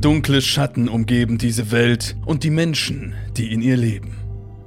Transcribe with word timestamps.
Dunkle 0.00 0.42
Schatten 0.42 0.88
umgeben 0.88 1.38
diese 1.38 1.70
Welt 1.70 2.16
und 2.26 2.44
die 2.44 2.50
Menschen, 2.50 3.14
die 3.36 3.52
in 3.52 3.62
ihr 3.62 3.76
leben. 3.76 4.14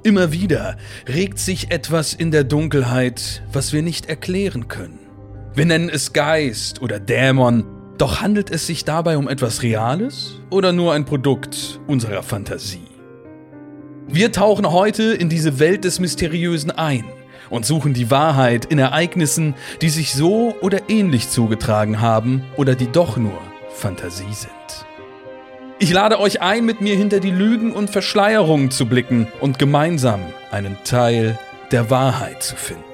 Immer 0.02 0.32
wieder 0.32 0.76
regt 1.08 1.38
sich 1.38 1.70
etwas 1.70 2.14
in 2.14 2.30
der 2.30 2.42
Dunkelheit, 2.42 3.42
was 3.52 3.72
wir 3.72 3.82
nicht 3.82 4.06
erklären 4.08 4.66
können. 4.68 4.98
Wir 5.54 5.66
nennen 5.66 5.88
es 5.88 6.12
Geist 6.12 6.82
oder 6.82 6.98
Dämon, 6.98 7.64
doch 7.96 8.20
handelt 8.20 8.50
es 8.50 8.66
sich 8.66 8.84
dabei 8.84 9.16
um 9.18 9.28
etwas 9.28 9.62
Reales 9.62 10.40
oder 10.50 10.72
nur 10.72 10.94
ein 10.94 11.04
Produkt 11.04 11.80
unserer 11.86 12.22
Fantasie? 12.22 12.88
Wir 14.08 14.32
tauchen 14.32 14.72
heute 14.72 15.12
in 15.12 15.28
diese 15.28 15.60
Welt 15.60 15.84
des 15.84 16.00
Mysteriösen 16.00 16.72
ein 16.72 17.04
und 17.50 17.64
suchen 17.64 17.94
die 17.94 18.10
Wahrheit 18.10 18.64
in 18.64 18.78
Ereignissen, 18.78 19.54
die 19.80 19.90
sich 19.90 20.12
so 20.12 20.56
oder 20.60 20.88
ähnlich 20.88 21.28
zugetragen 21.30 22.00
haben 22.00 22.42
oder 22.56 22.74
die 22.74 22.90
doch 22.90 23.16
nur 23.16 23.38
Fantasie 23.74 24.32
sind. 24.32 24.59
Ich 25.82 25.90
lade 25.90 26.20
euch 26.20 26.42
ein, 26.42 26.66
mit 26.66 26.82
mir 26.82 26.94
hinter 26.94 27.20
die 27.20 27.30
Lügen 27.30 27.72
und 27.72 27.88
Verschleierungen 27.88 28.70
zu 28.70 28.84
blicken 28.84 29.26
und 29.40 29.58
gemeinsam 29.58 30.20
einen 30.50 30.76
Teil 30.84 31.38
der 31.70 31.88
Wahrheit 31.88 32.42
zu 32.42 32.54
finden. 32.54 32.84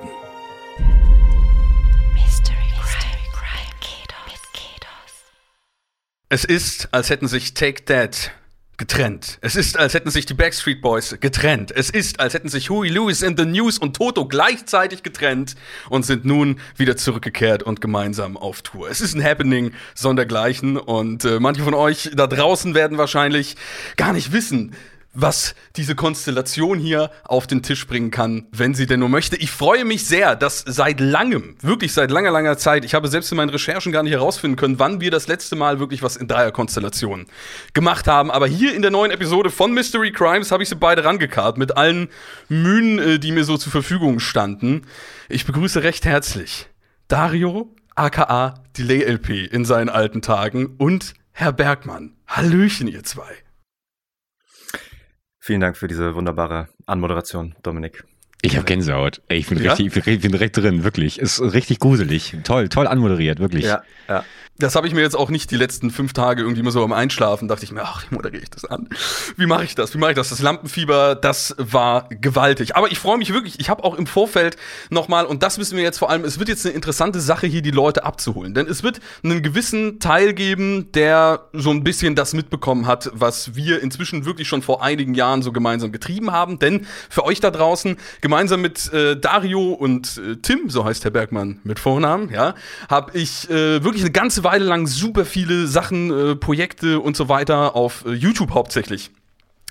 Es 6.29 6.45
ist, 6.45 6.89
als 6.93 7.11
hätten 7.11 7.27
sich 7.27 7.55
Take 7.55 7.85
That 7.87 8.31
getrennt. 8.77 9.39
Es 9.41 9.57
ist, 9.57 9.79
als 9.79 9.95
hätten 9.95 10.11
sich 10.11 10.27
die 10.27 10.35
Backstreet 10.35 10.83
Boys 10.83 11.17
getrennt. 11.21 11.73
Es 11.75 11.91
ist, 11.91 12.21
als 12.21 12.35
hätten 12.35 12.49
sich 12.49 12.69
Huey 12.71 12.89
Lewis 12.89 13.23
in 13.23 13.37
The 13.37 13.45
News 13.45 13.79
und 13.79 13.97
Toto 13.97 14.27
gleichzeitig 14.27 15.03
getrennt 15.03 15.55
und 15.89 16.05
sind 16.05 16.25
nun 16.25 16.61
wieder 16.77 16.97
zurückgekehrt 16.97 17.63
und 17.63 17.81
gemeinsam 17.81 18.37
auf 18.37 18.63
Tour. 18.63 18.91
Es 18.91 19.01
ist 19.01 19.15
ein 19.15 19.25
Happening 19.25 19.73
sondergleichen 19.95 20.77
und 20.77 21.25
äh, 21.25 21.41
manche 21.41 21.63
von 21.63 21.75
euch 21.75 22.11
da 22.15 22.27
draußen 22.27 22.75
werden 22.75 22.99
wahrscheinlich 22.99 23.57
gar 23.97 24.13
nicht 24.13 24.33
wissen, 24.33 24.75
was 25.17 25.55
diese 25.77 25.95
Konstellation 25.95 26.79
hier 26.79 27.11
auf 27.25 27.47
den 27.47 27.63
Tisch 27.63 27.87
bringen 27.87 28.11
kann, 28.11 28.47
wenn 28.53 28.75
sie 28.75 28.87
denn 28.87 29.01
nur 29.01 29.09
möchte. 29.09 29.37
Ich 29.37 29.51
freue 29.51 29.85
mich 29.85 30.07
sehr, 30.07 30.37
dass 30.37 30.63
seit 30.67 31.01
langem, 31.01 31.57
wirklich 31.63 31.93
seit 31.93 32.11
langer, 32.11 32.31
langer 32.31 32.59
Zeit, 32.59 32.85
ich 32.85 32.95
habe 32.95 33.09
selbst 33.09 33.33
in 33.33 33.37
meinen 33.37 33.49
Recherchen 33.49 33.93
gar 33.93 34.03
nicht 34.03 34.13
herausfinden 34.13 34.57
können, 34.57 34.79
wann 34.79 35.01
wir 35.01 35.11
das 35.11 35.27
letzte 35.27 35.57
Mal 35.57 35.81
wirklich 35.81 36.03
was 36.03 36.17
in 36.17 36.29
Dreierkonstellationen 36.29 37.27
gemacht 37.73 38.07
haben. 38.07 38.31
Aber 38.31 38.47
hier 38.47 38.75
in 38.75 38.83
der 38.83 38.91
neuen 38.91 39.11
Episode 39.11 39.51
von 39.51 39.73
Mystery 39.73 40.13
Crimes 40.13 40.53
habe 40.53 40.63
ich 40.63 40.69
sie 40.69 40.77
beide 40.77 41.05
rangekarrt 41.05 41.57
mit 41.57 41.77
allen 41.77 42.09
Mühen, 42.49 42.99
äh, 42.99 43.19
die 43.19 43.33
mir 43.33 43.45
so 43.45 43.57
zur 43.57 43.73
Verfügung 43.73 44.21
standen. 44.21 44.83
Ich 45.29 45.47
begrüße 45.47 45.83
recht 45.83 46.05
herzlich 46.05 46.69
Dario, 47.09 47.75
aka 47.95 48.55
Delay 48.77 49.03
LP 49.03 49.47
in 49.47 49.65
seinen 49.65 49.89
alten 49.89 50.21
Tagen 50.21 50.75
und 50.77 51.15
Herr 51.33 51.53
Bergmann. 51.53 52.17
Hallöchen, 52.27 52.89
ihr 52.89 53.05
zwei. 53.05 53.46
Vielen 55.47 55.61
Dank 55.61 55.77
für 55.77 55.87
diese 55.87 56.17
wunderbare 56.17 56.67
Anmoderation, 56.87 57.55
Dominik. 57.63 58.03
Ich 58.43 58.57
habe 58.57 58.67
Gänsehaut. 58.67 59.23
Ey, 59.29 59.39
ich 59.39 59.47
bin, 59.47 59.63
ja? 59.63 59.75
richtig, 59.75 60.05
ich 60.05 60.21
bin 60.21 60.33
direkt 60.33 60.57
drin, 60.57 60.83
wirklich. 60.83 61.21
Ist 61.21 61.41
richtig 61.41 61.79
gruselig. 61.79 62.37
Toll, 62.43 62.69
toll 62.69 62.89
anmoderiert, 62.89 63.39
wirklich. 63.39 63.65
Ja, 63.65 63.85
ja. 64.09 64.25
Das 64.59 64.75
habe 64.75 64.87
ich 64.87 64.95
mir 64.95 65.03
jetzt 65.03 65.17
auch 65.17 65.29
nicht 65.29 65.51
die 65.51 65.57
letzten 65.57 65.91
fünf 65.91 66.15
Tage 66.15 66.43
irgendwie 66.43 66.61
immer 66.61 66.71
so 66.71 66.81
beim 66.81 66.93
Einschlafen, 66.93 67.47
dachte 67.47 67.65
ich 67.65 67.73
mir, 67.73 67.83
ach, 67.83 68.05
wie 68.09 68.15
moderiere 68.15 68.43
ich 68.43 68.51
das 68.51 68.65
an? 68.65 68.89
Wie 69.37 69.45
mache 69.45 69.65
ich 69.65 69.75
das? 69.75 69.93
Wie 69.95 69.99
mache 69.99 70.13
ich 70.13 70.17
das? 70.17 70.31
Das 70.31 70.41
Lampenfieber, 70.41 71.15
das 71.15 71.55
war 71.59 72.09
gewaltig. 72.09 72.75
Aber 72.75 72.91
ich 72.91 72.99
freue 72.99 73.19
mich 73.19 73.35
wirklich, 73.35 73.61
ich 73.61 73.69
habe 73.69 73.85
auch 73.85 73.95
im 73.95 74.07
Vorfeld 74.07 74.57
nochmal, 74.89 75.27
und 75.27 75.43
das 75.43 75.59
wissen 75.59 75.77
wir 75.77 75.83
jetzt 75.83 75.99
vor 75.99 76.09
allem, 76.09 76.25
es 76.25 76.39
wird 76.39 76.49
jetzt 76.49 76.65
eine 76.65 76.75
interessante 76.75 77.21
Sache 77.21 77.47
hier, 77.47 77.61
die 77.61 77.71
Leute 77.71 78.05
abzuholen. 78.05 78.55
Denn 78.55 78.67
es 78.67 78.83
wird 78.83 79.01
einen 79.23 79.43
gewissen 79.43 80.01
Teil 80.01 80.33
geben, 80.33 80.91
der 80.93 81.49
so 81.53 81.71
ein 81.71 81.85
bisschen 81.85 82.15
das 82.15 82.33
mitbekommen 82.33 82.87
hat, 82.87 83.11
was 83.13 83.55
wir 83.57 83.83
inzwischen 83.83 84.25
wirklich 84.25 84.49
schon 84.49 84.63
vor 84.63 84.83
einigen 84.83 85.13
Jahren 85.13 85.43
so 85.43 85.53
gemeinsam 85.53 85.93
getrieben 85.93 86.33
haben. 86.33 86.59
Denn 86.59 86.87
für 87.11 87.25
euch 87.25 87.41
da 87.41 87.51
draußen, 87.51 87.97
gemeinsam 88.23 88.63
mit 88.63 88.91
äh, 88.93 89.21
Dario 89.21 89.73
und 89.73 90.17
äh, 90.17 90.37
Tim, 90.37 90.71
so 90.71 90.87
heißt 90.87 91.05
Herr 91.05 91.11
Bergmann 91.11 91.61
mit 91.63 91.79
Vornamen, 91.79 92.31
ja, 92.31 92.55
habe 92.89 93.19
ich 93.19 93.51
äh, 93.51 93.85
wirklich 93.85 94.03
eine 94.03 94.13
ganze 94.13 94.46
Weile 94.47 94.65
lang 94.65 94.87
super 94.87 95.25
viele 95.25 95.67
Sachen, 95.67 96.11
äh, 96.11 96.37
Projekte 96.37 97.01
und 97.01 97.17
so 97.17 97.29
weiter 97.29 97.75
auf 97.75 98.05
äh, 98.07 98.13
YouTube 98.13 98.53
hauptsächlich 98.55 99.11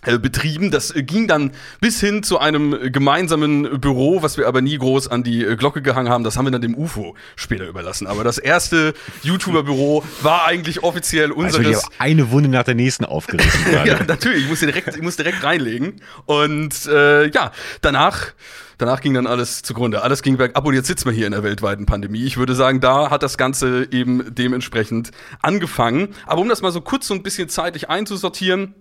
äh, 0.05 0.19
betrieben. 0.19 0.69
Das 0.69 0.93
äh, 0.93 1.01
ging 1.01 1.27
dann 1.29 1.51
bis 1.79 2.01
hin 2.01 2.23
zu 2.23 2.39
einem 2.39 2.91
gemeinsamen 2.91 3.79
Büro, 3.79 4.21
was 4.21 4.37
wir 4.37 4.47
aber 4.47 4.61
nie 4.61 4.77
groß 4.77 5.07
an 5.07 5.23
die 5.23 5.45
äh, 5.45 5.55
Glocke 5.55 5.81
gehangen 5.81 6.09
haben. 6.09 6.25
Das 6.25 6.35
haben 6.35 6.45
wir 6.45 6.51
dann 6.51 6.61
dem 6.61 6.75
UFO 6.75 7.15
später 7.37 7.65
überlassen. 7.65 8.05
Aber 8.05 8.25
das 8.25 8.37
erste 8.37 8.93
YouTuber-Büro 9.23 10.03
war 10.21 10.45
eigentlich 10.45 10.83
offiziell 10.83 11.31
unseres. 11.31 11.65
Also 11.65 11.87
ich 11.91 12.01
eine 12.01 12.31
Wunde 12.31 12.49
nach 12.49 12.63
der 12.63 12.75
nächsten 12.75 13.05
aufgerissen. 13.05 13.61
ja, 13.85 14.03
natürlich. 14.03 14.43
Ich 14.43 14.49
muss 14.49 14.59
direkt, 14.59 14.93
ich 14.93 15.01
muss 15.01 15.15
direkt 15.15 15.41
reinlegen. 15.41 16.01
Und 16.25 16.85
äh, 16.85 17.27
ja, 17.29 17.51
danach 17.79 18.33
Danach 18.77 19.01
ging 19.01 19.13
dann 19.13 19.27
alles 19.27 19.61
zugrunde. 19.61 20.01
Alles 20.01 20.21
ging 20.21 20.37
bergab 20.37 20.65
und 20.65 20.73
jetzt 20.73 20.87
sitzen 20.87 21.05
wir 21.05 21.13
hier 21.13 21.25
in 21.25 21.31
der 21.31 21.43
weltweiten 21.43 21.85
Pandemie. 21.85 22.23
Ich 22.23 22.37
würde 22.37 22.55
sagen, 22.55 22.79
da 22.79 23.09
hat 23.09 23.23
das 23.23 23.37
Ganze 23.37 23.87
eben 23.91 24.33
dementsprechend 24.33 25.11
angefangen. 25.41 26.09
Aber 26.25 26.41
um 26.41 26.49
das 26.49 26.61
mal 26.61 26.71
so 26.71 26.81
kurz 26.81 27.07
so 27.07 27.13
ein 27.13 27.23
bisschen 27.23 27.49
zeitlich 27.49 27.89
einzusortieren, 27.89 28.75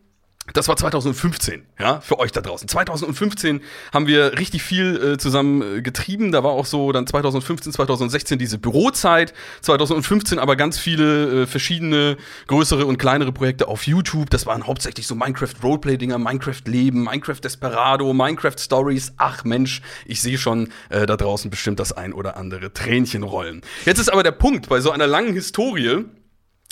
das 0.52 0.68
war 0.68 0.76
2015, 0.76 1.62
ja, 1.80 2.00
für 2.00 2.18
euch 2.18 2.30
da 2.30 2.42
draußen. 2.42 2.68
2015 2.68 3.62
haben 3.92 4.06
wir 4.06 4.38
richtig 4.38 4.62
viel 4.62 5.14
äh, 5.14 5.18
zusammen 5.18 5.78
äh, 5.78 5.82
getrieben. 5.82 6.32
Da 6.32 6.44
war 6.44 6.52
auch 6.52 6.66
so 6.66 6.92
dann 6.92 7.06
2015, 7.06 7.72
2016 7.72 8.38
diese 8.38 8.58
Bürozeit. 8.58 9.32
2015 9.62 10.38
aber 10.38 10.56
ganz 10.56 10.78
viele 10.78 11.42
äh, 11.42 11.46
verschiedene 11.46 12.18
größere 12.46 12.84
und 12.84 12.98
kleinere 12.98 13.32
Projekte 13.32 13.68
auf 13.68 13.86
YouTube. 13.86 14.28
Das 14.28 14.44
waren 14.44 14.66
hauptsächlich 14.66 15.06
so 15.06 15.14
Minecraft 15.14 15.54
Roleplay-Dinger, 15.62 16.18
Minecraft 16.18 16.62
Leben, 16.66 17.04
Minecraft 17.04 17.40
Desperado, 17.42 18.12
Minecraft 18.12 18.58
Stories. 18.58 19.14
Ach 19.16 19.44
Mensch, 19.44 19.80
ich 20.04 20.20
sehe 20.20 20.36
schon 20.36 20.68
äh, 20.90 21.06
da 21.06 21.16
draußen 21.16 21.50
bestimmt 21.50 21.80
das 21.80 21.92
ein 21.92 22.12
oder 22.12 22.36
andere 22.36 22.72
Tränchen 22.72 23.22
rollen. 23.22 23.62
Jetzt 23.86 23.98
ist 23.98 24.12
aber 24.12 24.22
der 24.22 24.32
Punkt 24.32 24.68
bei 24.68 24.80
so 24.80 24.90
einer 24.90 25.06
langen 25.06 25.32
Historie 25.32 26.04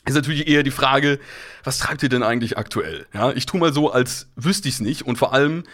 ist 0.04 0.14
natürlich 0.14 0.48
eher 0.48 0.62
die 0.62 0.70
Frage, 0.70 1.18
was 1.64 1.78
treibt 1.78 2.02
ihr 2.02 2.08
denn 2.08 2.22
eigentlich 2.22 2.58
aktuell? 2.58 3.06
Ja, 3.14 3.30
ich 3.32 3.46
tu 3.46 3.56
mal 3.58 3.72
so, 3.72 3.92
als 3.92 4.28
wüsste 4.36 4.68
ich 4.68 4.74
es 4.74 4.80
nicht 4.80 5.02
und 5.02 5.16
vor 5.16 5.32
allem 5.32 5.64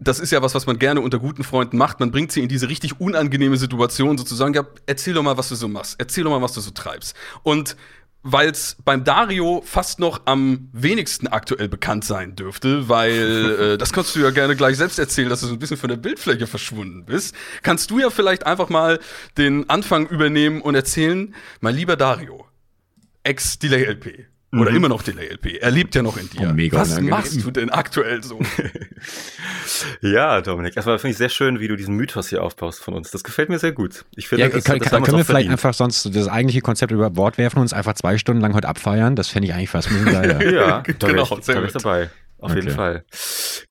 das 0.00 0.18
ist 0.18 0.32
ja 0.32 0.42
was, 0.42 0.54
was 0.54 0.66
man 0.66 0.78
gerne 0.78 1.00
unter 1.00 1.18
guten 1.18 1.44
Freunden 1.44 1.76
macht. 1.76 2.00
Man 2.00 2.10
bringt 2.10 2.32
sie 2.32 2.42
in 2.42 2.48
diese 2.48 2.68
richtig 2.68 3.00
unangenehme 3.00 3.56
Situation 3.56 4.18
sozusagen. 4.18 4.52
Ja, 4.52 4.66
erzähl 4.86 5.14
doch 5.14 5.22
mal, 5.22 5.36
was 5.36 5.48
du 5.48 5.54
so 5.54 5.68
machst. 5.68 5.94
Erzähl 5.98 6.24
doch 6.24 6.30
mal, 6.30 6.42
was 6.42 6.52
du 6.52 6.60
so 6.60 6.72
treibst. 6.72 7.16
Und 7.42 7.76
weil 8.24 8.48
es 8.48 8.76
beim 8.84 9.04
Dario 9.04 9.62
fast 9.64 10.00
noch 10.00 10.22
am 10.24 10.70
wenigsten 10.72 11.28
aktuell 11.28 11.68
bekannt 11.68 12.04
sein 12.04 12.34
dürfte, 12.34 12.88
weil 12.88 13.56
äh, 13.74 13.78
das 13.78 13.92
kannst 13.92 14.16
du 14.16 14.20
ja 14.20 14.30
gerne 14.30 14.56
gleich 14.56 14.78
selbst 14.78 14.98
erzählen, 14.98 15.28
dass 15.28 15.40
du 15.40 15.46
so 15.46 15.52
ein 15.52 15.58
bisschen 15.58 15.76
von 15.76 15.90
der 15.90 15.98
Bildfläche 15.98 16.46
verschwunden 16.46 17.04
bist, 17.04 17.34
kannst 17.62 17.90
du 17.90 17.98
ja 17.98 18.08
vielleicht 18.08 18.46
einfach 18.46 18.70
mal 18.70 18.98
den 19.36 19.68
Anfang 19.68 20.06
übernehmen 20.06 20.62
und 20.62 20.74
erzählen, 20.74 21.34
mein 21.60 21.76
lieber 21.76 21.96
Dario, 21.96 22.46
Ex-Delay-LP. 23.24 24.26
Oder 24.60 24.70
mhm. 24.70 24.76
immer 24.76 24.88
noch 24.88 25.02
Delay-LP. 25.02 25.58
Er 25.60 25.70
lebt 25.70 25.94
ja 25.94 26.02
noch 26.02 26.16
in 26.16 26.30
dir. 26.30 26.48
Oh, 26.50 26.52
mega 26.52 26.78
Was 26.78 26.90
unangenehm. 26.90 27.10
machst 27.10 27.44
du 27.44 27.50
denn 27.50 27.70
aktuell 27.70 28.22
so? 28.22 28.38
ja, 30.00 30.40
Dominik, 30.42 30.76
erstmal 30.76 30.98
finde 30.98 31.12
ich 31.12 31.18
sehr 31.18 31.28
schön, 31.28 31.58
wie 31.58 31.66
du 31.66 31.76
diesen 31.76 31.96
Mythos 31.96 32.28
hier 32.28 32.42
aufbaust 32.42 32.80
von 32.80 32.94
uns. 32.94 33.10
Das 33.10 33.24
gefällt 33.24 33.48
mir 33.48 33.58
sehr 33.58 33.72
gut. 33.72 34.04
Ich 34.14 34.28
finde, 34.28 34.44
ja, 34.44 34.48
das, 34.50 34.62
kann, 34.62 34.78
das 34.78 34.90
kann, 34.90 35.02
können 35.02 35.16
wir 35.16 35.24
vielleicht 35.24 35.50
einfach 35.50 35.74
sonst 35.74 36.14
das 36.14 36.28
eigentliche 36.28 36.60
Konzept 36.60 36.92
über 36.92 37.10
Bord 37.10 37.36
werfen 37.36 37.56
und 37.56 37.62
uns 37.62 37.72
einfach 37.72 37.94
zwei 37.94 38.16
Stunden 38.16 38.40
lang 38.40 38.54
heute 38.54 38.68
abfeiern? 38.68 39.16
Das 39.16 39.28
fände 39.28 39.48
ich 39.48 39.54
eigentlich 39.54 39.70
fast 39.70 39.88
ein 39.88 40.04
bisschen 40.04 40.12
geiler. 40.12 40.52
ja, 40.52 40.82
da 40.98 41.08
genau, 41.08 41.22
ich, 41.22 41.44
sehr 41.44 41.54
da 41.56 41.60
gut. 41.60 41.74
dabei. 41.74 42.10
Auf 42.38 42.50
okay. 42.50 42.60
jeden 42.60 42.74
Fall. 42.74 43.04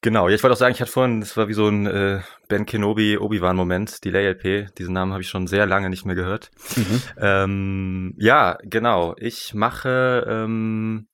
Genau, 0.03 0.27
ja, 0.27 0.35
ich 0.35 0.43
wollte 0.43 0.53
auch 0.53 0.59
sagen, 0.59 0.75
ich 0.75 0.81
hatte 0.81 0.91
vorhin, 0.91 1.21
das 1.21 1.37
war 1.37 1.47
wie 1.47 1.53
so 1.53 1.69
ein 1.69 1.87
äh, 1.87 2.19
Ben 2.49 2.65
Kenobi 2.65 3.17
Obi-Wan-Moment, 3.17 4.03
Delay 4.03 4.27
LP. 4.27 4.75
Diesen 4.77 4.93
Namen 4.93 5.13
habe 5.13 5.21
ich 5.21 5.29
schon 5.29 5.47
sehr 5.47 5.65
lange 5.65 5.89
nicht 5.89 6.05
mehr 6.05 6.15
gehört. 6.15 6.51
Mhm. 6.75 7.01
Ähm, 7.17 8.13
ja, 8.17 8.57
genau. 8.63 9.15
Ich 9.17 9.53
mache 9.53 10.25
ähm, 10.27 11.07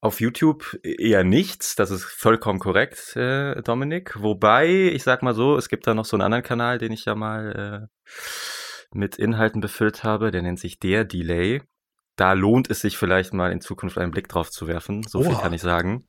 auf 0.00 0.20
YouTube 0.20 0.78
eher 0.82 1.24
nichts, 1.24 1.76
das 1.76 1.90
ist 1.90 2.04
vollkommen 2.04 2.58
korrekt, 2.58 3.14
äh, 3.16 3.60
Dominik. 3.60 4.14
Wobei, 4.18 4.66
ich 4.66 5.02
sag 5.02 5.22
mal 5.22 5.34
so, 5.34 5.58
es 5.58 5.68
gibt 5.68 5.86
da 5.86 5.92
noch 5.92 6.06
so 6.06 6.16
einen 6.16 6.22
anderen 6.22 6.42
Kanal, 6.42 6.78
den 6.78 6.92
ich 6.92 7.04
ja 7.04 7.14
mal 7.14 7.88
äh, 7.92 8.08
mit 8.92 9.16
Inhalten 9.16 9.60
befüllt 9.60 10.04
habe, 10.04 10.30
der 10.30 10.40
nennt 10.40 10.58
sich 10.58 10.78
Der 10.78 11.04
Delay 11.04 11.60
da 12.16 12.32
lohnt 12.32 12.70
es 12.70 12.80
sich 12.80 12.96
vielleicht 12.96 13.34
mal 13.34 13.52
in 13.52 13.60
Zukunft 13.60 13.98
einen 13.98 14.10
Blick 14.10 14.26
drauf 14.26 14.50
zu 14.50 14.66
werfen. 14.66 15.02
So 15.02 15.18
Oha. 15.18 15.28
viel 15.28 15.38
kann 15.38 15.52
ich 15.52 15.60
sagen. 15.60 16.06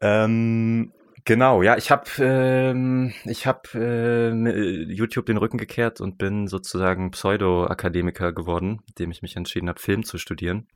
Ähm, 0.00 0.92
genau, 1.24 1.62
ja, 1.62 1.76
ich 1.76 1.90
habe 1.90 2.04
ähm, 2.20 3.12
ich 3.24 3.46
habe 3.46 3.68
äh, 3.74 4.92
YouTube 4.92 5.26
den 5.26 5.36
Rücken 5.36 5.58
gekehrt 5.58 6.00
und 6.00 6.18
bin 6.18 6.46
sozusagen 6.46 7.10
Pseudo-Akademiker 7.10 8.32
geworden, 8.32 8.80
indem 8.88 9.10
ich 9.10 9.22
mich 9.22 9.36
entschieden 9.36 9.68
habe, 9.68 9.80
Film 9.80 10.04
zu 10.04 10.18
studieren. 10.18 10.68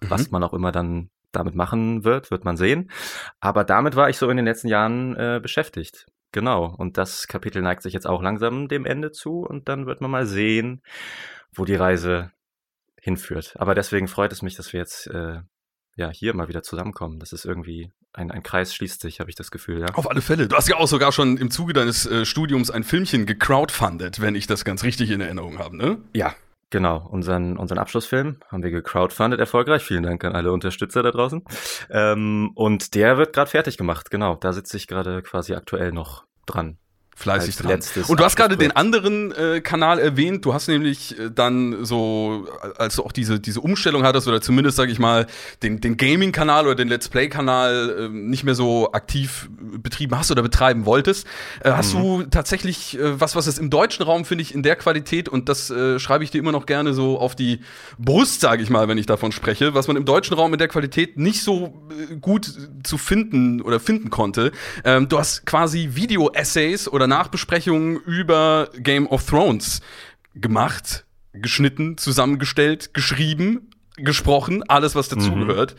Mhm. 0.00 0.10
Was 0.10 0.30
man 0.30 0.42
auch 0.42 0.54
immer 0.54 0.72
dann 0.72 1.10
damit 1.32 1.54
machen 1.54 2.04
wird, 2.04 2.30
wird 2.30 2.44
man 2.44 2.56
sehen. 2.56 2.90
Aber 3.40 3.64
damit 3.64 3.96
war 3.96 4.08
ich 4.08 4.16
so 4.16 4.30
in 4.30 4.36
den 4.36 4.46
letzten 4.46 4.68
Jahren 4.68 5.14
äh, 5.16 5.40
beschäftigt. 5.42 6.06
Genau. 6.32 6.74
Und 6.76 6.98
das 6.98 7.26
Kapitel 7.26 7.62
neigt 7.62 7.82
sich 7.82 7.92
jetzt 7.92 8.06
auch 8.06 8.22
langsam 8.22 8.68
dem 8.68 8.84
Ende 8.84 9.12
zu 9.12 9.40
und 9.40 9.68
dann 9.68 9.86
wird 9.86 10.00
man 10.00 10.10
mal 10.10 10.26
sehen, 10.26 10.82
wo 11.54 11.64
die 11.64 11.74
Reise 11.74 12.32
hinführt. 13.00 13.54
Aber 13.58 13.74
deswegen 13.74 14.08
freut 14.08 14.32
es 14.32 14.42
mich, 14.42 14.56
dass 14.56 14.72
wir 14.72 14.80
jetzt 14.80 15.06
äh, 15.08 15.40
ja 15.98 16.10
hier 16.10 16.34
mal 16.34 16.48
wieder 16.48 16.62
zusammenkommen. 16.62 17.18
Das 17.18 17.32
ist 17.32 17.44
irgendwie 17.44 17.90
ein, 18.12 18.30
ein 18.30 18.42
Kreis 18.42 18.74
schließt 18.74 19.00
sich, 19.00 19.20
habe 19.20 19.30
ich 19.30 19.36
das 19.36 19.50
Gefühl, 19.50 19.80
ja. 19.80 19.94
Auf 19.94 20.10
alle 20.10 20.22
Fälle. 20.22 20.48
Du 20.48 20.56
hast 20.56 20.68
ja 20.68 20.76
auch 20.76 20.88
sogar 20.88 21.12
schon 21.12 21.36
im 21.36 21.50
Zuge 21.50 21.72
deines 21.72 22.06
äh, 22.06 22.24
Studiums 22.24 22.70
ein 22.70 22.84
Filmchen 22.84 23.26
gecrowdfundet, 23.26 24.20
wenn 24.20 24.34
ich 24.34 24.46
das 24.46 24.64
ganz 24.64 24.84
richtig 24.84 25.10
in 25.10 25.20
Erinnerung 25.20 25.58
habe, 25.58 25.76
ne? 25.76 25.98
Ja, 26.14 26.34
Genau, 26.70 26.98
unseren, 27.10 27.56
unseren 27.56 27.78
Abschlussfilm 27.78 28.40
haben 28.48 28.62
wir 28.62 28.70
gecrowdfundet 28.70 29.40
erfolgreich. 29.40 29.82
Vielen 29.82 30.02
Dank 30.02 30.22
an 30.24 30.34
alle 30.34 30.52
Unterstützer 30.52 31.02
da 31.02 31.10
draußen. 31.10 31.42
Ähm, 31.88 32.50
und 32.54 32.94
der 32.94 33.16
wird 33.16 33.32
gerade 33.32 33.50
fertig 33.50 33.78
gemacht, 33.78 34.10
genau. 34.10 34.34
Da 34.36 34.52
sitze 34.52 34.76
ich 34.76 34.86
gerade 34.86 35.22
quasi 35.22 35.54
aktuell 35.54 35.92
noch 35.92 36.26
dran 36.44 36.76
fleißig 37.18 37.56
dran. 37.56 37.80
Und 38.06 38.20
du 38.20 38.24
hast 38.24 38.36
gerade 38.36 38.56
den 38.56 38.70
anderen 38.70 39.32
äh, 39.32 39.60
Kanal 39.60 39.98
erwähnt. 39.98 40.44
Du 40.44 40.54
hast 40.54 40.68
nämlich 40.68 41.18
äh, 41.18 41.30
dann 41.34 41.84
so, 41.84 42.46
als 42.76 42.96
du 42.96 43.02
auch 43.02 43.10
diese, 43.10 43.40
diese 43.40 43.60
Umstellung 43.60 44.04
hattest, 44.04 44.28
oder 44.28 44.40
zumindest, 44.40 44.76
sag 44.76 44.88
ich 44.88 45.00
mal, 45.00 45.26
den, 45.62 45.80
den 45.80 45.96
Gaming-Kanal 45.96 46.66
oder 46.66 46.76
den 46.76 46.86
Let's 46.86 47.08
Play-Kanal 47.08 48.06
äh, 48.06 48.08
nicht 48.08 48.44
mehr 48.44 48.54
so 48.54 48.92
aktiv 48.92 49.48
betrieben 49.58 50.16
hast 50.16 50.30
oder 50.30 50.42
betreiben 50.42 50.86
wolltest. 50.86 51.26
Äh, 51.64 51.72
hast 51.72 51.94
mhm. 51.94 52.02
du 52.02 52.22
tatsächlich 52.30 52.96
äh, 52.96 53.20
was, 53.20 53.34
was 53.34 53.48
es 53.48 53.58
im 53.58 53.68
deutschen 53.68 54.04
Raum, 54.04 54.24
finde 54.24 54.42
ich, 54.42 54.54
in 54.54 54.62
der 54.62 54.76
Qualität, 54.76 55.28
und 55.28 55.48
das 55.48 55.70
äh, 55.70 55.98
schreibe 55.98 56.22
ich 56.22 56.30
dir 56.30 56.38
immer 56.38 56.52
noch 56.52 56.66
gerne 56.66 56.94
so 56.94 57.18
auf 57.18 57.34
die 57.34 57.60
Brust, 57.98 58.40
sage 58.40 58.62
ich 58.62 58.70
mal, 58.70 58.86
wenn 58.86 58.98
ich 58.98 59.06
davon 59.06 59.32
spreche, 59.32 59.74
was 59.74 59.88
man 59.88 59.96
im 59.96 60.04
deutschen 60.04 60.34
Raum 60.36 60.52
in 60.52 60.58
der 60.60 60.68
Qualität 60.68 61.18
nicht 61.18 61.42
so 61.42 61.82
äh, 61.90 62.14
gut 62.14 62.48
zu 62.84 62.96
finden 62.96 63.60
oder 63.60 63.80
finden 63.80 64.10
konnte. 64.10 64.52
Ähm, 64.84 65.08
du 65.08 65.18
hast 65.18 65.46
quasi 65.46 65.90
Video-Essays 65.94 66.86
oder 66.86 67.07
Nachbesprechungen 67.08 67.96
über 67.96 68.70
Game 68.78 69.06
of 69.06 69.26
Thrones 69.26 69.80
gemacht, 70.34 71.04
geschnitten, 71.32 71.98
zusammengestellt, 71.98 72.94
geschrieben, 72.94 73.70
gesprochen, 73.96 74.62
alles, 74.68 74.94
was 74.94 75.08
dazugehört. 75.08 75.74
Mhm. 75.74 75.78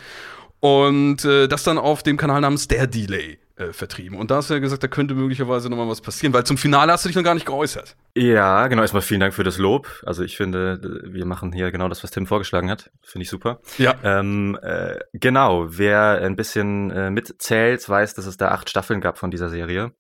Und 0.62 1.26
äh, 1.26 1.48
das 1.48 1.64
dann 1.64 1.78
auf 1.78 2.04
dem 2.04 2.18
Kanal 2.18 2.42
namens 2.42 2.68
Der 2.68 2.86
Delay 2.86 3.40
äh, 3.60 3.74
vertrieben. 3.74 4.18
Und 4.18 4.32
da 4.32 4.38
hast 4.38 4.50
du 4.50 4.54
ja 4.54 4.60
gesagt, 4.60 4.84
da 4.84 4.88
könnte 4.88 5.14
möglicherweise 5.14 5.70
nochmal 5.70 5.88
was 5.88 6.02
passieren, 6.02 6.34
weil 6.34 6.44
zum 6.46 6.58
Finale 6.58 6.92
hast 6.92 7.06
du 7.06 7.10
dich 7.10 7.16
noch 7.16 7.24
gar 7.24 7.34
nicht 7.34 7.46
geäußert. 7.46 7.96
Ja, 8.16 8.68
genau. 8.68 8.82
Erstmal 8.82 9.02
vielen 9.02 9.20
Dank 9.20 9.34
für 9.34 9.44
das 9.44 9.58
Lob. 9.58 10.02
Also 10.06 10.24
ich 10.24 10.38
finde, 10.38 10.80
wir 11.06 11.26
machen 11.26 11.52
hier 11.52 11.72
genau 11.72 11.88
das, 11.90 12.04
was 12.04 12.12
Tim 12.12 12.26
vorgeschlagen 12.26 12.70
hat. 12.70 12.90
Finde 13.04 13.24
ich 13.24 13.30
super. 13.30 13.60
Ja. 13.78 13.96
Ähm, 14.04 14.58
äh, 14.62 15.00
genau. 15.14 15.68
Wer 15.70 16.22
ein 16.22 16.36
bisschen 16.36 16.92
äh, 16.92 17.10
mitzählt, 17.12 17.88
weiß, 17.88 18.16
dass 18.16 18.26
es 18.26 18.38
da 18.38 18.50
acht 18.50 18.70
Staffeln 18.70 19.02
gab 19.02 19.18
von 19.18 19.32
dieser 19.32 19.50
Serie. 19.50 19.92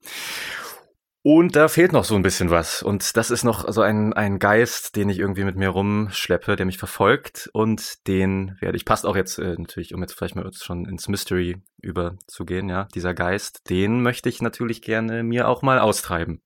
Und 1.31 1.55
da 1.55 1.67
fehlt 1.67 1.91
noch 1.91 2.05
so 2.05 2.15
ein 2.15 2.23
bisschen 2.23 2.49
was. 2.49 2.81
Und 2.81 3.15
das 3.15 3.29
ist 3.29 3.43
noch 3.43 3.71
so 3.71 3.81
ein, 3.81 4.13
ein 4.13 4.39
Geist, 4.39 4.95
den 4.95 5.09
ich 5.09 5.19
irgendwie 5.19 5.43
mit 5.43 5.57
mir 5.57 5.69
rumschleppe, 5.69 6.55
der 6.55 6.65
mich 6.65 6.79
verfolgt. 6.79 7.51
Und 7.53 8.07
den 8.07 8.57
werde 8.61 8.75
ich, 8.75 8.83
passt 8.83 9.05
auch 9.05 9.15
jetzt 9.15 9.37
äh, 9.37 9.55
natürlich, 9.55 9.93
um 9.93 10.01
jetzt 10.01 10.13
vielleicht 10.13 10.35
mal 10.35 10.51
schon 10.51 10.85
ins 10.85 11.07
Mystery 11.07 11.57
überzugehen, 11.83 12.67
ja. 12.67 12.87
Dieser 12.95 13.13
Geist, 13.13 13.69
den 13.69 14.01
möchte 14.01 14.27
ich 14.27 14.41
natürlich 14.41 14.81
gerne 14.81 15.21
mir 15.21 15.47
auch 15.47 15.61
mal 15.61 15.77
austreiben. 15.77 16.41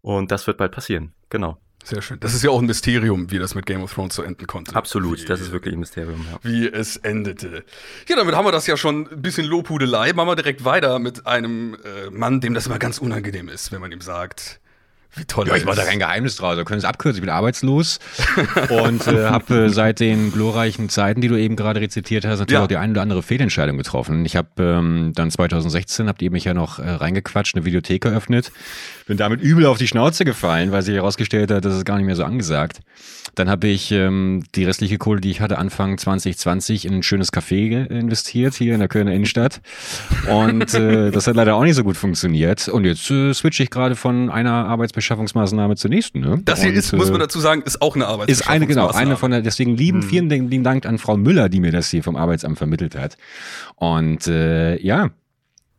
Und 0.00 0.32
das 0.32 0.48
wird 0.48 0.56
bald 0.56 0.72
passieren. 0.72 1.14
Genau. 1.28 1.58
Sehr 1.82 2.02
schön. 2.02 2.20
Das 2.20 2.34
ist 2.34 2.42
ja 2.44 2.50
auch 2.50 2.60
ein 2.60 2.66
Mysterium, 2.66 3.30
wie 3.30 3.38
das 3.38 3.54
mit 3.54 3.66
Game 3.66 3.82
of 3.82 3.92
Thrones 3.92 4.14
so 4.14 4.22
enden 4.22 4.46
konnte. 4.46 4.76
Absolut, 4.76 5.22
wie, 5.22 5.24
das 5.24 5.40
ist 5.40 5.50
wirklich 5.50 5.74
ein 5.74 5.80
Mysterium, 5.80 6.26
ja. 6.30 6.38
Wie 6.42 6.68
es 6.68 6.96
endete. 6.98 7.64
Ja, 8.08 8.16
damit 8.16 8.34
haben 8.34 8.44
wir 8.44 8.52
das 8.52 8.66
ja 8.66 8.76
schon 8.76 9.08
ein 9.10 9.22
bisschen 9.22 9.46
Lobhudelei. 9.46 10.12
Machen 10.12 10.28
wir 10.28 10.36
direkt 10.36 10.64
weiter 10.64 10.98
mit 10.98 11.26
einem 11.26 11.74
äh, 11.74 12.10
Mann, 12.10 12.40
dem 12.40 12.54
das 12.54 12.66
immer 12.66 12.78
ganz 12.78 12.98
unangenehm 12.98 13.48
ist, 13.48 13.72
wenn 13.72 13.80
man 13.80 13.92
ihm 13.92 14.02
sagt, 14.02 14.60
wie 15.16 15.24
toll 15.24 15.48
ja, 15.48 15.56
ich 15.56 15.64
mache 15.64 15.76
da 15.76 15.84
kein 15.84 15.98
Geheimnis 15.98 16.36
draus. 16.36 16.56
Wir 16.56 16.64
können 16.64 16.78
es 16.78 16.84
abkürzen. 16.84 17.18
Ich 17.18 17.22
bin 17.22 17.30
arbeitslos 17.30 17.98
und 18.70 19.06
äh, 19.06 19.26
habe 19.26 19.64
äh, 19.64 19.68
seit 19.68 20.00
den 20.00 20.32
glorreichen 20.32 20.88
Zeiten, 20.88 21.20
die 21.20 21.28
du 21.28 21.36
eben 21.36 21.56
gerade 21.56 21.80
rezitiert 21.80 22.24
hast, 22.24 22.38
natürlich 22.38 22.58
ja. 22.58 22.64
auch 22.64 22.68
die 22.68 22.76
eine 22.76 22.92
oder 22.92 23.02
andere 23.02 23.22
Fehlentscheidung 23.22 23.76
getroffen. 23.76 24.24
Ich 24.24 24.36
habe 24.36 24.48
ähm, 24.58 25.12
dann 25.14 25.30
2016, 25.30 26.08
habt 26.08 26.22
ihr 26.22 26.30
mich 26.30 26.44
ja 26.44 26.54
noch 26.54 26.78
äh, 26.78 26.88
reingequatscht, 26.88 27.56
eine 27.56 27.64
Videothek 27.64 28.04
eröffnet. 28.04 28.52
Bin 29.06 29.16
damit 29.16 29.40
übel 29.40 29.66
auf 29.66 29.78
die 29.78 29.88
Schnauze 29.88 30.24
gefallen, 30.24 30.70
weil 30.70 30.82
sich 30.82 30.94
herausgestellt 30.94 31.50
hat, 31.50 31.64
das 31.64 31.74
ist 31.74 31.84
gar 31.84 31.96
nicht 31.96 32.06
mehr 32.06 32.16
so 32.16 32.24
angesagt. 32.24 32.80
Dann 33.34 33.48
habe 33.48 33.68
ich 33.68 33.92
ähm, 33.92 34.44
die 34.54 34.64
restliche 34.64 34.98
Kohle, 34.98 35.20
die 35.20 35.30
ich 35.30 35.40
hatte, 35.40 35.58
Anfang 35.58 35.98
2020 35.98 36.84
in 36.84 36.94
ein 36.94 37.02
schönes 37.02 37.32
Café 37.32 37.86
investiert, 37.86 38.54
hier 38.54 38.74
in 38.74 38.80
der 38.80 38.88
Kölner 38.88 39.12
Innenstadt. 39.12 39.60
Und 40.28 40.74
äh, 40.74 41.10
das 41.10 41.26
hat 41.26 41.36
leider 41.36 41.54
auch 41.54 41.62
nicht 41.62 41.76
so 41.76 41.84
gut 41.84 41.96
funktioniert. 41.96 42.68
Und 42.68 42.84
jetzt 42.84 43.10
äh, 43.10 43.32
switche 43.32 43.62
ich 43.62 43.70
gerade 43.70 43.96
von 43.96 44.30
einer 44.30 44.66
Arbeitsbeschaffungsmaßnahme 45.00 45.76
zur 45.76 45.90
nächsten. 45.90 46.20
Ne? 46.20 46.40
Das 46.44 46.60
hier 46.60 46.70
Und, 46.70 46.76
ist, 46.76 46.92
muss 46.92 47.10
man 47.10 47.20
äh, 47.20 47.24
dazu 47.24 47.40
sagen, 47.40 47.62
ist 47.62 47.82
auch 47.82 47.94
eine 47.94 48.06
Arbeitsbeschaffungsmaßnahme. 48.06 48.64
Ist 48.64 48.72
eine, 48.72 48.90
genau, 48.90 49.10
eine 49.10 49.16
von 49.16 49.30
der, 49.30 49.42
deswegen 49.42 49.76
lieben, 49.76 50.02
hm. 50.02 50.08
vielen 50.08 50.28
lieben 50.28 50.64
Dank 50.64 50.86
an 50.86 50.98
Frau 50.98 51.16
Müller, 51.16 51.48
die 51.48 51.60
mir 51.60 51.72
das 51.72 51.90
hier 51.90 52.02
vom 52.02 52.16
Arbeitsamt 52.16 52.58
vermittelt 52.58 52.96
hat. 52.96 53.16
Und 53.76 54.26
äh, 54.26 54.80
ja, 54.80 55.10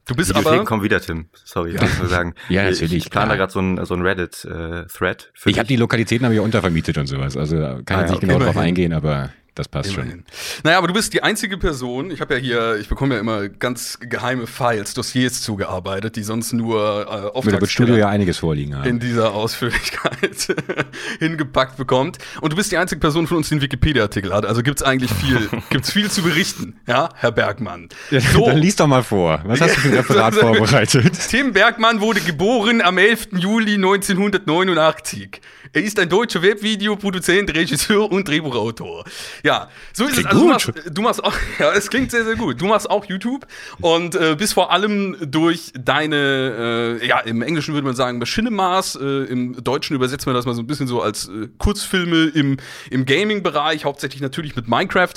Du 0.07 0.15
bist 0.15 0.29
Videotheken 0.31 0.55
aber 0.55 0.65
kommen 0.65 0.83
wieder, 0.83 0.99
Tim. 0.99 1.27
Sorry, 1.45 1.75
ja. 1.75 1.81
muss 1.81 1.91
ich 2.01 2.09
sagen. 2.09 2.33
ja, 2.49 2.63
natürlich. 2.63 2.91
Ich, 2.91 3.05
ich 3.05 3.09
plane 3.11 3.29
da 3.29 3.35
gerade 3.35 3.53
so 3.53 3.59
ein, 3.59 3.85
so 3.85 3.93
ein 3.93 4.01
Reddit-Thread. 4.01 5.31
Äh, 5.45 5.49
ich 5.49 5.59
habe 5.59 5.67
die 5.67 5.75
Lokalitäten 5.75 6.25
aber 6.25 6.33
ja 6.33 6.41
untervermietet 6.41 6.97
und 6.97 7.05
sowas. 7.05 7.37
Also 7.37 7.55
kann 7.55 7.85
ah, 7.97 8.01
jetzt 8.01 8.09
nicht 8.09 8.17
okay, 8.17 8.25
genau 8.25 8.39
drauf 8.39 8.57
eingehen, 8.57 8.93
aber 8.93 9.29
das 9.55 9.67
passt 9.67 9.93
Immerhin. 9.93 10.11
schon. 10.11 10.61
Naja, 10.63 10.77
aber 10.77 10.87
du 10.87 10.93
bist 10.93 11.13
die 11.13 11.23
einzige 11.23 11.57
Person, 11.57 12.09
ich 12.09 12.21
habe 12.21 12.35
ja 12.35 12.39
hier, 12.39 12.77
ich 12.79 12.87
bekomme 12.87 13.15
ja 13.15 13.19
immer 13.19 13.49
ganz 13.49 13.99
geheime 13.99 14.47
Files, 14.47 14.93
Dossiers 14.93 15.41
zugearbeitet, 15.41 16.15
die 16.15 16.23
sonst 16.23 16.53
nur 16.53 17.01
äh, 17.01 17.37
auf 17.37 17.45
Da 17.45 17.59
wird 17.59 17.69
Studio 17.69 17.95
ja 17.95 18.07
einiges 18.07 18.37
vorliegen 18.37 18.77
haben. 18.77 18.87
In 18.87 18.99
dieser 18.99 19.33
Ausführlichkeit 19.33 20.55
hingepackt 21.19 21.75
bekommt. 21.75 22.17
Und 22.39 22.53
du 22.53 22.55
bist 22.55 22.71
die 22.71 22.77
einzige 22.77 23.01
Person 23.01 23.27
von 23.27 23.37
uns, 23.37 23.49
die 23.49 23.55
einen 23.55 23.61
Wikipedia-Artikel 23.61 24.33
hat. 24.33 24.45
Also 24.45 24.63
gibt's 24.63 24.83
eigentlich 24.83 25.11
viel, 25.11 25.49
gibt's 25.69 25.91
viel 25.91 26.09
zu 26.09 26.21
berichten, 26.21 26.79
ja, 26.87 27.09
Herr 27.15 27.33
Bergmann. 27.33 27.89
Ja, 28.09 28.21
so. 28.21 28.45
Dann 28.45 28.57
lies 28.57 28.77
doch 28.77 28.87
mal 28.87 29.03
vor. 29.03 29.41
Was 29.43 29.59
hast 29.59 29.75
du 29.75 29.81
für 29.81 29.89
ein 29.89 29.95
Referat 29.97 30.35
vorbereitet? 30.35 31.13
Tim 31.29 31.51
Bergmann 31.51 31.99
wurde 31.99 32.21
geboren 32.21 32.81
am 32.81 32.97
11. 32.97 33.29
Juli 33.33 33.75
1989. 33.75 35.41
Er 35.73 35.83
ist 35.83 35.97
ein 35.99 36.09
deutscher 36.09 36.41
Webvideoproduzent, 36.41 37.55
Regisseur 37.55 38.11
und 38.11 38.27
Drehbuchautor. 38.27 39.05
Ja, 39.43 39.69
so 39.93 40.05
ist 40.05 40.13
klingt 40.13 40.27
es. 40.27 40.31
Also 40.31 40.41
du 40.41 40.47
machst, 40.49 40.73
du 40.91 41.01
machst, 41.01 41.23
auch, 41.23 41.35
ja, 41.59 41.71
es 41.71 41.89
klingt 41.89 42.11
sehr, 42.11 42.25
sehr 42.25 42.35
gut. 42.35 42.59
Du 42.59 42.65
machst 42.65 42.89
auch 42.89 43.05
YouTube 43.05 43.47
und 43.79 44.15
äh, 44.15 44.35
bist 44.37 44.53
vor 44.53 44.71
allem 44.71 45.15
durch 45.21 45.71
deine, 45.73 46.99
äh, 47.01 47.07
ja, 47.07 47.19
im 47.19 47.41
Englischen 47.41 47.73
würde 47.73 47.85
man 47.85 47.95
sagen 47.95 48.19
Machinemaß, 48.19 48.95
äh, 48.95 49.05
im 49.25 49.63
Deutschen 49.63 49.95
übersetzt 49.95 50.25
man 50.25 50.35
das 50.35 50.45
mal 50.45 50.55
so 50.55 50.61
ein 50.61 50.67
bisschen 50.67 50.87
so 50.87 51.01
als 51.01 51.29
äh, 51.29 51.47
Kurzfilme 51.57 52.25
im, 52.33 52.57
im 52.89 53.05
Gaming-Bereich, 53.05 53.85
hauptsächlich 53.85 54.21
natürlich 54.21 54.55
mit 54.55 54.67
Minecraft 54.67 55.13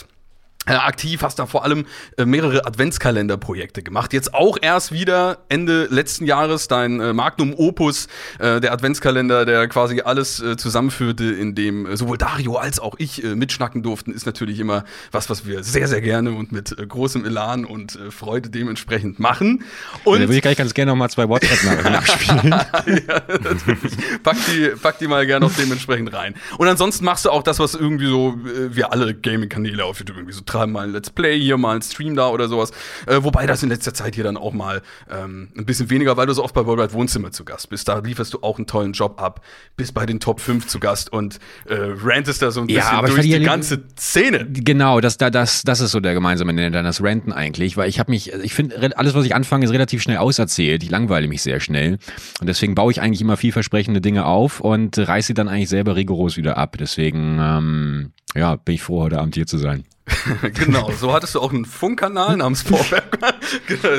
aktiv, 0.66 1.22
hast 1.22 1.38
da 1.38 1.46
vor 1.46 1.64
allem 1.64 1.86
äh, 2.16 2.24
mehrere 2.24 2.66
Adventskalenderprojekte 2.66 3.82
gemacht. 3.82 4.12
Jetzt 4.12 4.34
auch 4.34 4.58
erst 4.60 4.92
wieder 4.92 5.38
Ende 5.48 5.86
letzten 5.90 6.26
Jahres 6.26 6.68
dein 6.68 7.00
äh, 7.00 7.12
Magnum 7.12 7.54
Opus, 7.54 8.08
äh, 8.38 8.60
der 8.60 8.72
Adventskalender, 8.72 9.44
der 9.44 9.68
quasi 9.68 10.00
alles 10.00 10.40
äh, 10.40 10.56
zusammenführte, 10.56 11.24
in 11.24 11.54
dem 11.54 11.86
äh, 11.86 11.96
sowohl 11.96 12.18
Dario 12.18 12.56
als 12.56 12.80
auch 12.80 12.94
ich 12.98 13.22
äh, 13.22 13.34
mitschnacken 13.34 13.82
durften, 13.82 14.12
ist 14.12 14.26
natürlich 14.26 14.58
immer 14.58 14.84
was, 15.12 15.28
was 15.30 15.46
wir 15.46 15.62
sehr, 15.62 15.88
sehr 15.88 16.00
gerne 16.00 16.32
und 16.32 16.52
mit 16.52 16.76
äh, 16.78 16.86
großem 16.86 17.24
Elan 17.24 17.64
und 17.64 17.96
äh, 17.96 18.10
Freude 18.10 18.50
dementsprechend 18.50 19.18
machen. 19.18 19.64
Und 20.04 20.14
ja, 20.14 20.20
da 20.20 20.28
würde 20.28 20.36
ich 20.36 20.42
gleich 20.42 20.56
ganz 20.56 20.74
gerne 20.74 20.92
noch 20.92 20.96
mal 20.96 21.08
zwei 21.08 21.28
WhatsApp-Nachrichten 21.28 21.94
abspielen. 21.94 22.50
ja, 22.50 23.22
natürlich. 23.28 23.92
Pack 24.22 24.36
die, 24.46 24.68
pack 24.80 24.98
die 24.98 25.08
mal 25.08 25.26
gerne 25.26 25.46
noch 25.46 25.54
dementsprechend 25.54 26.12
rein. 26.12 26.34
Und 26.58 26.68
ansonsten 26.68 27.04
machst 27.04 27.24
du 27.24 27.30
auch 27.30 27.42
das, 27.42 27.58
was 27.58 27.74
irgendwie 27.74 28.06
so, 28.06 28.38
äh, 28.46 28.74
wir 28.74 28.92
alle 28.92 29.14
Gaming-Kanäle 29.14 29.84
auf 29.84 29.98
YouTube 29.98 30.16
irgendwie 30.16 30.34
so 30.34 30.42
treiben 30.54 30.72
mal 30.72 30.86
ein 30.86 30.92
Let's 30.92 31.10
Play 31.10 31.38
hier, 31.38 31.56
mal 31.58 31.76
ein 31.76 31.82
Stream 31.82 32.14
da 32.16 32.28
oder 32.28 32.48
sowas. 32.48 32.70
Äh, 33.06 33.18
wobei 33.22 33.46
das 33.46 33.62
in 33.62 33.68
letzter 33.68 33.94
Zeit 33.94 34.14
hier 34.14 34.24
dann 34.24 34.36
auch 34.36 34.52
mal 34.52 34.82
ähm, 35.10 35.48
ein 35.56 35.66
bisschen 35.66 35.90
weniger, 35.90 36.16
weil 36.16 36.26
du 36.26 36.32
so 36.32 36.44
oft 36.44 36.54
bei 36.54 36.64
Worldwide 36.64 36.92
Wohnzimmer 36.92 37.32
zu 37.32 37.44
Gast 37.44 37.68
bist. 37.68 37.88
Da 37.88 37.98
lieferst 37.98 38.34
du 38.34 38.38
auch 38.42 38.58
einen 38.58 38.66
tollen 38.66 38.92
Job 38.92 39.20
ab, 39.20 39.44
bist 39.76 39.94
bei 39.94 40.06
den 40.06 40.20
Top 40.20 40.40
5 40.40 40.66
zu 40.66 40.78
Gast 40.80 41.12
und 41.12 41.38
äh, 41.66 41.74
rantest 41.78 42.42
da 42.42 42.50
so 42.50 42.60
ein 42.60 42.68
ja, 42.68 43.00
bisschen 43.00 43.16
durch 43.16 43.38
die 43.38 43.44
ganze 43.44 43.82
Szene. 43.98 44.46
Genau, 44.50 45.00
das, 45.00 45.18
das, 45.18 45.62
das 45.62 45.80
ist 45.80 45.90
so 45.90 46.00
der 46.00 46.14
gemeinsame 46.14 46.52
Nenner, 46.52 46.82
das 46.82 47.02
Ranten 47.02 47.32
eigentlich, 47.32 47.76
weil 47.76 47.88
ich 47.88 47.98
habe 47.98 48.10
mich, 48.10 48.32
ich 48.32 48.54
finde, 48.54 48.96
alles, 48.96 49.14
was 49.14 49.24
ich 49.24 49.34
anfange, 49.34 49.64
ist 49.64 49.72
relativ 49.72 50.02
schnell 50.02 50.18
auserzählt. 50.18 50.82
Ich 50.82 50.90
langweile 50.90 51.28
mich 51.28 51.42
sehr 51.42 51.60
schnell 51.60 51.98
und 52.40 52.46
deswegen 52.46 52.74
baue 52.74 52.92
ich 52.92 53.00
eigentlich 53.00 53.20
immer 53.20 53.36
vielversprechende 53.36 54.00
Dinge 54.00 54.26
auf 54.26 54.60
und 54.60 54.96
reiße 54.98 55.28
sie 55.28 55.34
dann 55.34 55.48
eigentlich 55.48 55.68
selber 55.68 55.96
rigoros 55.96 56.36
wieder 56.36 56.56
ab. 56.56 56.76
Deswegen, 56.78 57.38
ähm, 57.40 58.12
ja, 58.34 58.56
bin 58.56 58.76
ich 58.76 58.82
froh, 58.82 59.02
heute 59.02 59.18
Abend 59.18 59.34
hier 59.34 59.46
zu 59.46 59.58
sein. 59.58 59.84
genau, 60.54 60.90
so 60.92 61.12
hattest 61.12 61.34
du 61.34 61.40
auch 61.40 61.52
einen 61.52 61.64
Funkkanal 61.64 62.36
namens 62.36 62.62
Vorwerk. 62.68 63.18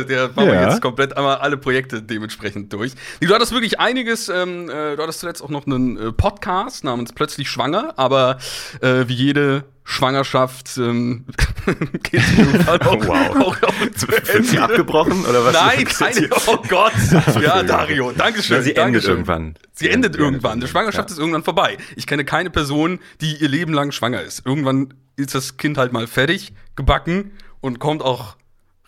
Der 0.07 0.29
machen 0.29 0.47
ja. 0.47 0.53
wir 0.53 0.69
jetzt 0.69 0.81
komplett 0.81 1.17
einmal 1.17 1.37
alle 1.37 1.57
Projekte 1.57 2.01
dementsprechend 2.01 2.71
durch. 2.73 2.93
Du 3.21 3.33
hattest 3.33 3.51
wirklich 3.51 3.79
einiges, 3.79 4.29
ähm, 4.29 4.69
äh, 4.69 4.95
du 4.95 5.01
hattest 5.01 5.21
zuletzt 5.21 5.41
auch 5.41 5.49
noch 5.49 5.65
einen 5.65 5.97
äh, 5.97 6.11
Podcast 6.11 6.83
namens 6.83 7.13
Plötzlich 7.13 7.49
Schwanger, 7.49 7.93
aber 7.97 8.37
äh, 8.81 9.07
wie 9.07 9.13
jede 9.13 9.65
Schwangerschaft 9.83 10.77
ähm, 10.77 11.25
geht 12.03 12.21
auch, 12.67 13.07
wow. 13.07 13.35
auch, 13.35 13.63
auch 13.63 13.89
zu 13.95 14.07
Wird 14.07 14.45
sie 14.45 14.57
abgebrochen 14.57 15.25
oder 15.25 15.45
was? 15.45 15.53
Nein, 15.53 15.85
keine, 15.85 16.29
oh 16.47 16.57
Gott. 16.67 16.93
Ja, 17.39 17.61
Dario, 17.61 18.11
Dankeschön. 18.11 18.57
Ja, 18.57 18.63
sie 18.63 18.73
Dankeschön. 18.73 19.11
endet 19.11 19.27
irgendwann. 19.27 19.55
Sie 19.73 19.89
endet 19.89 20.15
irgendwann. 20.15 20.59
Die 20.59 20.67
Schwangerschaft 20.67 21.09
ja. 21.09 21.13
ist 21.13 21.19
irgendwann 21.19 21.43
vorbei. 21.43 21.77
Ich 21.95 22.07
kenne 22.07 22.25
keine 22.25 22.49
Person, 22.49 22.99
die 23.21 23.35
ihr 23.35 23.47
Leben 23.47 23.73
lang 23.73 23.91
schwanger 23.91 24.23
ist. 24.23 24.43
Irgendwann 24.43 24.93
ist 25.15 25.35
das 25.35 25.57
Kind 25.57 25.77
halt 25.77 25.93
mal 25.93 26.07
fertig, 26.07 26.53
gebacken 26.75 27.31
und 27.61 27.79
kommt 27.79 28.01
auch 28.01 28.35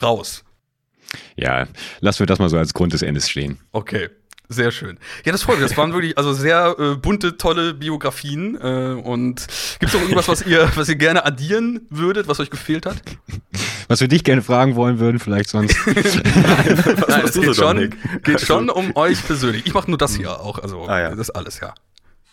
raus. 0.01 0.43
Ja, 1.35 1.67
lassen 1.99 2.19
wir 2.19 2.25
das 2.25 2.39
mal 2.39 2.49
so 2.49 2.57
als 2.57 2.73
Grund 2.73 2.93
des 2.93 3.01
Endes 3.01 3.29
stehen. 3.29 3.59
Okay. 3.71 4.09
Sehr 4.49 4.71
schön. 4.71 4.97
Ja, 5.25 5.33
das 5.33 5.43
freut 5.43 5.59
mich. 5.59 5.67
Das 5.67 5.77
waren 5.77 5.91
wirklich 5.91 6.17
also 6.17 6.31
sehr 6.31 6.75
äh, 6.79 6.95
bunte, 6.95 7.35
tolle 7.35 7.73
Biografien. 7.73 8.55
Äh, 8.55 8.93
und 8.93 9.45
gibt 9.79 9.89
es 9.89 9.93
noch 9.93 10.01
irgendwas, 10.01 10.29
was 10.29 10.41
ihr, 10.45 10.71
was 10.75 10.87
ihr 10.87 10.95
gerne 10.95 11.25
addieren 11.25 11.81
würdet, 11.89 12.29
was 12.29 12.39
euch 12.39 12.49
gefehlt 12.49 12.85
hat? 12.85 13.01
Was 13.89 13.99
wir 13.99 14.07
dich 14.07 14.23
gerne 14.23 14.41
fragen 14.41 14.75
wollen 14.75 14.99
würden, 14.99 15.19
vielleicht 15.19 15.49
sonst. 15.49 15.75
Nein, 15.85 15.95
Nein 17.09 17.21
es 17.25 17.33
geht 17.33 17.55
schon, 17.57 17.95
geht 18.23 18.39
schon 18.39 18.69
um 18.69 18.95
euch 18.95 19.21
persönlich. 19.25 19.65
Ich 19.65 19.73
mache 19.73 19.91
nur 19.91 19.97
das 19.97 20.15
hier 20.15 20.39
auch. 20.39 20.59
Also 20.59 20.87
ah, 20.87 20.99
ja. 20.99 21.15
das 21.15 21.29
alles, 21.29 21.59
ja. 21.59 21.73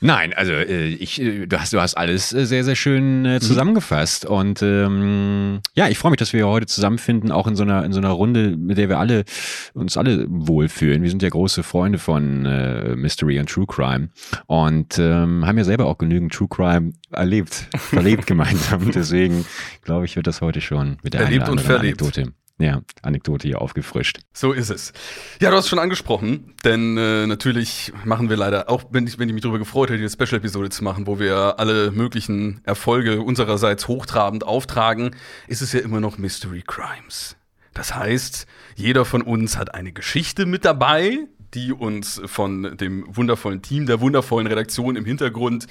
Nein, 0.05 0.35
also 0.35 0.53
äh, 0.53 0.89
ich, 0.89 1.19
äh, 1.19 1.47
du 1.47 1.59
hast, 1.59 1.73
du 1.73 1.81
hast 1.81 1.95
alles 1.95 2.35
äh, 2.35 2.45
sehr, 2.45 2.63
sehr 2.63 2.77
schön 2.77 3.23
mhm. 3.23 3.41
zusammengefasst. 3.41 4.27
Und 4.27 4.61
ähm, 4.61 5.61
ja, 5.75 5.89
ich 5.89 5.97
freue 5.97 6.11
mich, 6.11 6.19
dass 6.19 6.35
wir 6.35 6.47
heute 6.47 6.67
zusammenfinden, 6.67 7.33
auch 7.33 7.47
in 7.47 7.57
so 7.57 7.63
einer, 7.63 7.87
in 7.87 7.95
so 7.95 8.01
einer 8.01 8.11
Runde, 8.11 8.55
mit 8.55 8.77
der 8.77 8.91
wir 8.91 8.99
alle 8.99 9.25
uns 9.73 9.97
alle 9.97 10.27
wohlfühlen. 10.29 11.03
Wir 11.03 11.09
sind 11.09 11.23
ja 11.23 11.31
große 11.31 11.63
Freunde 11.63 11.99
von 11.99 12.45
äh, 12.45 12.95
Mystery 12.97 13.41
und 13.41 13.49
True 13.49 13.65
Crime 13.67 14.11
und 14.45 14.99
ähm, 14.99 15.47
haben 15.47 15.57
ja 15.57 15.65
selber 15.65 15.87
auch 15.87 15.97
genügend 15.97 16.35
True 16.35 16.49
Crime 16.49 16.93
erlebt, 17.11 17.69
verlebt 17.75 18.27
gemeinsam. 18.27 18.91
Deswegen 18.93 19.47
glaube 19.85 20.05
ich, 20.05 20.17
wird 20.17 20.27
das 20.27 20.43
heute 20.43 20.61
schon 20.61 20.99
mit 21.03 21.15
der 21.15 21.23
Erlebt 21.23 21.49
und 21.49 21.63
verlebt. 21.63 22.03
Anekdote 22.03 22.35
ja, 22.59 22.83
Anekdote 23.03 23.49
hier 23.49 23.61
aufgefrischt. 23.61 24.21
So 24.33 24.53
ist 24.53 24.71
es. 24.71 24.93
Ja, 25.41 25.51
du 25.51 25.57
hast 25.57 25.65
es 25.65 25.71
schon 25.71 25.79
angesprochen, 25.79 26.55
denn 26.65 26.97
äh, 26.97 27.27
natürlich 27.27 27.93
machen 28.05 28.31
wir 28.31 28.37
leider, 28.37 28.71
auch 28.71 28.85
wenn 28.91 29.07
ich, 29.07 29.19
wenn 29.19 29.29
ich 29.29 29.35
mich 29.35 29.43
darüber 29.43 29.59
gefreut 29.59 29.91
hätte, 29.91 30.03
die 30.03 30.09
Special-Episode 30.09 30.71
zu 30.71 30.85
machen, 30.85 31.07
wo 31.07 31.19
wir 31.19 31.59
alle 31.59 31.91
möglichen 31.91 32.61
Erfolge 32.65 33.23
unsererseits 33.23 33.89
hochtrabend 33.89 34.45
auftragen, 34.45 35.17
ist 35.49 35.63
es 35.63 35.73
ja 35.73 35.81
immer 35.81 36.01
noch 36.01 36.17
Mystery 36.17 36.63
Crimes. 36.65 37.37
Das 37.73 37.93
heißt, 37.95 38.47
jeder 38.77 39.05
von 39.05 39.21
uns 39.21 39.59
hat 39.59 39.75
eine 39.75 39.93
Geschichte 39.93 40.47
mit 40.47 40.65
dabei, 40.65 41.27
die 41.55 41.73
uns 41.73 42.21
von 42.27 42.77
dem 42.77 43.05
wundervollen 43.09 43.63
Team, 43.63 43.87
der 43.87 44.01
wundervollen 44.01 44.47
Redaktion 44.47 44.97
im 44.97 45.05
Hintergrund 45.05 45.67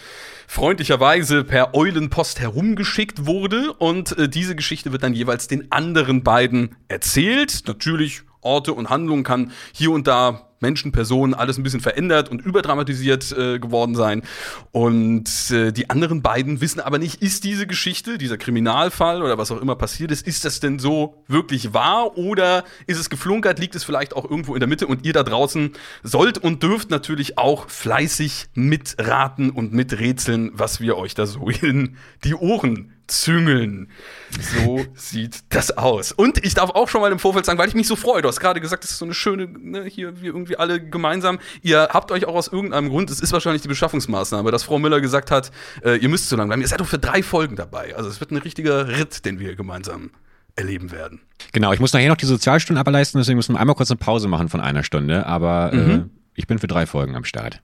freundlicherweise 0.47 1.43
per 1.43 1.75
Eulenpost 1.75 2.39
herumgeschickt 2.39 3.25
wurde. 3.25 3.73
Und 3.73 4.17
äh, 4.17 4.29
diese 4.29 4.55
Geschichte 4.55 4.91
wird 4.91 5.03
dann 5.03 5.13
jeweils 5.13 5.47
den 5.47 5.71
anderen 5.71 6.23
beiden 6.23 6.75
erzählt. 6.87 7.63
Natürlich 7.67 8.23
Orte 8.43 8.73
und 8.73 8.89
Handlungen 8.89 9.23
kann 9.23 9.51
hier 9.73 9.91
und 9.91 10.07
da 10.07 10.47
Menschen, 10.63 10.91
Personen, 10.91 11.35
alles 11.35 11.59
ein 11.59 11.63
bisschen 11.63 11.81
verändert 11.81 12.29
und 12.29 12.41
überdramatisiert 12.41 13.31
äh, 13.37 13.59
geworden 13.59 13.93
sein. 13.93 14.23
Und 14.71 15.51
äh, 15.51 15.71
die 15.71 15.91
anderen 15.91 16.23
beiden 16.23 16.61
wissen 16.61 16.79
aber 16.79 16.97
nicht, 16.97 17.21
ist 17.21 17.43
diese 17.43 17.67
Geschichte, 17.67 18.17
dieser 18.17 18.37
Kriminalfall 18.37 19.21
oder 19.21 19.37
was 19.37 19.51
auch 19.51 19.61
immer 19.61 19.75
passiert 19.75 20.09
ist, 20.09 20.25
ist 20.25 20.45
das 20.45 20.59
denn 20.59 20.79
so 20.79 21.21
wirklich 21.27 21.73
wahr 21.73 22.17
oder 22.17 22.63
ist 22.87 22.97
es 22.97 23.11
geflunkert, 23.11 23.59
liegt 23.59 23.75
es 23.75 23.83
vielleicht 23.83 24.15
auch 24.15 24.23
irgendwo 24.27 24.55
in 24.55 24.61
der 24.61 24.69
Mitte 24.69 24.87
und 24.87 25.05
ihr 25.05 25.13
da 25.13 25.21
draußen 25.21 25.73
sollt 26.01 26.39
und 26.39 26.63
dürft 26.63 26.89
natürlich 26.89 27.37
auch 27.37 27.69
fleißig 27.69 28.47
mitraten 28.53 29.51
und 29.51 29.73
miträtseln, 29.73 30.51
was 30.53 30.79
wir 30.79 30.97
euch 30.97 31.13
da 31.13 31.25
so 31.25 31.49
in 31.49 31.97
die 32.23 32.35
Ohren 32.35 32.93
züngeln. 33.07 33.89
So 34.29 34.85
sieht 34.95 35.39
das 35.49 35.77
aus. 35.77 36.11
Und 36.11 36.43
ich 36.43 36.53
darf 36.53 36.69
auch 36.71 36.89
schon 36.89 37.01
mal 37.01 37.11
im 37.11 37.19
Vorfeld 37.19 37.45
sagen, 37.45 37.59
weil 37.59 37.67
ich 37.67 37.75
mich 37.75 37.87
so 37.87 37.95
freue. 37.95 38.21
Du 38.21 38.27
hast 38.27 38.39
gerade 38.39 38.61
gesagt, 38.61 38.83
das 38.83 38.91
ist 38.91 38.97
so 38.97 39.05
eine 39.05 39.13
schöne, 39.13 39.47
ne, 39.47 39.83
hier, 39.83 40.21
wir 40.21 40.33
irgendwie 40.33 40.57
alle 40.57 40.83
gemeinsam. 40.83 41.39
Ihr 41.61 41.89
habt 41.91 42.11
euch 42.11 42.25
auch 42.25 42.35
aus 42.35 42.47
irgendeinem 42.47 42.89
Grund, 42.89 43.09
es 43.09 43.19
ist 43.19 43.33
wahrscheinlich 43.33 43.61
die 43.61 43.67
Beschaffungsmaßnahme, 43.67 44.51
dass 44.51 44.63
Frau 44.63 44.79
Müller 44.79 45.01
gesagt 45.01 45.31
hat, 45.31 45.51
äh, 45.83 45.97
ihr 45.97 46.09
müsst 46.09 46.29
so 46.29 46.35
lange 46.35 46.47
bleiben. 46.47 46.61
Ihr 46.61 46.67
seid 46.67 46.79
doch 46.79 46.87
für 46.87 46.99
drei 46.99 47.23
Folgen 47.23 47.55
dabei. 47.55 47.95
Also 47.95 48.09
es 48.09 48.19
wird 48.19 48.31
ein 48.31 48.37
richtiger 48.37 48.87
Ritt, 48.87 49.25
den 49.25 49.39
wir 49.39 49.55
gemeinsam 49.55 50.11
erleben 50.55 50.91
werden. 50.91 51.21
Genau, 51.51 51.73
ich 51.73 51.79
muss 51.79 51.93
nachher 51.93 52.09
noch 52.09 52.17
die 52.17 52.25
Sozialstunden 52.25 52.79
ableisten, 52.79 53.19
deswegen 53.19 53.37
müssen 53.37 53.55
wir 53.55 53.59
einmal 53.59 53.75
kurz 53.75 53.89
eine 53.89 53.97
Pause 53.97 54.27
machen 54.27 54.49
von 54.49 54.61
einer 54.61 54.83
Stunde. 54.83 55.25
Aber 55.25 55.73
äh, 55.73 55.77
mhm. 55.77 55.91
äh, 55.91 56.03
ich 56.35 56.47
bin 56.47 56.59
für 56.59 56.67
drei 56.67 56.85
Folgen 56.85 57.15
am 57.15 57.25
Start. 57.25 57.61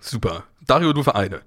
Super. 0.00 0.44
Dario, 0.66 0.92
du 0.92 1.02
für 1.02 1.14
eine. 1.14 1.40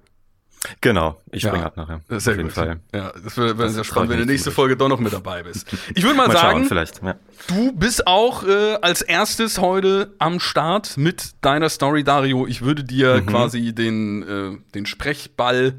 Genau, 0.82 1.22
ich 1.32 1.44
springe 1.44 1.60
ja, 1.60 1.66
ab 1.66 1.78
nachher. 1.78 2.02
Sehr 2.08 2.34
auf 2.34 2.38
jeden 2.38 2.50
gut. 2.50 2.54
Fall. 2.54 2.80
Ja, 2.94 3.12
das 3.24 3.38
wäre 3.38 3.58
wär 3.58 3.70
sehr 3.70 3.84
spannend, 3.84 4.12
wenn 4.12 4.20
du 4.20 4.26
nächste 4.26 4.52
Folge 4.52 4.78
doch 4.78 4.90
noch 4.90 5.00
mit 5.00 5.14
dabei 5.14 5.44
bist. 5.44 5.68
Ich 5.94 6.04
würde 6.04 6.16
mal, 6.16 6.28
mal, 6.28 6.34
sagen, 6.34 6.60
schauen, 6.60 6.68
vielleicht, 6.68 7.04
ja. 7.04 7.16
du 7.48 7.72
bist 7.74 8.08
auch 8.08 8.44
äh, 8.44 8.76
als 8.82 9.02
erstes 9.02 9.60
heute 9.60 10.14
am 10.20 10.40
Start 10.40 10.98
mit 10.98 11.34
deiner 11.42 11.70
Story, 11.70 12.04
Dario. 12.04 12.48
Ich 12.48 12.62
würde 12.62 12.84
dir 12.84 13.22
mhm. 13.22 13.26
quasi 13.26 13.74
den, 13.74 14.24
äh, 14.24 14.58
den 14.74 14.86
Sprechball 14.86 15.76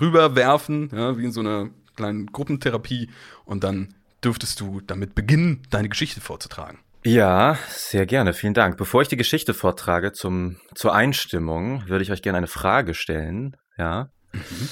rüberwerfen, 0.00 0.90
ja, 0.92 1.18
wie 1.18 1.24
in 1.24 1.32
so 1.32 1.40
einer 1.40 1.70
kleinen 1.96 2.26
Gruppentherapie. 2.26 3.10
Und 3.44 3.64
dann 3.64 3.94
dürftest 4.24 4.60
du 4.60 4.80
damit 4.86 5.14
beginnen, 5.14 5.62
deine 5.70 5.88
Geschichte 5.88 6.20
vorzutragen. 6.20 6.78
Ja, 7.02 7.58
sehr 7.68 8.04
gerne. 8.04 8.34
Vielen 8.34 8.54
Dank. 8.54 8.76
Bevor 8.76 9.00
ich 9.02 9.08
die 9.08 9.16
Geschichte 9.16 9.54
vortrage 9.54 10.12
zum, 10.12 10.56
zur 10.74 10.94
Einstimmung, 10.94 11.88
würde 11.88 12.02
ich 12.02 12.12
euch 12.12 12.20
gerne 12.20 12.38
eine 12.38 12.46
Frage 12.46 12.94
stellen. 12.94 13.56
Ja. 13.78 14.10
Mhm. 14.32 14.68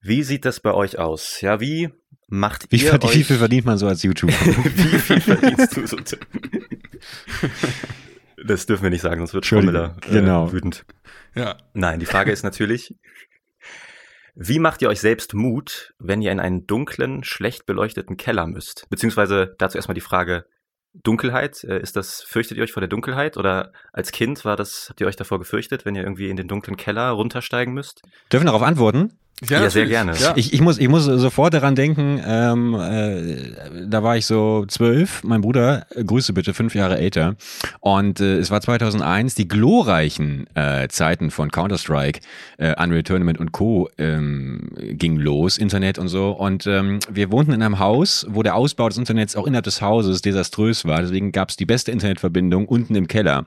Wie 0.00 0.22
sieht 0.22 0.44
das 0.44 0.60
bei 0.60 0.72
euch 0.72 0.98
aus? 0.98 1.40
Ja, 1.40 1.60
wie 1.60 1.90
macht 2.28 2.70
wie 2.70 2.76
ihr 2.76 2.92
euch... 2.92 3.14
Wie 3.14 3.24
viel 3.24 3.38
verdient 3.38 3.66
man 3.66 3.78
so 3.78 3.86
als 3.86 4.02
YouTuber? 4.02 4.32
wie 4.32 4.98
viel 4.98 5.20
verdienst 5.20 5.76
du 5.76 5.86
so? 5.86 5.96
das 8.46 8.66
dürfen 8.66 8.84
wir 8.84 8.90
nicht 8.90 9.02
sagen, 9.02 9.20
sonst 9.20 9.34
wird 9.34 9.46
Schmiller 9.46 9.96
äh, 10.06 10.10
genau. 10.10 10.52
wütend. 10.52 10.84
Ja. 11.34 11.56
Nein, 11.74 12.00
die 12.00 12.06
Frage 12.06 12.32
ist 12.32 12.42
natürlich, 12.42 12.94
wie 14.34 14.60
macht 14.60 14.82
ihr 14.82 14.88
euch 14.88 15.00
selbst 15.00 15.34
Mut, 15.34 15.94
wenn 15.98 16.22
ihr 16.22 16.30
in 16.30 16.40
einen 16.40 16.66
dunklen, 16.66 17.24
schlecht 17.24 17.66
beleuchteten 17.66 18.16
Keller 18.16 18.46
müsst? 18.46 18.86
Beziehungsweise 18.88 19.56
dazu 19.58 19.76
erstmal 19.76 19.96
die 19.96 20.00
Frage, 20.00 20.46
Dunkelheit, 20.94 21.62
äh, 21.64 21.80
ist 21.80 21.96
das, 21.96 22.22
fürchtet 22.22 22.56
ihr 22.56 22.64
euch 22.64 22.72
vor 22.72 22.80
der 22.80 22.88
Dunkelheit 22.88 23.36
oder 23.36 23.72
als 23.92 24.12
Kind 24.12 24.44
war 24.44 24.56
das, 24.56 24.86
habt 24.88 25.00
ihr 25.00 25.06
euch 25.06 25.16
davor 25.16 25.38
gefürchtet, 25.38 25.84
wenn 25.84 25.94
ihr 25.94 26.02
irgendwie 26.02 26.30
in 26.30 26.36
den 26.36 26.48
dunklen 26.48 26.76
Keller 26.76 27.10
runtersteigen 27.10 27.74
müsst? 27.74 28.02
Dürfen 28.32 28.46
darauf 28.46 28.62
antworten? 28.62 29.18
Ja, 29.48 29.62
ja 29.62 29.70
sehr 29.70 29.86
gerne. 29.86 30.14
Ja. 30.18 30.32
Ich, 30.36 30.52
ich, 30.52 30.60
muss, 30.60 30.78
ich 30.78 30.88
muss 30.88 31.04
sofort 31.04 31.54
daran 31.54 31.74
denken, 31.76 32.20
ähm, 32.26 32.74
äh, 32.74 33.86
da 33.86 34.02
war 34.02 34.16
ich 34.16 34.26
so 34.26 34.64
zwölf, 34.66 35.22
mein 35.22 35.42
Bruder, 35.42 35.86
äh, 35.94 36.02
Grüße 36.02 36.32
bitte, 36.32 36.54
fünf 36.54 36.74
Jahre 36.74 36.98
älter. 36.98 37.36
Und 37.80 38.20
äh, 38.20 38.38
es 38.38 38.50
war 38.50 38.60
2001, 38.60 39.36
die 39.36 39.46
glorreichen 39.46 40.46
äh, 40.54 40.88
Zeiten 40.88 41.30
von 41.30 41.50
Counter-Strike, 41.50 42.20
äh, 42.58 42.74
Unreal 42.82 43.04
Tournament 43.04 43.38
und 43.38 43.52
Co. 43.52 43.88
Ähm, 43.96 44.70
ging 44.76 45.16
los, 45.16 45.56
Internet 45.56 45.98
und 45.98 46.08
so. 46.08 46.30
Und 46.30 46.66
ähm, 46.66 46.98
wir 47.08 47.30
wohnten 47.30 47.52
in 47.52 47.62
einem 47.62 47.78
Haus, 47.78 48.26
wo 48.28 48.42
der 48.42 48.56
Ausbau 48.56 48.88
des 48.88 48.98
Internets 48.98 49.36
auch 49.36 49.46
innerhalb 49.46 49.64
des 49.64 49.80
Hauses 49.80 50.20
desaströs 50.20 50.84
war. 50.84 51.00
Deswegen 51.02 51.30
gab 51.30 51.50
es 51.50 51.56
die 51.56 51.66
beste 51.66 51.92
Internetverbindung 51.92 52.66
unten 52.66 52.96
im 52.96 53.06
Keller. 53.06 53.44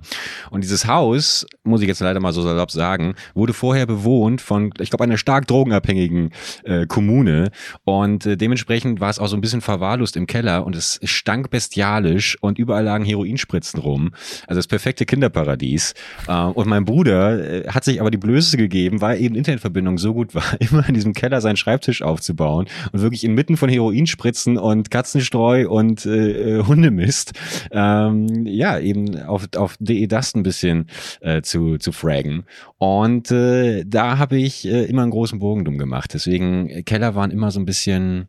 Und 0.51 0.63
dieses 0.63 0.87
Haus, 0.87 1.45
muss 1.63 1.81
ich 1.81 1.87
jetzt 1.87 1.99
leider 1.99 2.19
mal 2.21 2.31
so 2.31 2.41
salopp 2.41 2.71
sagen, 2.71 3.15
wurde 3.33 3.53
vorher 3.53 3.85
bewohnt 3.85 4.39
von, 4.39 4.71
ich 4.79 4.89
glaube, 4.89 5.03
einer 5.03 5.17
stark 5.17 5.47
Drogen 5.47 5.73
unabhängigen 5.81 6.31
äh, 6.63 6.85
Kommune. 6.85 7.51
Und 7.83 8.25
äh, 8.25 8.37
dementsprechend 8.37 8.99
war 8.99 9.09
es 9.09 9.19
auch 9.19 9.27
so 9.27 9.35
ein 9.35 9.41
bisschen 9.41 9.61
verwahrlost 9.61 10.15
im 10.15 10.27
Keller 10.27 10.65
und 10.65 10.75
es 10.75 10.99
stank 11.03 11.49
bestialisch 11.49 12.37
und 12.41 12.59
überall 12.59 12.83
lagen 12.83 13.05
Heroinspritzen 13.05 13.79
rum. 13.79 14.11
Also 14.47 14.59
das 14.59 14.67
perfekte 14.67 15.05
Kinderparadies. 15.05 15.93
Äh, 16.27 16.33
und 16.33 16.67
mein 16.67 16.85
Bruder 16.85 17.65
äh, 17.65 17.67
hat 17.67 17.83
sich 17.83 17.99
aber 17.99 18.11
die 18.11 18.17
Blöße 18.17 18.57
gegeben, 18.57 19.01
weil 19.01 19.19
eben 19.19 19.35
Internetverbindung 19.35 19.97
so 19.97 20.13
gut 20.13 20.35
war, 20.35 20.43
immer 20.59 20.87
in 20.87 20.93
diesem 20.93 21.13
Keller 21.13 21.41
seinen 21.41 21.57
Schreibtisch 21.57 22.01
aufzubauen 22.01 22.67
und 22.91 23.01
wirklich 23.01 23.23
inmitten 23.23 23.57
von 23.57 23.69
Heroinspritzen 23.69 24.57
und 24.57 24.91
Katzenstreu 24.91 25.67
und 25.67 26.05
äh, 26.05 26.59
äh 26.59 26.63
Hundemist, 26.65 27.33
ähm, 27.71 28.45
ja, 28.45 28.77
eben 28.79 29.19
auf, 29.23 29.47
auf 29.55 29.75
DE 29.79 30.07
Dust 30.07 30.35
ein 30.35 30.43
bisschen 30.43 30.85
äh, 31.21 31.41
zu, 31.41 31.77
zu 31.77 31.91
fraggen. 31.91 32.43
Und 32.77 33.31
äh, 33.31 33.83
da 33.85 34.17
habe 34.17 34.37
ich 34.37 34.67
äh, 34.67 34.85
immer 34.85 35.01
einen 35.01 35.11
großen 35.11 35.39
Bogen 35.39 35.60
drum 35.65 35.77
gemacht. 35.77 36.13
Deswegen, 36.13 36.69
äh, 36.69 36.83
Keller 36.83 37.15
waren 37.15 37.31
immer 37.31 37.51
so 37.51 37.59
ein 37.59 37.65
bisschen, 37.65 38.27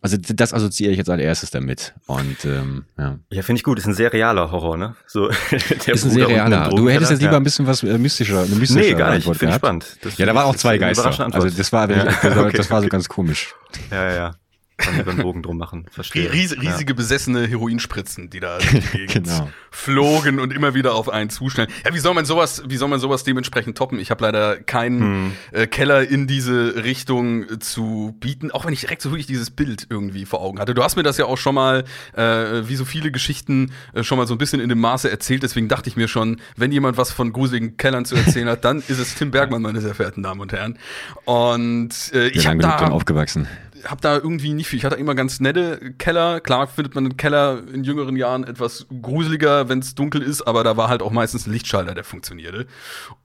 also 0.00 0.16
das 0.16 0.52
assoziiere 0.52 0.92
ich 0.92 0.98
jetzt 0.98 1.10
als 1.10 1.20
erstes 1.20 1.50
damit. 1.50 1.94
Und 2.06 2.44
ähm, 2.44 2.84
ja. 2.98 3.18
Ja, 3.30 3.42
finde 3.42 3.58
ich 3.58 3.64
gut. 3.64 3.78
Ist 3.78 3.86
ein 3.86 3.94
sehr 3.94 4.12
realer 4.12 4.50
Horror, 4.50 4.76
ne? 4.76 4.96
So, 5.06 5.28
ist 5.50 5.88
ein 6.04 6.10
sehr 6.10 6.28
realer. 6.28 6.68
Du 6.70 6.88
hättest 6.88 7.10
jetzt 7.10 7.20
lieber 7.20 7.32
ja. 7.32 7.38
ein 7.38 7.44
bisschen 7.44 7.66
was 7.66 7.82
äh, 7.82 7.98
mystischer, 7.98 8.42
eine 8.42 8.54
mystische 8.54 8.80
Nee, 8.80 8.94
gar 8.94 9.14
nicht. 9.14 9.24
Finde 9.24 9.48
ich 9.48 9.54
spannend. 9.54 9.98
Das 10.02 10.18
ja, 10.18 10.26
da 10.26 10.34
war 10.34 10.46
auch 10.46 10.56
zwei 10.56 10.78
Geister. 10.78 11.06
Also 11.34 11.50
das 11.50 11.72
war, 11.72 11.88
das, 11.88 12.24
war, 12.24 12.36
okay, 12.46 12.56
das 12.56 12.70
war 12.70 12.82
so 12.82 12.88
ganz 12.88 13.08
komisch. 13.08 13.54
Ja, 13.90 14.10
ja, 14.10 14.14
ja. 14.14 14.34
Kann 14.76 14.98
über 14.98 15.12
den 15.12 15.22
Bogen 15.22 15.42
drum 15.42 15.56
machen. 15.56 15.86
Verstehe. 15.88 16.32
Ries 16.32 16.56
riesige 16.60 16.94
ja. 16.94 16.96
besessene 16.96 17.46
Heroinspritzen, 17.46 18.28
die 18.28 18.40
da 18.40 18.58
genau. 19.06 19.48
flogen 19.70 20.40
und 20.40 20.52
immer 20.52 20.74
wieder 20.74 20.96
auf 20.96 21.08
einen 21.08 21.30
zuschnellen. 21.30 21.70
Ja, 21.84 21.94
wie 21.94 22.00
soll 22.00 22.12
man 22.12 22.24
sowas, 22.24 22.64
wie 22.66 22.76
soll 22.76 22.88
man 22.88 22.98
sowas 22.98 23.22
dementsprechend 23.22 23.78
toppen? 23.78 24.00
Ich 24.00 24.10
habe 24.10 24.24
leider 24.24 24.56
keinen 24.56 25.00
hm. 25.00 25.32
äh, 25.52 25.66
Keller 25.68 26.08
in 26.08 26.26
diese 26.26 26.82
Richtung 26.82 27.44
äh, 27.44 27.58
zu 27.60 28.16
bieten, 28.18 28.50
auch 28.50 28.66
wenn 28.66 28.72
ich 28.72 28.80
direkt 28.80 29.02
so 29.02 29.10
wirklich 29.10 29.28
dieses 29.28 29.52
Bild 29.52 29.86
irgendwie 29.90 30.24
vor 30.24 30.40
Augen 30.40 30.58
hatte. 30.58 30.74
Du 30.74 30.82
hast 30.82 30.96
mir 30.96 31.04
das 31.04 31.18
ja 31.18 31.26
auch 31.26 31.38
schon 31.38 31.54
mal, 31.54 31.84
äh, 32.14 32.22
wie 32.22 32.74
so 32.74 32.84
viele 32.84 33.12
Geschichten, 33.12 33.70
äh, 33.92 34.02
schon 34.02 34.18
mal 34.18 34.26
so 34.26 34.34
ein 34.34 34.38
bisschen 34.38 34.60
in 34.60 34.68
dem 34.68 34.80
Maße 34.80 35.08
erzählt. 35.08 35.44
Deswegen 35.44 35.68
dachte 35.68 35.88
ich 35.88 35.96
mir 35.96 36.08
schon, 36.08 36.40
wenn 36.56 36.72
jemand 36.72 36.96
was 36.96 37.12
von 37.12 37.32
gruseligen 37.32 37.76
Kellern 37.76 38.06
zu 38.06 38.16
erzählen 38.16 38.48
hat, 38.48 38.64
dann 38.64 38.78
ist 38.78 38.98
es 38.98 39.14
Tim 39.14 39.30
Bergmann, 39.30 39.62
meine 39.62 39.80
sehr 39.80 39.94
verehrten 39.94 40.24
Damen 40.24 40.40
und 40.40 40.52
Herren. 40.52 40.80
Und 41.26 41.94
äh, 42.12 42.26
ich 42.28 42.48
habe 42.48 42.58
da 42.58 42.88
aufgewachsen 42.88 43.46
habe 43.86 44.00
da 44.00 44.14
irgendwie 44.16 44.52
nicht 44.52 44.68
viel. 44.68 44.78
Ich 44.78 44.84
hatte 44.84 44.96
immer 44.96 45.14
ganz 45.14 45.40
nette 45.40 45.94
Keller. 45.98 46.40
Klar 46.40 46.66
findet 46.66 46.94
man 46.94 47.04
einen 47.04 47.16
Keller 47.16 47.62
in 47.72 47.84
jüngeren 47.84 48.16
Jahren 48.16 48.44
etwas 48.44 48.86
gruseliger, 49.02 49.68
wenn 49.68 49.80
es 49.80 49.94
dunkel 49.94 50.22
ist, 50.22 50.42
aber 50.42 50.64
da 50.64 50.76
war 50.76 50.88
halt 50.88 51.02
auch 51.02 51.10
meistens 51.10 51.46
ein 51.46 51.52
Lichtschalter, 51.52 51.94
der 51.94 52.04
funktionierte. 52.04 52.66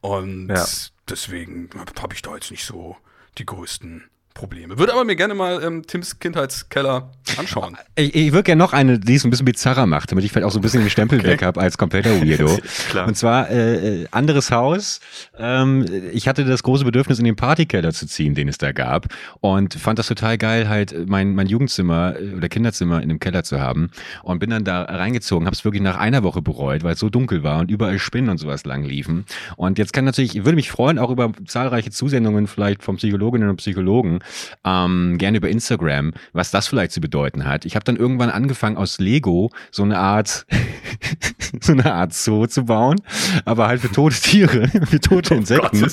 Und 0.01 0.49
ja. 0.49 0.65
deswegen 1.09 1.69
habe 1.99 2.13
ich 2.13 2.21
da 2.21 2.33
jetzt 2.35 2.51
nicht 2.51 2.65
so 2.65 2.97
die 3.37 3.45
größten 3.45 4.09
Probleme. 4.39 4.79
Würde 4.79 4.93
aber 4.93 5.03
mir 5.03 5.17
gerne 5.17 5.33
mal 5.33 5.61
ähm, 5.61 5.85
Tims 5.85 6.17
Kindheitskeller 6.17 7.11
anschauen. 7.37 7.75
Ich, 7.95 8.15
ich 8.15 8.31
würde 8.31 8.43
gerne 8.43 8.59
noch 8.59 8.71
eine, 8.71 8.97
die 8.97 9.15
es 9.15 9.25
ein 9.25 9.29
bisschen 9.29 9.45
bizarrer 9.45 9.85
macht, 9.85 10.13
damit 10.13 10.23
ich 10.23 10.31
vielleicht 10.31 10.45
auch 10.45 10.51
so 10.51 10.59
ein 10.59 10.61
bisschen 10.61 10.79
den 10.79 10.89
Stempel 10.89 11.19
okay. 11.19 11.27
weg 11.27 11.41
habe 11.41 11.59
als 11.59 11.77
kompletter 11.77 12.21
Weirdo. 12.21 12.57
Und 13.05 13.17
zwar 13.17 13.49
äh, 13.49 14.03
äh, 14.03 14.07
anderes 14.11 14.49
Haus. 14.49 15.01
Ähm, 15.37 15.85
ich 16.13 16.29
hatte 16.29 16.45
das 16.45 16.63
große 16.63 16.85
Bedürfnis, 16.85 17.19
in 17.19 17.25
den 17.25 17.35
Partykeller 17.35 17.91
zu 17.91 18.07
ziehen, 18.07 18.33
den 18.33 18.47
es 18.47 18.57
da 18.57 18.71
gab. 18.71 19.07
Und 19.41 19.73
fand 19.73 19.99
das 19.99 20.07
total 20.07 20.37
geil, 20.37 20.69
halt 20.69 20.95
mein, 21.09 21.35
mein 21.35 21.47
Jugendzimmer 21.47 22.15
äh, 22.17 22.35
oder 22.35 22.47
Kinderzimmer 22.47 23.03
in 23.03 23.09
dem 23.09 23.19
Keller 23.19 23.43
zu 23.43 23.59
haben. 23.59 23.91
Und 24.23 24.39
bin 24.39 24.51
dann 24.51 24.63
da 24.63 24.83
reingezogen, 24.83 25.47
habe 25.47 25.55
es 25.55 25.65
wirklich 25.65 25.83
nach 25.83 25.97
einer 25.97 26.23
Woche 26.23 26.41
bereut, 26.41 26.85
weil 26.85 26.93
es 26.93 26.99
so 26.99 27.09
dunkel 27.09 27.43
war 27.43 27.59
und 27.59 27.69
überall 27.69 27.99
Spinnen 27.99 28.29
und 28.29 28.37
sowas 28.37 28.63
lang 28.63 28.85
liefen. 28.85 29.25
Und 29.57 29.77
jetzt 29.77 29.91
kann 29.91 30.05
natürlich, 30.05 30.37
ich 30.37 30.45
würde 30.45 30.55
mich 30.55 30.71
freuen, 30.71 30.97
auch 30.97 31.09
über 31.09 31.33
zahlreiche 31.45 31.91
Zusendungen 31.91 32.47
vielleicht 32.47 32.83
von 32.83 32.95
Psychologinnen 32.95 33.49
und 33.49 33.57
Psychologen, 33.57 34.21
ähm, 34.65 35.17
gerne 35.17 35.37
über 35.37 35.49
Instagram, 35.49 36.13
was 36.33 36.51
das 36.51 36.67
vielleicht 36.67 36.91
zu 36.91 37.01
bedeuten 37.01 37.45
hat. 37.45 37.65
Ich 37.65 37.75
habe 37.75 37.83
dann 37.83 37.95
irgendwann 37.95 38.29
angefangen 38.29 38.77
aus 38.77 38.99
Lego 38.99 39.51
so 39.71 39.83
eine 39.83 39.97
Art 39.97 40.45
so 41.61 41.73
eine 41.73 41.93
Art 41.93 42.13
Zoo 42.13 42.45
zu 42.47 42.65
bauen, 42.65 43.01
aber 43.45 43.67
halt 43.67 43.81
für 43.81 43.91
tote 43.91 44.15
Tiere, 44.15 44.67
für 44.87 44.99
tote 44.99 45.33
oh 45.33 45.37
Insekten. 45.37 45.87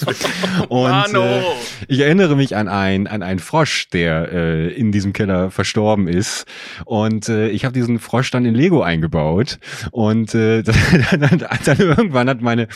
Oh, 0.68 0.84
und 0.84 0.90
Mano. 0.90 1.22
äh, 1.22 1.42
ich 1.88 2.00
erinnere 2.00 2.36
mich 2.36 2.56
an 2.56 2.68
ein 2.68 3.06
an 3.06 3.22
einen 3.22 3.38
Frosch, 3.38 3.88
der 3.90 4.32
äh, 4.32 4.68
in 4.68 4.92
diesem 4.92 5.12
Keller 5.12 5.50
verstorben 5.50 6.08
ist 6.08 6.46
und 6.84 7.28
äh, 7.28 7.48
ich 7.48 7.64
habe 7.64 7.72
diesen 7.72 7.98
Frosch 7.98 8.30
dann 8.30 8.44
in 8.44 8.54
Lego 8.54 8.82
eingebaut 8.82 9.58
und 9.90 10.34
äh, 10.34 10.62
dann, 10.62 11.20
dann, 11.20 11.44
dann 11.64 11.78
irgendwann 11.78 12.28
hat 12.28 12.40
meine 12.40 12.68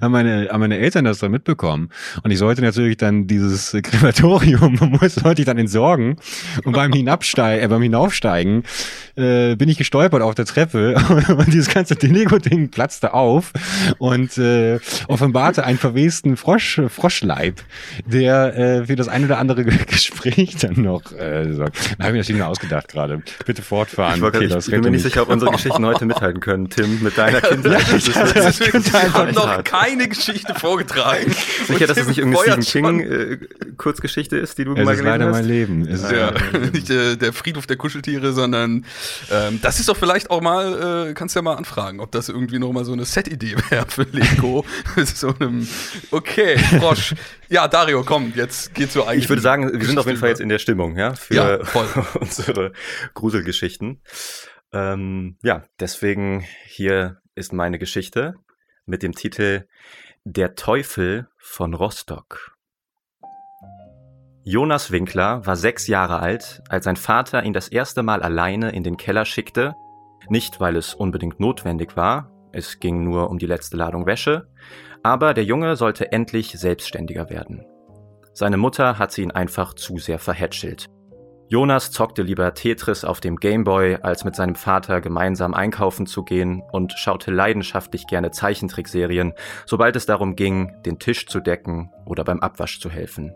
haben 0.00 0.12
meine 0.12 0.48
haben 0.50 0.60
meine 0.60 0.78
Eltern 0.78 1.04
das 1.04 1.18
dann 1.18 1.30
mitbekommen 1.30 1.90
und 2.22 2.30
ich 2.30 2.38
sollte 2.38 2.62
natürlich 2.62 2.96
dann 2.96 3.26
dieses 3.26 3.76
Krematorium 3.82 4.74
muss 5.00 5.14
sollte 5.14 5.42
ich 5.42 5.46
dann 5.46 5.58
entsorgen 5.58 6.16
und 6.64 6.72
beim 6.72 6.92
Hinabsteigen, 6.92 7.64
äh, 7.64 7.68
beim 7.68 7.82
Hinaufsteigen 7.82 8.64
äh, 9.16 9.56
bin 9.56 9.68
ich 9.68 9.78
gestolpert 9.78 10.22
auf 10.22 10.34
der 10.34 10.46
Treppe 10.46 10.94
und 11.28 11.52
dieses 11.52 11.68
ganze 11.72 11.94
Lego-Ding 11.94 12.70
platzte 12.70 13.14
auf 13.14 13.52
und 13.98 14.36
äh, 14.38 14.78
offenbarte 15.08 15.64
einen 15.64 15.78
verwesten 15.78 16.36
Frosch, 16.36 16.80
Froschleib, 16.88 17.60
der 18.06 18.56
äh, 18.56 18.86
für 18.86 18.96
das 18.96 19.08
ein 19.08 19.24
oder 19.24 19.38
andere 19.38 19.64
Gespräch 19.64 20.56
dann 20.56 20.82
noch 20.82 21.12
äh, 21.12 21.52
sorgt. 21.52 21.76
Da 21.98 22.06
habe 22.06 22.16
ich 22.16 22.22
natürlich 22.22 22.40
nur 22.40 22.48
ausgedacht 22.48 22.88
gerade. 22.88 23.22
Bitte 23.44 23.62
fortfahren. 23.62 24.18
Ich, 24.18 24.22
okay, 24.22 24.44
ich, 24.44 24.54
ich 24.54 24.70
bin 24.70 24.80
mir 24.80 24.90
nicht 24.90 25.02
sicher, 25.02 25.22
ob 25.22 25.28
unsere 25.28 25.50
Geschichten 25.52 25.84
heute 25.84 26.04
mithalten 26.06 26.40
können, 26.40 26.68
Tim, 26.70 27.02
mit 27.02 27.16
deiner 27.16 27.40
Kindheit. 27.40 27.72
Ja, 27.72 27.78
das, 27.92 28.04
das, 28.04 28.32
das, 28.32 28.58
das 28.58 28.92
wir 28.92 29.12
haben 29.12 29.34
noch 29.34 29.64
keine 29.64 30.08
Geschichte 30.08 30.54
vorgetragen. 30.54 31.34
Sicher, 31.66 31.86
dass 31.86 31.98
es 31.98 32.08
nicht 32.08 32.18
irgendeine 32.18 32.62
Stephen 32.62 32.98
King 32.98 33.00
äh, 33.00 33.38
Kurzgeschichte 33.76 34.36
ist, 34.36 34.58
die 34.58 34.64
du 34.64 34.74
es 34.82 34.86
mal 34.86 34.92
hast? 34.92 34.98
Ist 35.00 35.04
leider 35.04 35.30
mein 35.30 35.44
Leben. 35.44 35.88
Es 35.88 36.02
ist 36.02 36.12
ja, 36.12 36.32
nicht 36.72 36.90
äh, 36.90 37.16
der 37.16 37.32
Friedhof 37.32 37.66
der 37.66 37.76
Kuscheltiere, 37.76 38.32
sondern 38.32 38.84
ähm, 39.30 39.60
das 39.62 39.80
ist 39.80 39.88
doch 39.88 39.96
vielleicht 39.96 40.30
auch 40.30 40.40
mal, 40.40 41.08
äh, 41.10 41.14
kannst 41.14 41.36
ja 41.36 41.42
mal 41.42 41.54
anfragen, 41.54 42.00
ob 42.00 42.12
das 42.12 42.28
irgendwie 42.28 42.58
noch 42.58 42.72
mal 42.72 42.84
so 42.84 42.92
eine 42.92 43.04
Set-Idee 43.04 43.56
wäre 43.70 43.86
für 43.88 44.02
Lego. 44.02 44.64
so 45.04 45.34
einem, 45.38 45.66
okay, 46.10 46.58
Frosch. 46.58 47.14
Ja, 47.48 47.68
Dario, 47.68 48.02
komm, 48.04 48.32
jetzt 48.34 48.74
geht's 48.74 48.94
so 48.94 49.04
eigentlich. 49.04 49.24
Ich 49.24 49.28
würde 49.28 49.42
sagen, 49.42 49.70
wir 49.72 49.86
sind 49.86 49.98
auf 49.98 50.06
jeden 50.06 50.18
Fall 50.18 50.28
jetzt 50.28 50.40
in 50.40 50.48
der 50.48 50.58
Stimmung, 50.58 50.96
ja, 50.96 51.14
für 51.14 51.34
ja, 51.34 51.58
unsere 52.20 52.72
Gruselgeschichten. 53.14 54.00
Ähm, 54.72 55.36
ja, 55.42 55.64
deswegen 55.80 56.44
hier 56.66 57.20
ist 57.34 57.52
meine 57.52 57.78
Geschichte 57.78 58.34
mit 58.86 59.02
dem 59.02 59.12
Titel 59.12 59.66
Der 60.24 60.54
Teufel 60.54 61.28
von 61.38 61.74
Rostock. 61.74 62.49
Jonas 64.42 64.90
Winkler 64.90 65.44
war 65.44 65.54
sechs 65.54 65.86
Jahre 65.86 66.20
alt, 66.20 66.62
als 66.70 66.86
sein 66.86 66.96
Vater 66.96 67.44
ihn 67.44 67.52
das 67.52 67.68
erste 67.68 68.02
Mal 68.02 68.22
alleine 68.22 68.70
in 68.70 68.82
den 68.82 68.96
Keller 68.96 69.26
schickte, 69.26 69.74
nicht 70.30 70.60
weil 70.60 70.76
es 70.76 70.94
unbedingt 70.94 71.40
notwendig 71.40 71.94
war, 71.94 72.30
es 72.52 72.80
ging 72.80 73.04
nur 73.04 73.28
um 73.28 73.38
die 73.38 73.46
letzte 73.46 73.76
Ladung 73.76 74.06
Wäsche, 74.06 74.48
aber 75.02 75.34
der 75.34 75.44
Junge 75.44 75.76
sollte 75.76 76.10
endlich 76.10 76.52
selbstständiger 76.52 77.28
werden. 77.28 77.66
Seine 78.32 78.56
Mutter 78.56 78.98
hatte 78.98 79.20
ihn 79.20 79.30
einfach 79.30 79.74
zu 79.74 79.98
sehr 79.98 80.18
verhätschelt. 80.18 80.86
Jonas 81.48 81.90
zockte 81.90 82.22
lieber 82.22 82.54
Tetris 82.54 83.04
auf 83.04 83.20
dem 83.20 83.36
Gameboy, 83.36 83.98
als 84.02 84.24
mit 84.24 84.36
seinem 84.36 84.54
Vater 84.54 85.02
gemeinsam 85.02 85.52
einkaufen 85.52 86.06
zu 86.06 86.22
gehen 86.22 86.62
und 86.72 86.92
schaute 86.92 87.30
leidenschaftlich 87.30 88.06
gerne 88.06 88.30
Zeichentrickserien, 88.30 89.34
sobald 89.66 89.96
es 89.96 90.06
darum 90.06 90.34
ging, 90.34 90.80
den 90.86 90.98
Tisch 90.98 91.26
zu 91.26 91.40
decken 91.40 91.90
oder 92.06 92.24
beim 92.24 92.40
Abwasch 92.40 92.80
zu 92.80 92.88
helfen. 92.88 93.34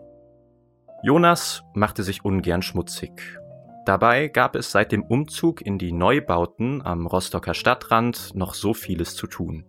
Jonas 1.05 1.63
machte 1.75 2.01
sich 2.01 2.25
ungern 2.25 2.63
schmutzig. 2.63 3.37
Dabei 3.85 4.27
gab 4.27 4.55
es 4.55 4.71
seit 4.71 4.91
dem 4.91 5.03
Umzug 5.03 5.61
in 5.61 5.77
die 5.77 5.91
Neubauten 5.91 6.83
am 6.83 7.05
Rostocker 7.05 7.53
Stadtrand 7.53 8.31
noch 8.33 8.55
so 8.55 8.73
vieles 8.73 9.15
zu 9.15 9.27
tun. 9.27 9.65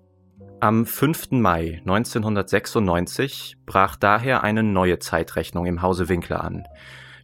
Am 0.60 0.86
5. 0.86 1.32
Mai 1.32 1.82
1996 1.84 3.58
brach 3.66 3.96
daher 3.96 4.44
eine 4.44 4.62
neue 4.62 4.98
Zeitrechnung 4.98 5.66
im 5.66 5.82
Hause 5.82 6.08
Winkler 6.08 6.42
an. 6.42 6.64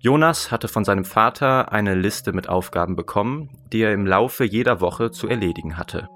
Jonas 0.01 0.51
hatte 0.51 0.69
von 0.69 0.85
seinem 0.85 1.07
Vater 1.07 1.73
eine 1.73 1.95
Liste 1.95 2.35
mit 2.35 2.51
Aufgaben 2.51 2.97
bekommen, 2.97 3.49
die 3.73 3.81
er 3.81 3.95
im 3.95 4.07
Laufe 4.07 4.45
jeder 4.45 4.83
Woche 4.83 5.11
zu 5.11 5.27
erledigen 5.27 5.79
hatte. 5.79 6.07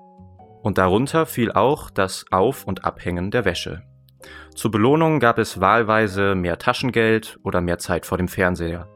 Und 0.62 0.76
darunter 0.76 1.24
fiel 1.24 1.50
auch 1.50 1.88
das 1.88 2.26
Auf- 2.30 2.66
und 2.66 2.84
Abhängen 2.84 3.30
der 3.30 3.46
Wäsche. 3.46 3.84
Zur 4.56 4.70
Belohnung 4.70 5.20
gab 5.20 5.38
es 5.38 5.60
wahlweise 5.60 6.34
mehr 6.34 6.58
Taschengeld 6.58 7.38
oder 7.42 7.60
mehr 7.60 7.76
Zeit 7.76 8.06
vor 8.06 8.16
dem 8.16 8.26
Fernseher. 8.26 8.88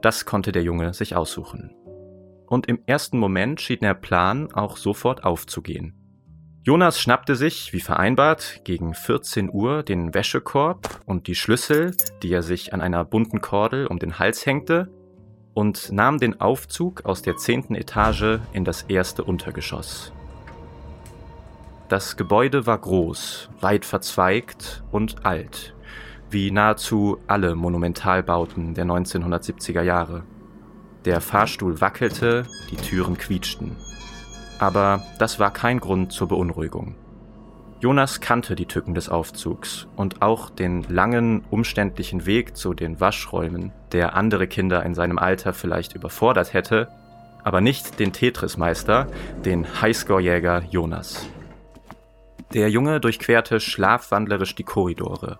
Das 0.00 0.26
konnte 0.26 0.52
der 0.52 0.62
Junge 0.62 0.94
sich 0.94 1.16
aussuchen. 1.16 1.74
Und 2.46 2.68
im 2.68 2.78
ersten 2.86 3.18
Moment 3.18 3.60
schien 3.60 3.80
der 3.80 3.94
Plan 3.94 4.52
auch 4.52 4.76
sofort 4.76 5.24
aufzugehen. 5.24 5.94
Jonas 6.62 7.00
schnappte 7.00 7.34
sich, 7.34 7.72
wie 7.72 7.80
vereinbart, 7.80 8.60
gegen 8.62 8.94
14 8.94 9.50
Uhr 9.52 9.82
den 9.82 10.14
Wäschekorb 10.14 11.00
und 11.04 11.26
die 11.26 11.34
Schlüssel, 11.34 11.96
die 12.22 12.32
er 12.32 12.44
sich 12.44 12.72
an 12.72 12.80
einer 12.80 13.04
bunten 13.04 13.40
Kordel 13.40 13.88
um 13.88 13.98
den 13.98 14.20
Hals 14.20 14.46
hängte, 14.46 14.88
und 15.52 15.90
nahm 15.90 16.18
den 16.18 16.40
Aufzug 16.40 17.04
aus 17.04 17.22
der 17.22 17.36
zehnten 17.36 17.74
Etage 17.74 18.38
in 18.52 18.64
das 18.64 18.82
erste 18.82 19.24
Untergeschoss. 19.24 20.12
Das 21.88 22.18
Gebäude 22.18 22.66
war 22.66 22.76
groß, 22.76 23.48
weit 23.62 23.86
verzweigt 23.86 24.82
und 24.90 25.24
alt, 25.24 25.74
wie 26.28 26.50
nahezu 26.50 27.16
alle 27.26 27.54
Monumentalbauten 27.54 28.74
der 28.74 28.84
1970er 28.84 29.80
Jahre. 29.80 30.24
Der 31.06 31.22
Fahrstuhl 31.22 31.80
wackelte, 31.80 32.44
die 32.70 32.76
Türen 32.76 33.16
quietschten. 33.16 33.74
Aber 34.58 35.02
das 35.18 35.40
war 35.40 35.50
kein 35.50 35.80
Grund 35.80 36.12
zur 36.12 36.28
Beunruhigung. 36.28 36.94
Jonas 37.80 38.20
kannte 38.20 38.54
die 38.54 38.66
Tücken 38.66 38.94
des 38.94 39.08
Aufzugs 39.08 39.86
und 39.96 40.20
auch 40.20 40.50
den 40.50 40.82
langen, 40.82 41.42
umständlichen 41.48 42.26
Weg 42.26 42.54
zu 42.54 42.74
den 42.74 43.00
Waschräumen, 43.00 43.72
der 43.92 44.14
andere 44.14 44.46
Kinder 44.46 44.84
in 44.84 44.92
seinem 44.92 45.16
Alter 45.16 45.54
vielleicht 45.54 45.94
überfordert 45.94 46.52
hätte, 46.52 46.88
aber 47.44 47.62
nicht 47.62 47.98
den 47.98 48.12
Tetris-Meister, 48.12 49.06
den 49.42 49.80
Highscore-Jäger 49.80 50.64
Jonas. 50.68 51.30
Der 52.54 52.70
Junge 52.70 52.98
durchquerte 52.98 53.60
schlafwandlerisch 53.60 54.54
die 54.54 54.64
Korridore, 54.64 55.38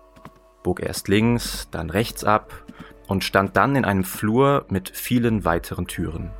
bog 0.61 0.79
erst 0.79 1.07
links, 1.07 1.67
dann 1.71 1.89
rechts 1.89 2.23
ab 2.23 2.63
und 3.07 3.23
stand 3.23 3.57
dann 3.57 3.75
in 3.75 3.83
einem 3.83 4.03
Flur 4.03 4.65
mit 4.69 4.89
vielen 4.89 5.43
weiteren 5.43 5.87
Türen. 5.87 6.31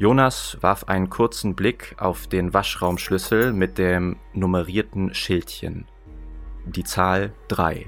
Jonas 0.00 0.58
warf 0.60 0.88
einen 0.88 1.10
kurzen 1.10 1.54
Blick 1.54 1.94
auf 1.98 2.26
den 2.26 2.52
Waschraumschlüssel 2.52 3.52
mit 3.52 3.78
dem 3.78 4.16
nummerierten 4.32 5.14
Schildchen, 5.14 5.86
die 6.66 6.82
Zahl 6.82 7.32
3, 7.46 7.86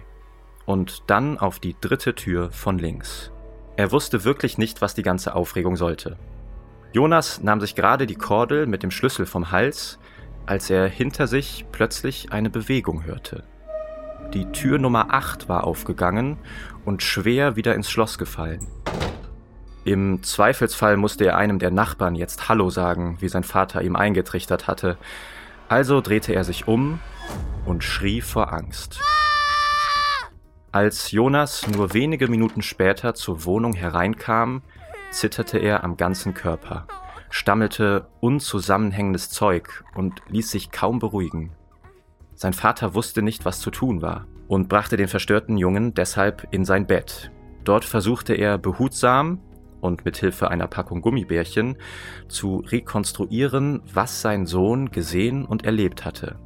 und 0.64 1.02
dann 1.08 1.38
auf 1.38 1.58
die 1.58 1.74
dritte 1.80 2.14
Tür 2.14 2.52
von 2.52 2.78
links. 2.78 3.32
Er 3.76 3.90
wusste 3.90 4.22
wirklich 4.22 4.58
nicht, 4.58 4.80
was 4.80 4.94
die 4.94 5.02
ganze 5.02 5.34
Aufregung 5.34 5.74
sollte. 5.74 6.16
Jonas 6.92 7.42
nahm 7.42 7.60
sich 7.60 7.74
gerade 7.74 8.06
die 8.06 8.14
Kordel 8.14 8.68
mit 8.68 8.84
dem 8.84 8.92
Schlüssel 8.92 9.26
vom 9.26 9.50
Hals, 9.50 9.98
als 10.46 10.70
er 10.70 10.88
hinter 10.88 11.26
sich 11.26 11.66
plötzlich 11.72 12.32
eine 12.32 12.50
Bewegung 12.50 13.04
hörte. 13.04 13.44
Die 14.32 14.50
Tür 14.52 14.78
Nummer 14.78 15.12
8 15.12 15.48
war 15.48 15.64
aufgegangen 15.64 16.38
und 16.84 17.02
schwer 17.02 17.56
wieder 17.56 17.74
ins 17.74 17.90
Schloss 17.90 18.18
gefallen. 18.18 18.66
Im 19.84 20.22
Zweifelsfall 20.24 20.96
musste 20.96 21.26
er 21.26 21.36
einem 21.36 21.58
der 21.58 21.70
Nachbarn 21.70 22.16
jetzt 22.16 22.48
Hallo 22.48 22.70
sagen, 22.70 23.18
wie 23.20 23.28
sein 23.28 23.44
Vater 23.44 23.82
ihm 23.82 23.94
eingetrichtert 23.94 24.66
hatte. 24.66 24.96
Also 25.68 26.00
drehte 26.00 26.34
er 26.34 26.42
sich 26.42 26.66
um 26.66 26.98
und 27.64 27.84
schrie 27.84 28.20
vor 28.20 28.52
Angst. 28.52 29.00
Als 30.72 31.12
Jonas 31.12 31.66
nur 31.68 31.94
wenige 31.94 32.28
Minuten 32.28 32.62
später 32.62 33.14
zur 33.14 33.44
Wohnung 33.44 33.72
hereinkam, 33.74 34.62
zitterte 35.10 35.58
er 35.58 35.84
am 35.84 35.96
ganzen 35.96 36.34
Körper, 36.34 36.86
stammelte 37.36 38.08
unzusammenhängendes 38.20 39.28
Zeug 39.28 39.84
und 39.94 40.22
ließ 40.30 40.50
sich 40.50 40.70
kaum 40.70 40.98
beruhigen. 40.98 41.52
Sein 42.34 42.54
Vater 42.54 42.94
wusste 42.94 43.20
nicht, 43.20 43.44
was 43.44 43.60
zu 43.60 43.70
tun 43.70 44.00
war 44.00 44.26
und 44.48 44.70
brachte 44.70 44.96
den 44.96 45.06
verstörten 45.06 45.58
Jungen 45.58 45.92
deshalb 45.92 46.48
in 46.50 46.64
sein 46.64 46.86
Bett. 46.86 47.30
Dort 47.64 47.84
versuchte 47.84 48.32
er 48.32 48.56
behutsam 48.56 49.40
und 49.82 50.06
mit 50.06 50.16
Hilfe 50.16 50.50
einer 50.50 50.66
Packung 50.66 51.02
Gummibärchen 51.02 51.76
zu 52.26 52.64
rekonstruieren, 52.66 53.82
was 53.92 54.22
sein 54.22 54.46
Sohn 54.46 54.90
gesehen 54.90 55.44
und 55.44 55.64
erlebt 55.64 56.06
hatte. 56.06 56.38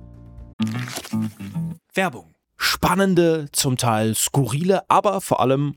Werbung. 1.95 2.35
Spannende, 2.57 3.47
zum 3.53 3.77
Teil 3.77 4.15
skurrile, 4.15 4.83
aber 4.89 5.21
vor 5.21 5.41
allem 5.41 5.77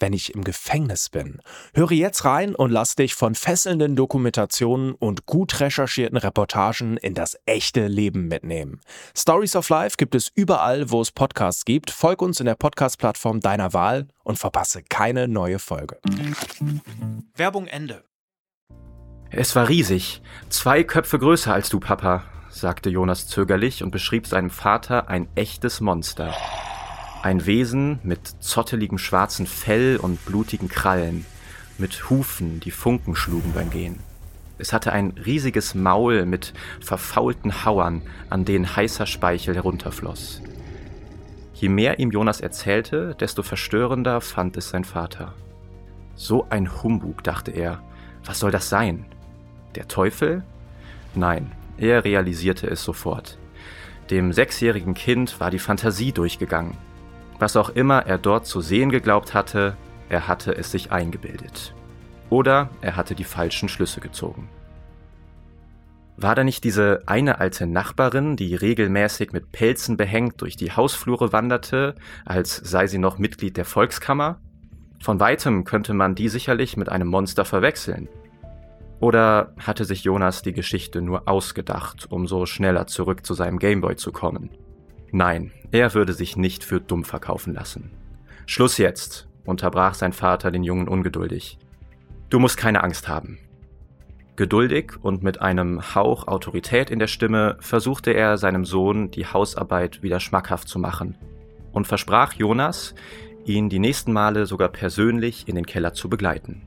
wenn 0.00 0.12
ich 0.12 0.34
im 0.34 0.44
Gefängnis 0.44 1.08
bin? 1.08 1.40
Höre 1.74 1.92
jetzt 1.92 2.24
rein 2.24 2.54
und 2.54 2.70
lass 2.70 2.94
dich 2.94 3.14
von 3.14 3.34
fesselnden 3.34 3.96
Dokumentationen 3.96 4.94
und 4.94 5.26
gut 5.26 5.60
recherchierten 5.60 6.18
Reportagen 6.18 6.96
in 6.96 7.14
das 7.14 7.38
echte 7.46 7.86
Leben 7.86 8.28
mitnehmen. 8.28 8.80
Stories 9.16 9.56
of 9.56 9.68
Life 9.68 9.96
gibt 9.96 10.14
es 10.14 10.30
überall, 10.34 10.90
wo 10.90 11.00
es 11.00 11.10
Podcasts 11.10 11.64
gibt. 11.64 11.90
Folg 11.90 12.22
uns 12.22 12.40
in 12.40 12.46
der 12.46 12.54
Podcast-Plattform 12.54 13.40
deiner 13.40 13.72
Wahl 13.72 14.08
und 14.24 14.38
verpasse 14.38 14.82
keine 14.82 15.28
neue 15.28 15.58
Folge. 15.58 15.98
Werbung 17.34 17.66
Ende. 17.66 18.04
Es 19.30 19.54
war 19.54 19.68
riesig. 19.68 20.22
Zwei 20.48 20.84
Köpfe 20.84 21.18
größer 21.18 21.52
als 21.52 21.68
du, 21.68 21.80
Papa, 21.80 22.24
sagte 22.48 22.88
Jonas 22.88 23.26
zögerlich 23.26 23.82
und 23.82 23.90
beschrieb 23.90 24.26
seinem 24.26 24.50
Vater 24.50 25.08
ein 25.08 25.28
echtes 25.34 25.80
Monster. 25.80 26.34
Ein 27.20 27.46
Wesen 27.46 27.98
mit 28.04 28.26
zotteligem 28.40 28.96
schwarzen 28.96 29.46
Fell 29.46 29.96
und 29.96 30.24
blutigen 30.24 30.68
Krallen, 30.68 31.26
mit 31.76 32.08
Hufen, 32.10 32.60
die 32.60 32.70
Funken 32.70 33.16
schlugen 33.16 33.52
beim 33.52 33.70
Gehen. 33.70 33.98
Es 34.58 34.72
hatte 34.72 34.92
ein 34.92 35.12
riesiges 35.24 35.74
Maul 35.74 36.26
mit 36.26 36.52
verfaulten 36.80 37.64
Hauern, 37.64 38.02
an 38.30 38.44
denen 38.44 38.76
heißer 38.76 39.06
Speichel 39.06 39.56
herunterfloss. 39.56 40.42
Je 41.54 41.68
mehr 41.68 41.98
ihm 41.98 42.12
Jonas 42.12 42.40
erzählte, 42.40 43.16
desto 43.18 43.42
verstörender 43.42 44.20
fand 44.20 44.56
es 44.56 44.68
sein 44.68 44.84
Vater. 44.84 45.34
So 46.14 46.46
ein 46.50 46.82
Humbug, 46.82 47.24
dachte 47.24 47.50
er. 47.50 47.82
Was 48.24 48.38
soll 48.38 48.52
das 48.52 48.68
sein? 48.68 49.06
Der 49.74 49.88
Teufel? 49.88 50.44
Nein, 51.14 51.50
er 51.78 52.04
realisierte 52.04 52.68
es 52.68 52.84
sofort. 52.84 53.38
Dem 54.10 54.32
sechsjährigen 54.32 54.94
Kind 54.94 55.40
war 55.40 55.50
die 55.50 55.58
Fantasie 55.58 56.12
durchgegangen. 56.12 56.76
Was 57.38 57.56
auch 57.56 57.70
immer 57.70 58.06
er 58.06 58.18
dort 58.18 58.46
zu 58.46 58.60
sehen 58.60 58.90
geglaubt 58.90 59.34
hatte, 59.34 59.76
er 60.08 60.26
hatte 60.26 60.56
es 60.56 60.70
sich 60.70 60.90
eingebildet. 60.90 61.74
Oder 62.30 62.70
er 62.80 62.96
hatte 62.96 63.14
die 63.14 63.24
falschen 63.24 63.68
Schlüsse 63.68 64.00
gezogen. 64.00 64.48
War 66.16 66.34
da 66.34 66.42
nicht 66.42 66.64
diese 66.64 67.04
eine 67.06 67.38
alte 67.38 67.66
Nachbarin, 67.66 68.34
die 68.34 68.56
regelmäßig 68.56 69.32
mit 69.32 69.52
Pelzen 69.52 69.96
behängt 69.96 70.42
durch 70.42 70.56
die 70.56 70.72
Hausflure 70.72 71.32
wanderte, 71.32 71.94
als 72.24 72.56
sei 72.56 72.88
sie 72.88 72.98
noch 72.98 73.18
Mitglied 73.18 73.56
der 73.56 73.64
Volkskammer? 73.64 74.40
Von 75.00 75.20
weitem 75.20 75.62
könnte 75.62 75.94
man 75.94 76.16
die 76.16 76.28
sicherlich 76.28 76.76
mit 76.76 76.88
einem 76.88 77.06
Monster 77.06 77.44
verwechseln. 77.44 78.08
Oder 78.98 79.54
hatte 79.58 79.84
sich 79.84 80.02
Jonas 80.02 80.42
die 80.42 80.52
Geschichte 80.52 81.02
nur 81.02 81.28
ausgedacht, 81.28 82.10
um 82.10 82.26
so 82.26 82.46
schneller 82.46 82.88
zurück 82.88 83.24
zu 83.24 83.34
seinem 83.34 83.60
Gameboy 83.60 83.94
zu 83.94 84.10
kommen? 84.10 84.50
Nein, 85.10 85.52
er 85.70 85.94
würde 85.94 86.12
sich 86.12 86.36
nicht 86.36 86.64
für 86.64 86.80
dumm 86.80 87.04
verkaufen 87.04 87.54
lassen. 87.54 87.90
Schluss 88.46 88.78
jetzt, 88.78 89.28
unterbrach 89.44 89.94
sein 89.94 90.12
Vater 90.12 90.50
den 90.50 90.62
Jungen 90.62 90.88
ungeduldig. 90.88 91.58
Du 92.30 92.38
musst 92.38 92.56
keine 92.56 92.82
Angst 92.82 93.08
haben. 93.08 93.38
Geduldig 94.36 94.92
und 95.02 95.22
mit 95.22 95.40
einem 95.40 95.94
Hauch 95.94 96.28
Autorität 96.28 96.90
in 96.90 96.98
der 96.98 97.08
Stimme 97.08 97.56
versuchte 97.60 98.12
er 98.12 98.38
seinem 98.38 98.64
Sohn 98.64 99.10
die 99.10 99.26
Hausarbeit 99.26 100.02
wieder 100.02 100.20
schmackhaft 100.20 100.68
zu 100.68 100.78
machen 100.78 101.16
und 101.72 101.86
versprach 101.86 102.34
Jonas, 102.34 102.94
ihn 103.44 103.68
die 103.68 103.78
nächsten 103.78 104.12
Male 104.12 104.46
sogar 104.46 104.68
persönlich 104.68 105.48
in 105.48 105.56
den 105.56 105.66
Keller 105.66 105.92
zu 105.92 106.08
begleiten. 106.08 106.62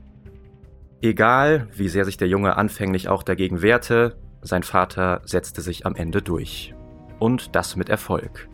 Egal, 1.00 1.68
wie 1.74 1.88
sehr 1.88 2.04
sich 2.04 2.16
der 2.16 2.28
Junge 2.28 2.56
anfänglich 2.56 3.08
auch 3.08 3.22
dagegen 3.22 3.62
wehrte, 3.62 4.16
sein 4.42 4.62
Vater 4.62 5.22
setzte 5.24 5.60
sich 5.60 5.86
am 5.86 5.94
Ende 5.94 6.22
durch. 6.22 6.74
Und 7.22 7.54
das 7.54 7.76
mit 7.76 7.88
Erfolg. 7.88 8.48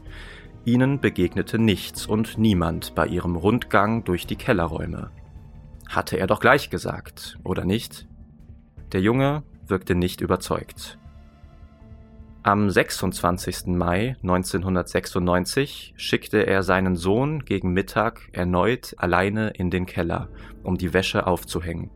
Ihnen 0.66 1.00
begegnete 1.00 1.59
nichts 1.59 2.04
und 2.04 2.37
niemand 2.37 2.94
bei 2.94 3.07
ihrem 3.07 3.35
Rundgang 3.35 4.04
durch 4.04 4.26
die 4.26 4.37
Kellerräume. 4.37 5.11
Hatte 5.88 6.18
er 6.18 6.26
doch 6.26 6.38
gleich 6.38 6.68
gesagt, 6.68 7.38
oder 7.44 7.64
nicht? 7.64 8.07
Der 8.92 9.00
Junge 9.00 9.42
wirkte 9.66 9.94
nicht 9.94 10.20
überzeugt. 10.20 10.98
Am 12.42 12.68
26. 12.68 13.68
Mai 13.68 14.16
1996 14.22 15.94
schickte 15.96 16.46
er 16.46 16.62
seinen 16.62 16.94
Sohn 16.94 17.46
gegen 17.46 17.72
Mittag 17.72 18.28
erneut 18.33 18.94
alleine 18.98 19.48
in 19.48 19.70
den 19.70 19.87
Keller, 19.87 20.28
um 20.62 20.76
die 20.76 20.92
Wäsche 20.92 21.26
aufzuhängen 21.26 21.90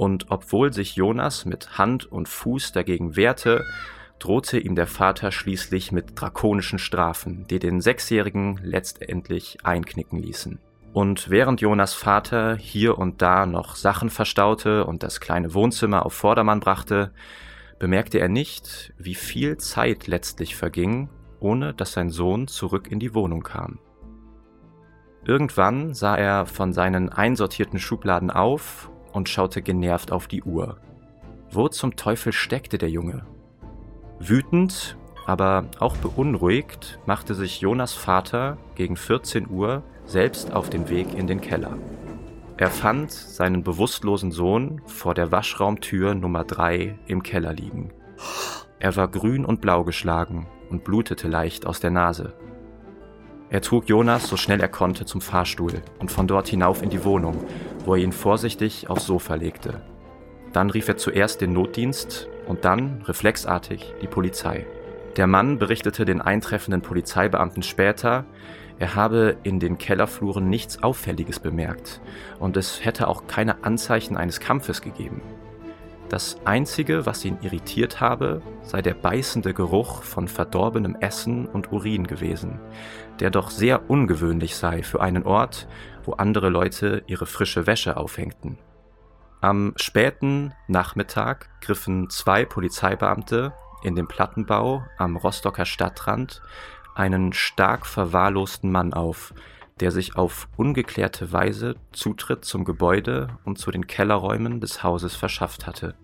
und 0.00 0.30
obwohl 0.30 0.72
sich 0.72 0.96
Jonas 0.96 1.44
mit 1.44 1.76
Hand 1.76 2.10
und 2.10 2.26
Fuß 2.26 2.72
dagegen 2.72 3.16
wehrte, 3.16 3.66
drohte 4.20 4.58
ihm 4.58 4.76
der 4.76 4.86
Vater 4.86 5.32
schließlich 5.32 5.90
mit 5.90 6.12
drakonischen 6.14 6.78
Strafen, 6.78 7.46
die 7.48 7.58
den 7.58 7.80
Sechsjährigen 7.80 8.60
letztendlich 8.62 9.58
einknicken 9.64 10.22
ließen. 10.22 10.60
Und 10.92 11.30
während 11.30 11.60
Jonas 11.60 11.94
Vater 11.94 12.56
hier 12.56 12.98
und 12.98 13.22
da 13.22 13.46
noch 13.46 13.76
Sachen 13.76 14.10
verstaute 14.10 14.84
und 14.84 15.02
das 15.02 15.20
kleine 15.20 15.54
Wohnzimmer 15.54 16.04
auf 16.04 16.12
Vordermann 16.12 16.60
brachte, 16.60 17.12
bemerkte 17.78 18.18
er 18.18 18.28
nicht, 18.28 18.92
wie 18.98 19.14
viel 19.14 19.56
Zeit 19.56 20.06
letztlich 20.06 20.56
verging, 20.56 21.08
ohne 21.38 21.74
dass 21.74 21.92
sein 21.92 22.10
Sohn 22.10 22.48
zurück 22.48 22.88
in 22.90 23.00
die 23.00 23.14
Wohnung 23.14 23.42
kam. 23.42 23.78
Irgendwann 25.24 25.94
sah 25.94 26.16
er 26.16 26.46
von 26.46 26.72
seinen 26.72 27.08
einsortierten 27.08 27.78
Schubladen 27.78 28.30
auf 28.30 28.90
und 29.12 29.28
schaute 29.28 29.62
genervt 29.62 30.12
auf 30.12 30.28
die 30.28 30.42
Uhr. 30.42 30.78
Wo 31.50 31.68
zum 31.68 31.96
Teufel 31.96 32.32
steckte 32.32 32.78
der 32.78 32.90
Junge? 32.90 33.24
Wütend, 34.22 34.98
aber 35.24 35.64
auch 35.78 35.96
beunruhigt, 35.96 36.98
machte 37.06 37.34
sich 37.34 37.62
Jonas 37.62 37.94
Vater 37.94 38.58
gegen 38.74 38.96
14 38.96 39.48
Uhr 39.48 39.82
selbst 40.04 40.52
auf 40.52 40.68
den 40.68 40.90
Weg 40.90 41.14
in 41.16 41.26
den 41.26 41.40
Keller. 41.40 41.78
Er 42.58 42.68
fand 42.68 43.10
seinen 43.10 43.62
bewusstlosen 43.62 44.30
Sohn 44.30 44.82
vor 44.84 45.14
der 45.14 45.32
Waschraumtür 45.32 46.14
Nummer 46.14 46.44
3 46.44 46.98
im 47.06 47.22
Keller 47.22 47.54
liegen. 47.54 47.94
Er 48.78 48.94
war 48.94 49.08
grün 49.08 49.46
und 49.46 49.62
blau 49.62 49.84
geschlagen 49.84 50.46
und 50.68 50.84
blutete 50.84 51.26
leicht 51.26 51.66
aus 51.66 51.80
der 51.80 51.90
Nase. 51.90 52.34
Er 53.48 53.62
trug 53.62 53.88
Jonas 53.88 54.28
so 54.28 54.36
schnell 54.36 54.60
er 54.60 54.68
konnte 54.68 55.06
zum 55.06 55.22
Fahrstuhl 55.22 55.80
und 55.98 56.10
von 56.10 56.26
dort 56.26 56.48
hinauf 56.48 56.82
in 56.82 56.90
die 56.90 57.04
Wohnung, 57.04 57.42
wo 57.86 57.94
er 57.94 58.02
ihn 58.02 58.12
vorsichtig 58.12 58.90
aufs 58.90 59.06
Sofa 59.06 59.36
legte. 59.36 59.80
Dann 60.52 60.68
rief 60.68 60.88
er 60.88 60.98
zuerst 60.98 61.40
den 61.40 61.54
Notdienst 61.54 62.28
und 62.46 62.64
dann, 62.64 63.02
reflexartig, 63.06 63.94
die 64.02 64.06
Polizei. 64.06 64.66
Der 65.16 65.26
Mann 65.26 65.58
berichtete 65.58 66.04
den 66.04 66.20
eintreffenden 66.20 66.82
Polizeibeamten 66.82 67.62
später, 67.62 68.24
er 68.78 68.94
habe 68.94 69.36
in 69.42 69.60
den 69.60 69.76
Kellerfluren 69.76 70.48
nichts 70.48 70.82
Auffälliges 70.82 71.38
bemerkt 71.38 72.00
und 72.38 72.56
es 72.56 72.84
hätte 72.84 73.08
auch 73.08 73.26
keine 73.26 73.62
Anzeichen 73.62 74.16
eines 74.16 74.40
Kampfes 74.40 74.80
gegeben. 74.80 75.20
Das 76.08 76.38
Einzige, 76.44 77.06
was 77.06 77.24
ihn 77.24 77.38
irritiert 77.42 78.00
habe, 78.00 78.42
sei 78.62 78.82
der 78.82 78.94
beißende 78.94 79.54
Geruch 79.54 80.02
von 80.02 80.26
verdorbenem 80.26 80.96
Essen 80.98 81.46
und 81.46 81.70
Urin 81.70 82.06
gewesen, 82.06 82.58
der 83.20 83.30
doch 83.30 83.50
sehr 83.50 83.88
ungewöhnlich 83.88 84.56
sei 84.56 84.82
für 84.82 85.00
einen 85.00 85.24
Ort, 85.24 85.68
wo 86.04 86.12
andere 86.12 86.48
Leute 86.48 87.04
ihre 87.06 87.26
frische 87.26 87.66
Wäsche 87.66 87.96
aufhängten. 87.96 88.58
Am 89.42 89.72
späten 89.76 90.52
Nachmittag 90.68 91.48
griffen 91.62 92.10
zwei 92.10 92.44
Polizeibeamte 92.44 93.54
in 93.82 93.96
dem 93.96 94.06
Plattenbau 94.06 94.84
am 94.98 95.16
Rostocker 95.16 95.64
Stadtrand 95.64 96.42
einen 96.94 97.32
stark 97.32 97.86
verwahrlosten 97.86 98.70
Mann 98.70 98.92
auf, 98.92 99.32
der 99.80 99.92
sich 99.92 100.16
auf 100.16 100.46
ungeklärte 100.58 101.32
Weise 101.32 101.76
Zutritt 101.92 102.44
zum 102.44 102.66
Gebäude 102.66 103.28
und 103.44 103.58
zu 103.58 103.70
den 103.70 103.86
Kellerräumen 103.86 104.60
des 104.60 104.82
Hauses 104.82 105.16
verschafft 105.16 105.66
hatte. 105.66 105.94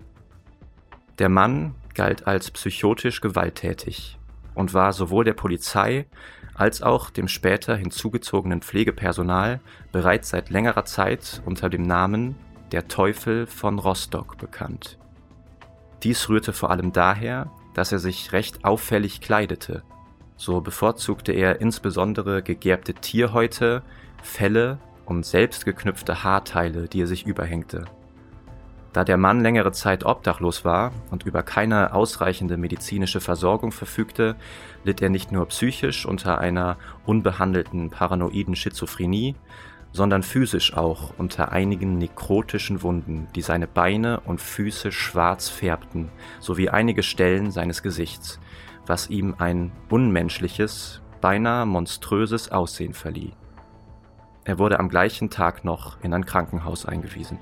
Der 1.18 1.29
Mann 1.29 1.75
galt 1.92 2.27
als 2.27 2.51
psychotisch 2.51 3.20
gewalttätig 3.20 4.18
und 4.55 4.72
war 4.72 4.94
sowohl 4.94 5.25
der 5.25 5.35
Polizei 5.35 6.07
als 6.55 6.81
auch 6.81 7.11
dem 7.11 7.29
später 7.29 7.77
hinzugezogenen 7.77 8.62
Pflegepersonal 8.62 9.61
bereits 9.92 10.31
seit 10.31 10.49
längerer 10.49 10.87
Zeit 10.87 11.42
unter 11.44 11.68
dem 11.68 11.83
Namen 11.83 12.37
der 12.72 12.88
Teufel 12.88 13.46
von 13.46 13.79
Rostock 13.79 14.38
bekannt. 14.38 14.98
Dies 16.02 16.29
rührte 16.29 16.52
vor 16.52 16.70
allem 16.70 16.92
daher, 16.92 17.50
dass 17.74 17.92
er 17.92 17.98
sich 17.98 18.33
recht 18.33 18.64
auffällig 18.64 19.20
kleidete. 19.20 19.83
So 20.37 20.61
bevorzugte 20.61 21.33
er 21.33 21.61
insbesondere 21.61 22.42
gegerbte 22.42 22.94
Tierhäute, 22.94 23.83
Felle 24.22 24.79
und 25.05 25.24
selbstgeknüpfte 25.24 26.24
Haarteile, 26.24 26.88
die 26.88 27.02
er 27.02 27.07
sich 27.07 27.26
überhängte. 27.26 27.85
Da 28.92 29.05
der 29.05 29.18
Mann 29.18 29.42
längere 29.42 29.72
Zeit 29.72 30.07
obdachlos 30.07 30.64
war 30.64 30.90
und 31.11 31.24
über 31.24 31.42
keine 31.42 31.92
ausreichende 31.92 32.57
medizinische 32.57 33.20
Versorgung 33.20 33.70
verfügte, 33.70 34.37
litt 34.85 35.02
er 35.02 35.11
nicht 35.11 35.33
nur 35.33 35.46
psychisch 35.48 36.07
unter 36.07 36.38
einer 36.38 36.79
unbehandelten 37.05 37.90
paranoiden 37.90 38.57
Schizophrenie, 38.57 39.35
sondern 39.97 40.23
physisch 40.23 40.75
auch 40.75 41.15
unter 41.17 41.53
einigen 41.53 41.97
nekrotischen 41.97 42.83
Wunden, 42.83 43.29
die 43.35 43.41
seine 43.41 43.67
Beine 43.67 44.21
und 44.21 44.43
Füße 44.43 44.93
schwarz 44.93 45.49
färbten, 45.49 46.11
sowie 46.39 46.69
einige 46.69 47.03
Stellen 47.03 47.51
seines 47.51 47.83
Gesichts, 47.83 48.39
was 48.85 49.09
ihm 49.09 49.35
ein 49.39 49.73
unmenschliches, 49.89 51.01
beinahe 51.23 51.65
monströses 51.65 52.53
Aussehen 52.53 52.93
verlieh. 52.93 53.33
Er 54.45 54.59
wurde 54.59 54.81
am 54.81 54.91
gleichen 54.91 55.31
Tag 55.31 55.65
noch 55.65 55.99
in 56.03 56.13
ein 56.13 56.27
Krankenhaus 56.27 56.85
eingewiesen. 56.85 57.39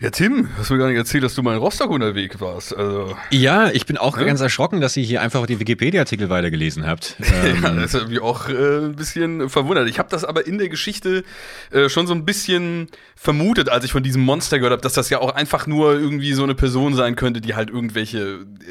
Ja, 0.00 0.10
Tim, 0.10 0.48
hast 0.56 0.70
du 0.70 0.74
mir 0.74 0.78
gar 0.78 0.86
nicht 0.86 0.96
erzählt, 0.96 1.24
dass 1.24 1.34
du 1.34 1.42
mal 1.42 1.54
in 1.54 1.58
Rostock 1.58 1.90
unterwegs 1.90 2.40
warst. 2.40 2.76
Also, 2.76 3.16
ja, 3.30 3.68
ich 3.70 3.84
bin 3.84 3.96
auch 3.96 4.16
ja? 4.16 4.22
ganz 4.22 4.40
erschrocken, 4.40 4.80
dass 4.80 4.96
ihr 4.96 5.02
hier 5.02 5.20
einfach 5.22 5.44
die 5.46 5.58
Wikipedia-Artikel 5.58 6.30
weitergelesen 6.30 6.86
habt. 6.86 7.16
Ähm. 7.38 7.62
ja, 7.62 7.70
das 7.72 7.94
hat 7.94 8.08
mich 8.08 8.20
auch 8.20 8.48
äh, 8.48 8.86
ein 8.86 8.96
bisschen 8.96 9.48
verwundert. 9.48 9.88
Ich 9.88 9.98
habe 9.98 10.08
das 10.08 10.24
aber 10.24 10.46
in 10.46 10.58
der 10.58 10.68
Geschichte 10.68 11.24
äh, 11.70 11.88
schon 11.88 12.06
so 12.06 12.14
ein 12.14 12.24
bisschen 12.24 12.88
vermutet, 13.14 13.68
als 13.68 13.84
ich 13.84 13.92
von 13.92 14.02
diesem 14.02 14.22
Monster 14.22 14.58
gehört 14.58 14.72
habe, 14.72 14.82
dass 14.82 14.94
das 14.94 15.10
ja 15.10 15.20
auch 15.20 15.34
einfach 15.34 15.66
nur 15.66 15.92
irgendwie 15.92 16.32
so 16.32 16.42
eine 16.42 16.54
Person 16.54 16.94
sein 16.94 17.14
könnte, 17.14 17.40
die 17.40 17.54
halt 17.54 17.70
irgendwelche 17.70 18.18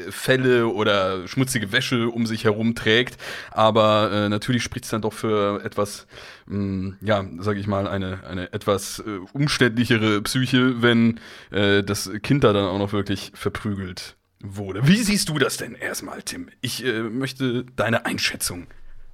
äh, 0.06 0.10
Fälle 0.10 0.66
oder 0.66 1.26
schmutzige 1.28 1.72
Wäsche 1.72 2.08
um 2.08 2.26
sich 2.26 2.44
herum 2.44 2.74
trägt. 2.74 3.16
Aber 3.52 4.10
äh, 4.12 4.28
natürlich 4.28 4.62
spricht 4.62 4.84
es 4.84 4.90
dann 4.90 5.02
doch 5.02 5.12
für 5.12 5.64
etwas 5.64 6.06
mh, 6.48 6.96
ja, 7.00 7.24
sage 7.38 7.60
ich 7.60 7.66
mal, 7.66 7.86
eine, 7.86 8.24
eine 8.24 8.52
etwas 8.52 9.00
äh, 9.00 9.18
umständlichere 9.32 10.22
Psyche, 10.22 10.82
wenn 10.82 11.20
äh, 11.50 11.82
das 11.82 12.10
Kind 12.22 12.44
da 12.44 12.52
dann 12.52 12.64
auch 12.64 12.78
noch 12.78 12.92
wirklich 12.92 13.32
verprügelt 13.34 14.16
wurde. 14.40 14.86
Wie 14.86 14.96
siehst 14.96 15.28
du 15.28 15.38
das 15.38 15.56
denn 15.56 15.74
erstmal, 15.74 16.22
Tim? 16.22 16.48
Ich 16.60 16.84
äh, 16.84 17.02
möchte 17.02 17.64
deine 17.76 18.06
Einschätzung 18.06 18.66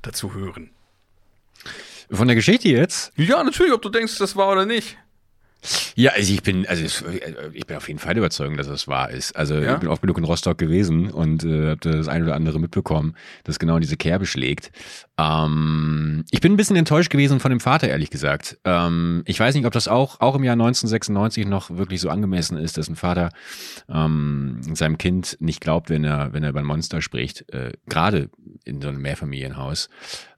dazu 0.02 0.34
hören. 0.34 0.70
Von 2.10 2.28
der 2.28 2.36
Geschichte 2.36 2.68
jetzt? 2.68 3.12
Ja, 3.16 3.42
natürlich, 3.42 3.72
ob 3.72 3.82
du 3.82 3.88
denkst, 3.88 4.18
das 4.18 4.36
war 4.36 4.52
oder 4.52 4.66
nicht. 4.66 4.98
Ja, 5.94 6.12
also 6.12 6.32
ich 6.32 6.42
bin, 6.42 6.66
also 6.66 6.84
ich 7.52 7.66
bin 7.66 7.76
auf 7.76 7.88
jeden 7.88 7.98
Fall 7.98 8.16
überzeugt, 8.16 8.58
dass 8.58 8.66
es 8.66 8.86
wahr 8.88 9.10
ist. 9.10 9.34
Also 9.36 9.54
ja? 9.54 9.74
ich 9.74 9.80
bin 9.80 9.88
oft 9.88 10.02
genug 10.02 10.18
in 10.18 10.24
Rostock 10.24 10.58
gewesen 10.58 11.10
und 11.10 11.44
äh, 11.44 11.70
habe 11.70 11.80
das 11.80 12.08
eine 12.08 12.24
oder 12.24 12.34
andere 12.34 12.58
mitbekommen, 12.58 13.14
das 13.44 13.58
genau 13.58 13.76
in 13.76 13.80
diese 13.80 13.96
Kerbe 13.96 14.26
schlägt. 14.26 14.70
Ähm, 15.18 16.24
ich 16.30 16.40
bin 16.40 16.52
ein 16.52 16.56
bisschen 16.56 16.76
enttäuscht 16.76 17.10
gewesen 17.10 17.40
von 17.40 17.50
dem 17.50 17.60
Vater, 17.60 17.88
ehrlich 17.88 18.10
gesagt. 18.10 18.58
Ähm, 18.64 19.22
ich 19.26 19.38
weiß 19.38 19.54
nicht, 19.54 19.66
ob 19.66 19.72
das 19.72 19.88
auch, 19.88 20.20
auch 20.20 20.34
im 20.34 20.44
Jahr 20.44 20.54
1996 20.54 21.46
noch 21.46 21.70
wirklich 21.70 22.00
so 22.00 22.10
angemessen 22.10 22.58
ist, 22.58 22.76
dass 22.76 22.88
ein 22.88 22.96
Vater 22.96 23.30
ähm, 23.88 24.60
seinem 24.74 24.98
Kind 24.98 25.36
nicht 25.40 25.60
glaubt, 25.60 25.90
wenn 25.90 26.04
er, 26.04 26.32
wenn 26.32 26.42
er 26.42 26.50
über 26.50 26.60
ein 26.60 26.66
Monster 26.66 27.00
spricht, 27.00 27.52
äh, 27.52 27.72
gerade 27.86 28.30
in 28.64 28.80
so 28.80 28.88
einem 28.88 29.00
Mehrfamilienhaus. 29.00 29.88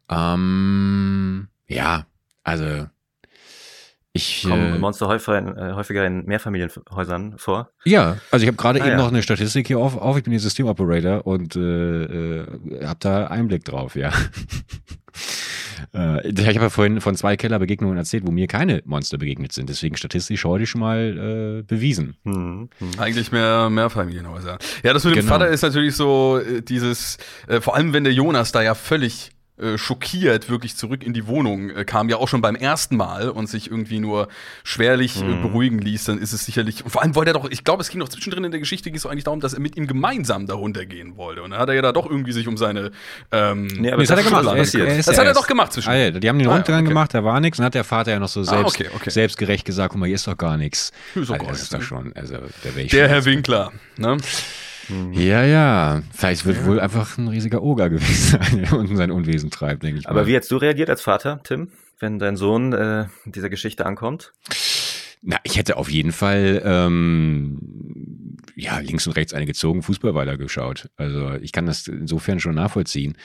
Ähm, 0.09 1.49
ja, 1.69 2.07
also 2.45 2.87
ich, 4.17 4.43
Kommen 4.49 4.75
äh, 4.75 4.79
Monster 4.79 5.09
häufiger 5.09 5.39
in, 5.39 5.57
äh, 5.57 5.73
häufiger 5.75 6.07
in 6.07 6.25
Mehrfamilienhäusern 6.25 7.35
vor? 7.39 7.71
Ja, 7.85 8.17
also 8.31 8.43
ich 8.43 8.49
habe 8.49 8.57
gerade 8.57 8.83
ah, 8.83 8.87
eben 8.87 8.97
ja. 8.97 9.03
noch 9.03 9.09
eine 9.09 9.23
Statistik 9.23 9.67
hier 9.67 9.79
auf, 9.79 9.97
auf. 9.97 10.17
ich 10.17 10.25
bin 10.25 10.33
hier 10.33 10.41
Systemoperator 10.41 11.27
und 11.27 11.57
äh, 11.57 11.61
äh, 11.61 12.47
habe 12.85 12.99
da 13.01 13.27
Einblick 13.29 13.65
drauf, 13.65 13.97
ja. 13.97 14.11
äh, 15.95 16.29
ich 16.29 16.47
habe 16.47 16.61
ja 16.61 16.71
vorhin 16.71 17.01
von 17.01 17.15
zwei 17.15 17.37
Kellerbegegnungen 17.37 17.97
erzählt, 17.97 18.27
wo 18.27 18.31
mir 18.31 18.47
keine 18.47 18.83
Monster 18.85 19.19
begegnet 19.19 19.53
sind. 19.53 19.69
Deswegen 19.69 19.97
statistisch 19.97 20.45
heute 20.45 20.67
schon 20.67 20.81
mal 20.81 21.61
äh, 21.61 21.63
bewiesen. 21.63 22.17
Hm, 22.25 22.69
hm. 22.79 22.91
Eigentlich 22.99 23.33
mehr 23.33 23.71
Mehrfamilienhäuser. 23.71 24.59
Ja, 24.83 24.93
das 24.93 25.05
mit 25.05 25.15
dem 25.15 25.21
genau. 25.21 25.33
Vater 25.33 25.49
ist 25.49 25.63
natürlich 25.63 25.95
so 25.97 26.39
äh, 26.39 26.63
dieses, 26.63 27.19
äh, 27.47 27.61
vor 27.61 27.77
allem 27.77 27.93
wenn 27.93 28.05
der 28.05 28.13
Jonas 28.13 28.53
da 28.53 28.63
ja 28.63 28.75
völlig 28.75 29.36
äh, 29.59 29.79
schockiert 29.79 30.51
wirklich 30.51 30.77
zurück 30.77 31.03
in 31.03 31.15
die 31.15 31.27
Wohnung 31.27 31.71
äh, 31.71 31.85
kam, 31.85 32.11
ja 32.11 32.19
auch 32.19 32.29
schon 32.29 32.43
beim 32.43 32.57
ersten 32.57 32.97
Mal 32.97 33.31
und 33.31 33.49
sich 33.49 33.71
irgendwie 33.71 34.01
nur 34.01 34.29
schwerlich 34.65 35.21
mhm. 35.23 35.33
äh, 35.33 35.43
beruhigen 35.43 35.79
ließ, 35.79 36.05
dann 36.05 36.19
ist 36.19 36.35
es 36.35 36.45
sicherlich. 36.45 36.85
Und 36.85 36.91
vor 36.91 37.03
allem 37.03 37.15
wollte 37.15 37.31
er 37.31 37.35
doch, 37.35 37.51
ich 37.51 37.65
glaube, 37.65 37.81
es 37.81 37.89
ging 37.89 37.99
noch 37.99 38.11
zwischendrin 38.11 38.45
in 38.45 38.51
der 38.51 38.61
Geschichte, 38.61 38.91
ging 38.91 38.99
es 38.99 39.07
eigentlich 39.07 39.25
darum, 39.25 39.41
dass 39.41 39.55
er 39.55 39.61
mit 39.61 39.77
ihm 39.77 39.87
gemeinsam 39.87 40.47
da 40.47 40.55
runtergehen 40.55 41.17
wollte. 41.17 41.43
Und 41.43 41.53
dann 41.53 41.61
hat 41.61 41.71
er 41.71 41.75
ja 41.75 41.81
da 41.81 41.93
doch 41.93 42.05
irgendwie 42.05 42.33
sich 42.33 42.49
um 42.49 42.59
seine. 42.59 42.91
Ähm, 43.33 43.67
nee, 43.79 43.91
aber 43.91 44.03
das, 44.03 44.09
das 44.09 44.19
hat 44.19 44.25
er 44.27 44.43
gemacht. 44.43 44.57
Er 44.57 44.63
ist, 44.63 44.75
er 44.75 44.99
ist 44.99 45.09
das 45.09 45.19
hat 45.19 45.27
er 45.27 45.33
doch 45.33 45.47
gemacht 45.47 45.73
zwischen. 45.73 45.89
Ah, 45.89 45.97
ja, 45.97 46.11
die 46.11 46.29
haben 46.29 46.39
den 46.39 46.49
ah, 46.49 46.55
Rundgang 46.55 46.81
okay. 46.81 46.89
gemacht, 46.89 47.15
da 47.15 47.25
war 47.25 47.41
nichts. 47.41 47.59
Und 47.59 47.65
hat 47.65 47.75
der 47.75 47.85
Vater 47.85 48.11
ja 48.13 48.19
noch 48.19 48.29
so 48.29 48.41
ah, 48.41 48.45
selbst, 48.45 48.77
ah, 48.77 48.85
okay, 48.85 48.91
okay. 48.95 49.11
selbstgerecht 49.11 49.65
gesagt: 49.65 49.93
guck 49.93 50.01
mal, 50.01 50.07
hier 50.07 50.17
ist 50.17 50.27
doch 50.27 50.37
gar 50.37 50.59
nichts. 50.59 50.93
Ist 51.15 51.31
doch 51.31 51.35
also, 51.35 51.47
das 51.47 51.63
ist 51.63 51.75
doch 51.75 51.83
schon. 51.83 52.13
Also, 52.15 52.37
der, 52.63 52.85
der 52.85 53.09
Herr 53.09 53.25
Winkler, 53.25 53.73
ne? 53.97 54.19
Mhm. 54.89 55.13
Ja, 55.13 55.45
ja. 55.45 56.03
Vielleicht 56.13 56.47
wird 56.47 56.59
ja. 56.59 56.67
wohl 56.67 56.81
einfach 56.81 57.19
ein 57.19 57.29
riesiger 57.29 57.63
Oger 57.63 57.91
gewesen 57.91 58.39
sein, 58.43 58.63
der 58.63 58.73
unten 58.75 58.97
sein 58.97 59.11
Unwesen 59.11 59.51
treibt, 59.51 59.83
denke 59.83 60.01
ich. 60.01 60.09
Aber 60.09 60.23
mal. 60.23 60.27
wie 60.27 60.35
hättest 60.35 60.51
du 60.51 60.57
reagiert 60.57 60.91
als 60.91 61.03
Vater, 61.03 61.41
Tim, 61.45 61.69
wenn 61.99 62.19
dein 62.19 62.37
Sohn 62.37 62.73
äh, 62.73 63.07
dieser 63.25 63.51
Geschichte 63.51 63.87
ankommt? 63.87 64.33
Na, 65.23 65.39
ich 65.43 65.57
hätte 65.57 65.77
auf 65.77 65.91
jeden 65.91 66.13
Fall 66.13 66.63
ähm, 66.65 67.59
ja 68.55 68.79
links 68.79 69.07
und 69.07 69.15
rechts 69.15 69.35
eine 69.35 69.47
gezogen 69.47 69.83
Fußball 69.83 70.15
weitergeschaut. 70.15 70.89
Also 70.97 71.33
ich 71.35 71.53
kann 71.53 71.67
das 71.67 71.89
insofern 71.89 72.39
schon 72.39 72.55
nachvollziehen. 72.55 73.17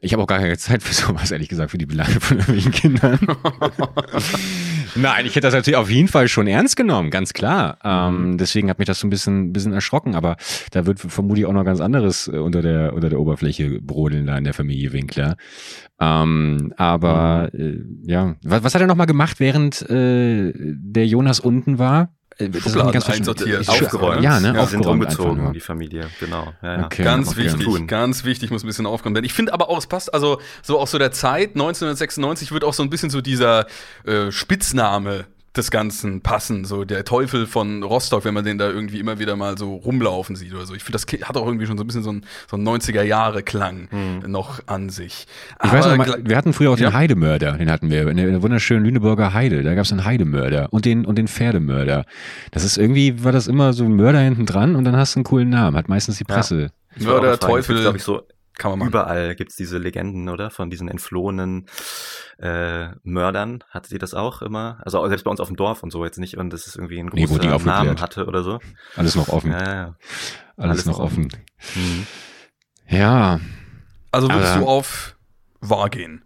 Ich 0.00 0.12
habe 0.12 0.22
auch 0.22 0.26
gar 0.26 0.40
keine 0.40 0.58
Zeit 0.58 0.82
für 0.82 0.94
sowas, 0.94 1.30
ehrlich 1.30 1.48
gesagt, 1.48 1.70
für 1.70 1.78
die 1.78 1.86
Belange 1.86 2.18
von 2.20 2.38
irgendwelchen 2.38 2.72
Kindern. 2.72 3.18
Nein, 4.96 5.26
ich 5.26 5.32
hätte 5.34 5.46
das 5.46 5.54
natürlich 5.54 5.76
auf 5.76 5.90
jeden 5.90 6.08
Fall 6.08 6.28
schon 6.28 6.46
ernst 6.46 6.76
genommen, 6.76 7.10
ganz 7.10 7.32
klar. 7.32 7.78
Ähm, 7.84 8.32
mhm. 8.32 8.38
deswegen 8.38 8.70
hat 8.70 8.78
mich 8.78 8.86
das 8.86 9.00
so 9.00 9.06
ein 9.06 9.10
bisschen, 9.10 9.52
bisschen 9.52 9.72
erschrocken. 9.72 10.14
Aber 10.14 10.36
da 10.70 10.86
wird 10.86 11.00
vermutlich 11.00 11.46
auch 11.46 11.52
noch 11.52 11.64
ganz 11.64 11.80
anderes 11.80 12.28
äh, 12.28 12.38
unter 12.38 12.62
der 12.62 12.94
unter 12.94 13.08
der 13.08 13.20
Oberfläche 13.20 13.80
brodeln 13.80 14.26
da 14.26 14.36
in 14.38 14.44
der 14.44 14.54
Familie 14.54 14.92
Winkler. 14.92 15.36
Ähm, 16.00 16.72
aber 16.76 17.50
mhm. 17.52 17.60
äh, 18.06 18.10
ja, 18.10 18.36
was, 18.42 18.64
was 18.64 18.74
hat 18.74 18.80
er 18.80 18.86
noch 18.86 18.96
mal 18.96 19.06
gemacht, 19.06 19.40
während 19.40 19.82
äh, 19.90 20.52
der 20.54 21.06
Jonas 21.06 21.40
unten 21.40 21.78
war? 21.78 22.14
Äh, 22.38 22.50
Schubladen 22.60 22.92
ganz 22.92 23.08
einsortiert. 23.08 23.68
Aufgeräumt. 23.68 24.22
Ja, 24.22 24.40
ne? 24.40 24.54
Ja, 24.54 24.62
aufgeräumt 24.62 24.70
sind 24.70 24.86
umgezogen, 24.86 25.52
die 25.52 25.60
Familie, 25.60 26.08
genau. 26.18 26.52
Ja, 26.62 26.78
ja. 26.78 26.84
Okay, 26.86 27.04
ganz 27.04 27.36
wichtig, 27.36 27.64
tun. 27.64 27.86
ganz 27.86 28.24
wichtig, 28.24 28.50
muss 28.50 28.64
ein 28.64 28.66
bisschen 28.66 28.86
aufgeräumt 28.86 29.16
werden. 29.16 29.24
Ich 29.24 29.34
finde 29.34 29.52
aber 29.52 29.68
auch, 29.68 29.78
es 29.78 29.86
passt, 29.86 30.12
also 30.12 30.40
so 30.62 30.80
auch 30.80 30.88
so 30.88 30.98
der 30.98 31.12
Zeit, 31.12 31.50
1996 31.50 32.50
wird 32.50 32.64
auch 32.64 32.74
so 32.74 32.82
ein 32.82 32.90
bisschen 32.90 33.10
so 33.10 33.20
dieser 33.20 33.66
äh, 34.04 34.32
Spitzname 34.32 35.26
des 35.56 35.70
Ganzen 35.70 36.20
passen. 36.20 36.64
So 36.64 36.84
der 36.84 37.04
Teufel 37.04 37.46
von 37.46 37.82
Rostock, 37.82 38.24
wenn 38.24 38.34
man 38.34 38.44
den 38.44 38.58
da 38.58 38.68
irgendwie 38.68 38.98
immer 38.98 39.18
wieder 39.18 39.36
mal 39.36 39.56
so 39.56 39.74
rumlaufen 39.74 40.34
sieht 40.36 40.52
oder 40.52 40.66
so. 40.66 40.74
Ich 40.74 40.82
finde, 40.82 40.98
das 40.98 41.28
hat 41.28 41.36
auch 41.36 41.46
irgendwie 41.46 41.66
schon 41.66 41.78
so 41.78 41.84
ein 41.84 41.86
bisschen 41.86 42.02
so 42.02 42.10
ein, 42.10 42.24
so 42.50 42.56
ein 42.56 42.66
90er-Jahre-Klang 42.66 43.88
hm. 43.90 44.30
noch 44.30 44.60
an 44.66 44.90
sich. 44.90 45.26
Ich 45.26 45.70
Aber 45.70 45.72
weiß 45.72 45.86
noch, 45.86 45.96
mal, 45.96 46.22
wir 46.24 46.36
hatten 46.36 46.52
früher 46.52 46.70
auch 46.70 46.78
ja? 46.78 46.90
den 46.90 46.94
Heidemörder, 46.94 47.52
den 47.52 47.70
hatten 47.70 47.90
wir 47.90 48.08
in 48.08 48.16
der, 48.16 48.26
in 48.26 48.32
der 48.32 48.42
wunderschönen 48.42 48.84
Lüneburger 48.84 49.32
Heide. 49.32 49.62
Da 49.62 49.74
gab 49.74 49.84
es 49.84 49.92
einen 49.92 50.04
Heidemörder 50.04 50.72
und 50.72 50.84
den, 50.84 51.04
und 51.04 51.16
den 51.16 51.28
Pferdemörder. 51.28 52.04
Das 52.50 52.64
ist 52.64 52.76
irgendwie, 52.76 53.22
war 53.22 53.32
das 53.32 53.46
immer 53.46 53.72
so 53.72 53.84
ein 53.84 53.94
Mörder 53.94 54.20
hinten 54.20 54.46
dran 54.46 54.74
und 54.74 54.84
dann 54.84 54.96
hast 54.96 55.14
du 55.14 55.20
einen 55.20 55.24
coolen 55.24 55.50
Namen. 55.50 55.76
Hat 55.76 55.88
meistens 55.88 56.18
die 56.18 56.24
Presse. 56.24 56.70
Ja. 56.96 57.06
Mörder, 57.06 57.38
Teufel. 57.38 57.80
glaube 57.80 57.98
ich, 57.98 58.04
so 58.04 58.22
kann 58.56 58.72
man 58.72 58.78
machen. 58.78 58.88
Überall 58.88 59.34
gibt's 59.34 59.56
diese 59.56 59.78
Legenden, 59.78 60.28
oder? 60.28 60.50
Von 60.50 60.70
diesen 60.70 60.88
entflohenen 60.88 61.66
äh, 62.38 62.88
Mördern. 63.02 63.64
Hatte 63.70 63.88
sie 63.88 63.98
das 63.98 64.14
auch 64.14 64.42
immer? 64.42 64.80
Also 64.84 65.06
selbst 65.08 65.24
bei 65.24 65.30
uns 65.30 65.40
auf 65.40 65.48
dem 65.48 65.56
Dorf 65.56 65.82
und 65.82 65.90
so 65.90 66.04
jetzt 66.04 66.18
nicht, 66.18 66.36
und 66.36 66.50
das 66.50 66.66
ist 66.66 66.76
irgendwie 66.76 66.98
ein 66.98 67.10
großer 67.10 67.38
nee, 67.38 67.64
Namen 67.64 68.00
hatte 68.00 68.26
oder 68.26 68.42
so. 68.42 68.60
Alles 68.96 69.16
noch 69.16 69.28
offen. 69.28 69.52
Ja, 69.52 69.74
ja. 69.74 69.94
Alles, 70.56 70.86
Alles 70.86 70.86
noch 70.86 70.98
offen. 71.00 71.26
offen. 71.26 71.44
Mhm. 71.74 72.06
Ja. 72.88 73.40
Also 74.12 74.30
würdest 74.30 74.56
du 74.56 74.66
auf 74.66 75.16
wahr 75.60 75.90
gehen? 75.90 76.24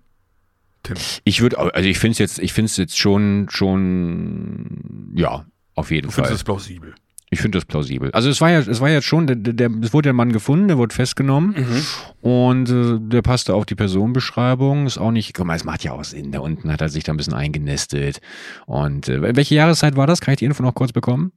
Tim. 0.82 0.96
Ich 1.24 1.40
würde, 1.40 1.58
also 1.58 1.88
ich 1.88 1.98
finde 1.98 2.12
es 2.12 2.18
jetzt, 2.18 2.38
ich 2.38 2.52
finde 2.52 2.66
es 2.66 2.76
jetzt 2.76 2.98
schon, 2.98 3.46
schon, 3.50 5.12
ja, 5.14 5.46
auf 5.74 5.90
jeden 5.90 6.08
du 6.08 6.12
Fall. 6.12 6.22
Du 6.22 6.28
findest 6.28 6.42
es 6.42 6.44
plausibel. 6.44 6.94
Ich 7.30 7.40
finde 7.40 7.58
das 7.58 7.66
plausibel. 7.66 8.10
Also 8.12 8.30
es 8.30 8.40
war 8.40 8.50
ja, 8.50 8.60
es 8.60 8.80
war 8.80 8.88
jetzt 8.88 9.04
schon, 9.04 9.26
der, 9.26 9.36
der, 9.36 9.70
es 9.82 9.92
wurde 9.92 10.06
der 10.06 10.12
Mann 10.14 10.32
gefunden, 10.32 10.68
der 10.68 10.78
wurde 10.78 10.94
festgenommen 10.94 11.54
mhm. 11.56 12.28
und 12.28 12.70
äh, 12.70 12.98
der 13.00 13.22
passte 13.22 13.54
auf 13.54 13.66
die 13.66 13.74
Personenbeschreibung. 13.74 14.86
Ist 14.86 14.98
auch 14.98 15.10
nicht, 15.10 15.34
guck 15.34 15.46
mal, 15.46 15.56
es 15.56 15.64
macht 15.64 15.84
ja 15.84 15.92
auch 15.92 16.04
Sinn. 16.04 16.32
Da 16.32 16.40
unten 16.40 16.72
hat 16.72 16.80
er 16.80 16.88
sich 16.88 17.04
da 17.04 17.12
ein 17.12 17.16
bisschen 17.18 17.34
eingenestet. 17.34 18.20
Und 18.66 19.08
äh, 19.08 19.36
welche 19.36 19.54
Jahreszeit 19.54 19.96
war 19.96 20.06
das? 20.06 20.20
Kann 20.20 20.32
ich 20.32 20.38
die 20.38 20.46
Info 20.46 20.62
noch 20.62 20.74
kurz 20.74 20.92
bekommen? 20.92 21.32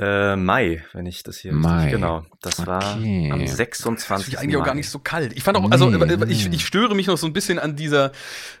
Äh, 0.00 0.36
Mai, 0.36 0.84
wenn 0.92 1.06
ich 1.06 1.24
das 1.24 1.38
hier 1.38 1.52
Mai. 1.52 1.74
richtig, 1.76 1.92
genau. 1.94 2.24
Das 2.40 2.60
Okay. 2.60 2.68
war 2.68 2.92
am 2.94 3.40
Das 3.40 3.56
26. 3.56 4.34
ist 4.34 4.38
eigentlich 4.40 4.54
auch 4.56 4.60
Mai. 4.60 4.66
gar 4.66 4.74
nicht 4.76 4.88
so 4.90 5.00
kalt. 5.00 5.32
Ich 5.34 5.42
fand 5.42 5.56
auch, 5.58 5.68
also 5.72 5.90
Nee. 5.90 6.04
äh, 6.04 6.30
ich, 6.30 6.46
ich 6.52 6.64
störe 6.64 6.94
mich 6.94 7.08
noch 7.08 7.18
so 7.18 7.26
ein 7.26 7.32
bisschen 7.32 7.58
an 7.58 7.74
dieser 7.74 8.12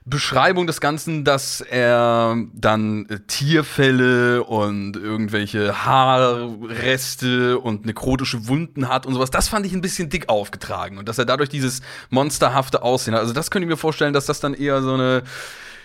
Beschreibung 0.04 0.66
des 0.66 0.80
Ganzen, 0.80 1.24
dass 1.24 1.60
er 1.60 2.36
dann 2.54 3.06
äh, 3.06 3.20
Tierfälle 3.28 4.42
und 4.42 4.96
irgendwelche 4.96 5.84
Haarreste 5.84 7.58
und 7.58 7.86
nekrotische 7.86 8.48
Wunden 8.48 8.88
hat 8.88 9.06
und 9.06 9.14
sowas. 9.14 9.30
Das 9.30 9.48
fand 9.48 9.64
ich 9.66 9.72
ein 9.72 9.80
bisschen 9.80 10.08
dick 10.10 10.28
aufgetragen 10.28 10.98
und 10.98 11.08
dass 11.08 11.18
er 11.18 11.24
dadurch 11.24 11.48
dieses 11.50 11.82
monsterhafte 12.10 12.82
Aussehen 12.82 13.14
hat. 13.14 13.20
Also 13.20 13.32
das 13.32 13.50
könnte 13.50 13.64
ich 13.66 13.70
mir 13.70 13.76
vorstellen, 13.76 14.12
dass 14.12 14.26
das 14.26 14.40
dann 14.40 14.54
eher 14.54 14.82
so 14.82 14.94
eine, 14.94 15.22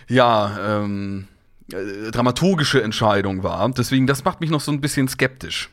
ja, 0.08 0.58
ähm, 0.82 1.28
äh, 1.74 2.12
dramaturgische 2.12 2.82
Entscheidung 2.82 3.44
war. 3.44 3.70
Deswegen, 3.72 4.08
das 4.08 4.24
macht 4.24 4.42
mich 4.42 4.50
noch 4.50 4.62
so 4.62 4.72
ein 4.72 4.82
bisschen 4.82 5.08
skeptisch. 5.08 5.70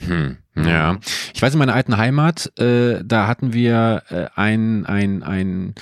Hm, 0.00 0.38
ja. 0.56 0.98
Ich 1.34 1.42
weiß, 1.42 1.52
in 1.52 1.58
meiner 1.58 1.74
alten 1.74 1.96
Heimat, 1.96 2.58
äh, 2.58 3.02
da 3.04 3.26
hatten 3.26 3.52
wir 3.52 4.02
äh, 4.08 4.26
einen 4.34 4.86
ein 4.86 5.74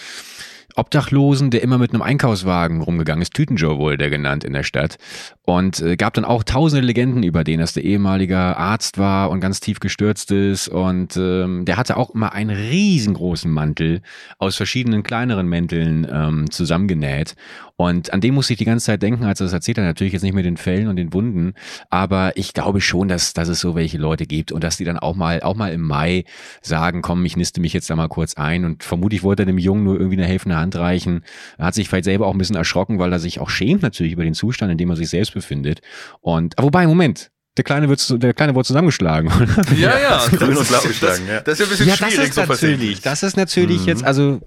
Obdachlosen, 0.78 1.50
der 1.50 1.62
immer 1.62 1.76
mit 1.76 1.92
einem 1.92 2.02
Einkaufswagen 2.02 2.80
rumgegangen 2.80 3.20
ist. 3.20 3.34
Tütenjoe 3.34 3.78
wurde 3.78 3.98
der 3.98 4.10
genannt 4.10 4.44
in 4.44 4.52
der 4.52 4.62
Stadt. 4.62 4.96
Und 5.42 5.80
äh, 5.80 5.96
gab 5.96 6.14
dann 6.14 6.24
auch 6.24 6.44
tausende 6.44 6.86
Legenden 6.86 7.24
über 7.24 7.42
den, 7.42 7.58
dass 7.58 7.72
der 7.72 7.84
ehemaliger 7.84 8.56
Arzt 8.56 8.96
war 8.96 9.30
und 9.30 9.40
ganz 9.40 9.58
tief 9.60 9.80
gestürzt 9.80 10.30
ist. 10.30 10.68
Und 10.68 11.16
ähm, 11.16 11.64
der 11.64 11.76
hatte 11.76 11.96
auch 11.96 12.14
immer 12.14 12.32
einen 12.32 12.50
riesengroßen 12.56 13.50
Mantel 13.50 14.02
aus 14.38 14.56
verschiedenen 14.56 15.02
kleineren 15.02 15.48
Mänteln 15.48 16.06
ähm, 16.10 16.50
zusammengenäht. 16.50 17.34
Und 17.80 18.12
an 18.12 18.20
den 18.20 18.34
musste 18.34 18.52
ich 18.52 18.58
die 18.58 18.64
ganze 18.64 18.86
Zeit 18.86 19.02
denken, 19.02 19.24
als 19.24 19.40
er 19.40 19.44
das 19.44 19.52
erzählt 19.52 19.78
hat. 19.78 19.84
Natürlich 19.84 20.12
jetzt 20.12 20.24
nicht 20.24 20.34
mit 20.34 20.44
den 20.44 20.56
Fällen 20.56 20.88
und 20.88 20.96
den 20.96 21.12
Wunden, 21.12 21.54
aber 21.90 22.36
ich 22.36 22.52
glaube 22.52 22.80
schon, 22.80 23.06
dass, 23.06 23.34
dass 23.34 23.48
es 23.48 23.60
so 23.60 23.76
welche 23.76 23.98
Leute 23.98 24.26
gibt 24.26 24.50
und 24.50 24.64
dass 24.64 24.78
die 24.78 24.84
dann 24.84 24.98
auch 24.98 25.14
mal, 25.14 25.42
auch 25.42 25.54
mal 25.54 25.72
im 25.72 25.82
Mai 25.82 26.24
sagen, 26.60 27.02
komm, 27.02 27.24
ich 27.24 27.36
niste 27.36 27.60
mich 27.60 27.72
jetzt 27.72 27.88
da 27.88 27.94
mal 27.94 28.08
kurz 28.08 28.34
ein. 28.34 28.64
Und 28.64 28.82
vermutlich 28.82 29.22
wollte 29.22 29.44
er 29.44 29.46
dem 29.46 29.58
Jungen 29.58 29.84
nur 29.84 29.94
irgendwie 29.94 30.16
eine 30.16 30.26
helfende 30.26 30.56
Hand 30.56 30.74
reichen. 30.74 31.22
Er 31.56 31.66
hat 31.66 31.74
sich 31.74 31.88
vielleicht 31.88 32.06
selber 32.06 32.26
auch 32.26 32.32
ein 32.32 32.38
bisschen 32.38 32.56
erschrocken, 32.56 32.98
weil 32.98 33.12
er 33.12 33.20
sich 33.20 33.38
auch 33.38 33.48
schämt 33.48 33.82
natürlich 33.82 34.12
über 34.12 34.24
den 34.24 34.34
Zustand, 34.34 34.72
in 34.72 34.78
dem 34.78 34.90
er 34.90 34.96
sich 34.96 35.08
selbst 35.08 35.32
befindet. 35.32 35.80
Und, 36.20 36.54
wobei, 36.58 36.84
Moment. 36.88 37.30
Der 37.58 37.64
Kleine 37.64 37.88
wird, 37.88 37.98
zu- 38.00 38.16
der 38.16 38.32
Kleine 38.32 38.54
wurde 38.54 38.66
zusammengeschlagen. 38.66 39.30
oder? 39.36 39.72
Ja, 39.76 39.98
ja. 39.98 40.26
grün 40.30 40.50
und 40.50 40.58
das, 40.60 40.68
blau 40.68 40.78
das, 40.78 40.88
geschlagen, 40.88 41.24
ja. 41.28 41.40
das 41.40 41.54
ist 41.54 41.58
ja 41.60 41.66
ein 41.66 41.70
bisschen 41.70 41.88
Ja, 41.88 41.96
das 41.96 42.12
schwierig 42.12 42.28
ist 42.28 42.34
so 42.34 42.40
natürlich, 42.46 43.00
das 43.02 43.22
ist 43.24 43.36
natürlich 43.36 43.80
Mhm. 43.82 43.86
jetzt, 43.88 44.04
also, 44.04 44.40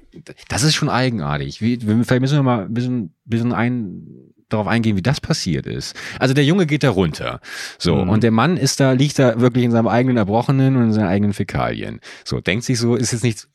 das 0.48 0.64
ist 0.64 0.74
schon 0.76 0.90
eigenartig. 0.90 1.62
Wie, 1.62 1.80
wir- 1.86 2.04
vielleicht 2.04 2.22
müssen 2.22 2.38
wir 2.38 2.44
mal 2.44 2.64
ein 2.66 2.74
bisschen, 2.74 3.14
bisschen 3.26 3.52
ein, 3.54 4.08
darauf 4.50 4.68
eingehen, 4.68 4.98
wie 4.98 5.02
das 5.02 5.22
passiert 5.22 5.66
ist. 5.66 5.96
Also 6.20 6.34
der 6.34 6.44
Junge 6.44 6.66
geht 6.66 6.84
da 6.84 6.90
runter. 6.90 7.40
So, 7.78 7.96
Mhm. 7.96 8.10
und 8.10 8.24
der 8.24 8.32
Mann 8.32 8.58
ist 8.58 8.80
da, 8.80 8.92
liegt 8.94 9.18
da 9.20 9.40
wirklich 9.40 9.64
in 9.64 9.72
seinem 9.72 9.88
eigenen 9.88 10.18
Erbrochenen 10.18 10.76
und 10.76 10.84
in 10.84 10.94
seinen 10.94 11.08
eigenen 11.08 11.34
Fäkalien. 11.34 12.00
So, 12.26 12.42
denkt 12.42 12.66
sich 12.66 12.78
so, 12.80 12.96
ist 12.96 13.12
jetzt 13.14 13.24
nichts, 13.24 13.48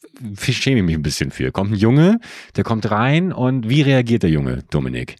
schäme 0.50 0.78
ich 0.80 0.84
mich 0.86 0.94
ein 0.94 1.02
bisschen 1.02 1.30
für. 1.30 1.50
Kommt 1.52 1.72
ein 1.72 1.76
Junge, 1.76 2.18
der 2.56 2.64
kommt 2.64 2.90
rein 2.90 3.32
und 3.32 3.68
wie 3.68 3.82
reagiert 3.82 4.22
der 4.22 4.30
Junge, 4.30 4.62
Dominik? 4.70 5.16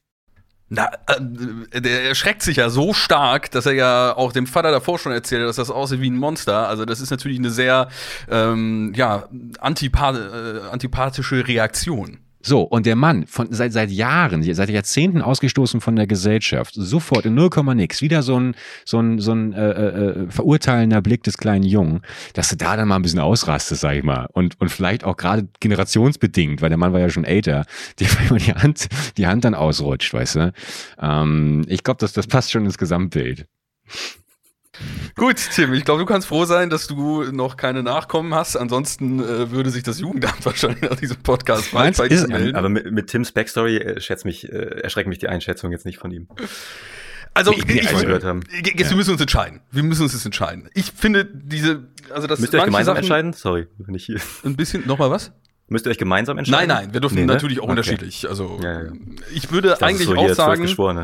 Na, 0.69 0.91
äh, 1.07 1.81
der 1.81 2.05
erschreckt 2.09 2.43
sich 2.43 2.57
ja 2.57 2.71
so 2.71 2.93
stark, 2.93 3.51
dass 3.53 3.67
er 3.67 3.73
ja 3.73 4.17
auch 4.17 4.33
dem 4.33 4.47
Vater 4.47 4.73
davor 4.73 4.99
schon 4.99 5.13
erzählt 5.13 5.43
hat, 5.43 5.49
dass 5.49 5.57
das 5.57 5.71
aussieht 5.71 6.01
wie 6.01 6.11
ein 6.11 6.17
Monster. 6.17 6.69
Also 6.69 6.85
das 6.85 7.01
ist 7.01 7.11
natürlich 7.11 7.39
eine 7.39 7.51
sehr 7.51 7.89
ähm, 8.29 8.93
ja, 8.97 9.29
antipath 9.61 10.17
äh, 10.17 10.69
antipathische 10.71 11.47
Reaktion. 11.47 12.19
So, 12.47 12.63
und 12.63 12.87
der 12.87 12.95
Mann, 12.95 13.27
von, 13.27 13.49
seit, 13.51 13.73
seit 13.73 13.91
Jahren, 13.91 14.41
seit 14.45 14.71
Jahrzehnten 14.71 15.21
ausgestoßen 15.21 15.81
von 15.81 15.97
der 15.97 16.07
Gesellschaft, 16.07 16.75
sofort 16.75 17.27
in 17.27 17.35
0, 17.35 17.51
nix, 17.75 18.03
wieder 18.03 18.23
so 18.23 18.39
ein, 18.39 18.55
so 18.85 19.01
ein, 19.01 19.19
so 19.19 19.33
ein 19.33 19.53
äh, 19.53 19.71
äh, 19.71 20.31
verurteilender 20.31 21.03
Blick 21.03 21.25
des 21.25 21.39
kleinen 21.39 21.65
Jungen, 21.65 22.03
dass 22.35 22.49
du 22.49 22.57
da 22.57 22.77
dann 22.77 22.87
mal 22.87 22.95
ein 22.95 23.03
bisschen 23.03 23.19
ausrastest, 23.19 23.81
sag 23.81 23.97
ich 23.97 24.05
mal. 24.05 24.29
Und, 24.33 24.61
und 24.61 24.71
vielleicht 24.71 25.03
auch 25.03 25.17
gerade 25.17 25.49
generationsbedingt, 25.59 26.63
weil 26.63 26.69
der 26.69 26.79
Mann 26.79 26.93
war 26.93 27.01
ja 27.01 27.11
schon 27.11 27.25
älter, 27.25 27.65
vielleicht 27.99 28.31
mal 28.31 28.39
die 28.39 28.55
Hand, 28.55 28.87
die 29.17 29.27
Hand 29.27 29.45
dann 29.45 29.57
ausrutscht, 29.57 30.15
weißt 30.15 30.37
du. 30.37 30.53
Ähm, 31.01 31.65
ich 31.67 31.83
glaube, 31.83 31.99
das, 31.99 32.13
das 32.13 32.29
passt 32.29 32.53
schon 32.53 32.65
ins 32.65 32.79
Gesamtbild. 32.79 33.47
Gut, 35.15 35.37
Tim, 35.55 35.73
ich 35.75 35.85
glaube, 35.85 36.01
du 36.01 36.07
kannst 36.07 36.27
froh 36.29 36.45
sein, 36.45 36.69
dass 36.71 36.87
du 36.87 37.25
noch 37.33 37.57
keine 37.57 37.83
Nachkommen 37.83 38.35
hast. 38.35 38.57
Ansonsten 38.57 39.21
äh, 39.21 39.51
würde 39.51 39.71
sich 39.71 39.83
das 39.83 39.99
Jugendamt 40.01 40.37
wahrscheinlich 40.45 40.83
nach 40.83 40.97
diesem 40.97 41.17
Podcast 41.19 41.73
bald 41.73 41.97
bei 41.97 42.09
dir 42.09 42.27
melden. 42.29 42.55
Aber 42.57 42.69
mit, 42.69 42.91
mit 42.91 43.07
Tims 43.09 43.33
Backstory 43.33 43.77
äh, 43.77 44.17
mich, 44.25 44.51
äh, 44.53 44.57
erschreckt 44.83 45.09
mich 45.09 45.19
die 45.19 45.29
Einschätzung 45.29 45.73
jetzt 45.73 45.87
nicht 45.87 45.99
von 45.99 46.11
ihm. 46.11 46.29
Also, 47.35 47.53
Ich- 47.53 47.69
ich, 47.69 47.83
ich- 47.83 47.91
gehört 48.01 48.25
haben. 48.25 48.41
jetzt, 48.51 48.91
wir 48.91 48.97
müssen 48.97 49.12
uns 49.12 49.21
entscheiden. 49.21 49.61
Wir 49.71 49.83
müssen 49.83 50.03
uns 50.03 50.12
jetzt 50.15 50.25
entscheiden. 50.25 50.69
Ich 50.75 50.93
finde 50.93 51.25
diese, 51.27 51.85
also 52.11 52.27
das 52.27 52.41
Müsst 52.41 52.53
ihr 52.55 52.59
euch 52.61 52.65
gemeinsam 52.67 52.95
Sachen 52.95 53.05
entscheiden? 53.05 53.33
Sorry, 53.33 53.67
bin 53.79 53.95
ich 53.95 54.07
hier. 54.07 54.21
Ein 54.45 54.57
bisschen, 54.57 54.87
nochmal 54.87 55.11
was? 55.11 55.33
Müsst 55.69 55.85
ihr 55.87 55.91
euch 55.91 55.99
gemeinsam 55.99 56.37
Nein, 56.37 56.45
entscheiden? 56.47 56.69
nein, 56.69 56.93
wir 56.93 57.01
dürfen 57.01 57.17
Nee, 57.17 57.23
ne? 57.27 57.33
natürlich 57.33 57.59
auch 57.59 57.65
Okay. 57.65 57.71
unterschiedlich. 57.73 58.29
Also 58.29 58.61
Ja, 58.62 58.85
ja. 58.85 58.93
ich 59.35 59.51
würde 59.51 59.69
Das 59.71 59.83
eigentlich 59.83 60.07
so 60.07 60.15
auch 60.15 60.33
sagen. 60.33 60.67
So. 60.69 60.95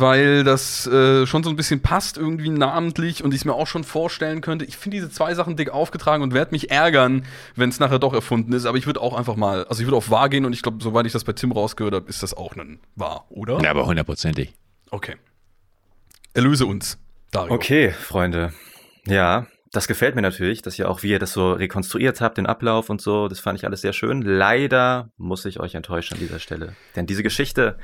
Weil 0.00 0.44
das 0.44 0.86
äh, 0.86 1.26
schon 1.26 1.42
so 1.42 1.50
ein 1.50 1.56
bisschen 1.56 1.80
passt 1.80 2.16
irgendwie 2.16 2.48
namentlich 2.48 3.22
und 3.24 3.32
ich 3.32 3.40
es 3.40 3.44
mir 3.44 3.54
auch 3.54 3.66
schon 3.66 3.84
vorstellen 3.84 4.40
könnte. 4.40 4.64
Ich 4.64 4.76
finde 4.76 4.96
diese 4.96 5.10
zwei 5.10 5.34
Sachen 5.34 5.56
dick 5.56 5.70
aufgetragen 5.70 6.22
und 6.22 6.34
werde 6.34 6.52
mich 6.52 6.70
ärgern, 6.70 7.24
wenn 7.56 7.68
es 7.68 7.80
nachher 7.80 7.98
doch 7.98 8.14
erfunden 8.14 8.52
ist. 8.52 8.66
Aber 8.66 8.78
ich 8.78 8.86
würde 8.86 9.00
auch 9.00 9.14
einfach 9.14 9.36
mal, 9.36 9.64
also 9.64 9.80
ich 9.80 9.86
würde 9.86 9.96
auf 9.96 10.10
wahr 10.10 10.28
gehen 10.28 10.44
und 10.44 10.52
ich 10.52 10.62
glaube, 10.62 10.78
soweit 10.82 11.06
ich 11.06 11.12
das 11.12 11.24
bei 11.24 11.32
Tim 11.32 11.52
rausgehört 11.52 11.94
habe, 11.94 12.08
ist 12.08 12.22
das 12.22 12.34
auch 12.34 12.56
ein 12.56 12.80
wahr, 12.96 13.26
oder? 13.28 13.60
Ja, 13.60 13.70
aber 13.70 13.86
hundertprozentig. 13.86 14.54
Okay. 14.90 15.16
Erlöse 16.34 16.66
uns, 16.66 16.98
Dario. 17.30 17.54
Okay, 17.54 17.92
Freunde. 17.92 18.52
Ja, 19.06 19.46
das 19.72 19.86
gefällt 19.86 20.14
mir 20.14 20.22
natürlich, 20.22 20.62
dass 20.62 20.78
ihr 20.78 20.90
auch, 20.90 21.02
wie 21.02 21.10
ihr 21.10 21.18
das 21.18 21.32
so 21.32 21.52
rekonstruiert 21.52 22.20
habt, 22.20 22.38
den 22.38 22.46
Ablauf 22.46 22.90
und 22.90 23.00
so, 23.00 23.28
das 23.28 23.40
fand 23.40 23.58
ich 23.58 23.66
alles 23.66 23.80
sehr 23.82 23.92
schön. 23.92 24.22
Leider 24.22 25.10
muss 25.16 25.44
ich 25.44 25.60
euch 25.60 25.74
enttäuschen 25.74 26.14
an 26.14 26.20
dieser 26.20 26.38
Stelle. 26.38 26.74
Denn 26.96 27.06
diese 27.06 27.22
Geschichte 27.22 27.76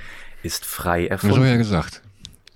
ist 0.43 0.65
frei 0.65 1.07
erfunden. 1.07 1.43
ich 1.45 1.51
ja 1.51 1.57
gesagt. 1.57 2.03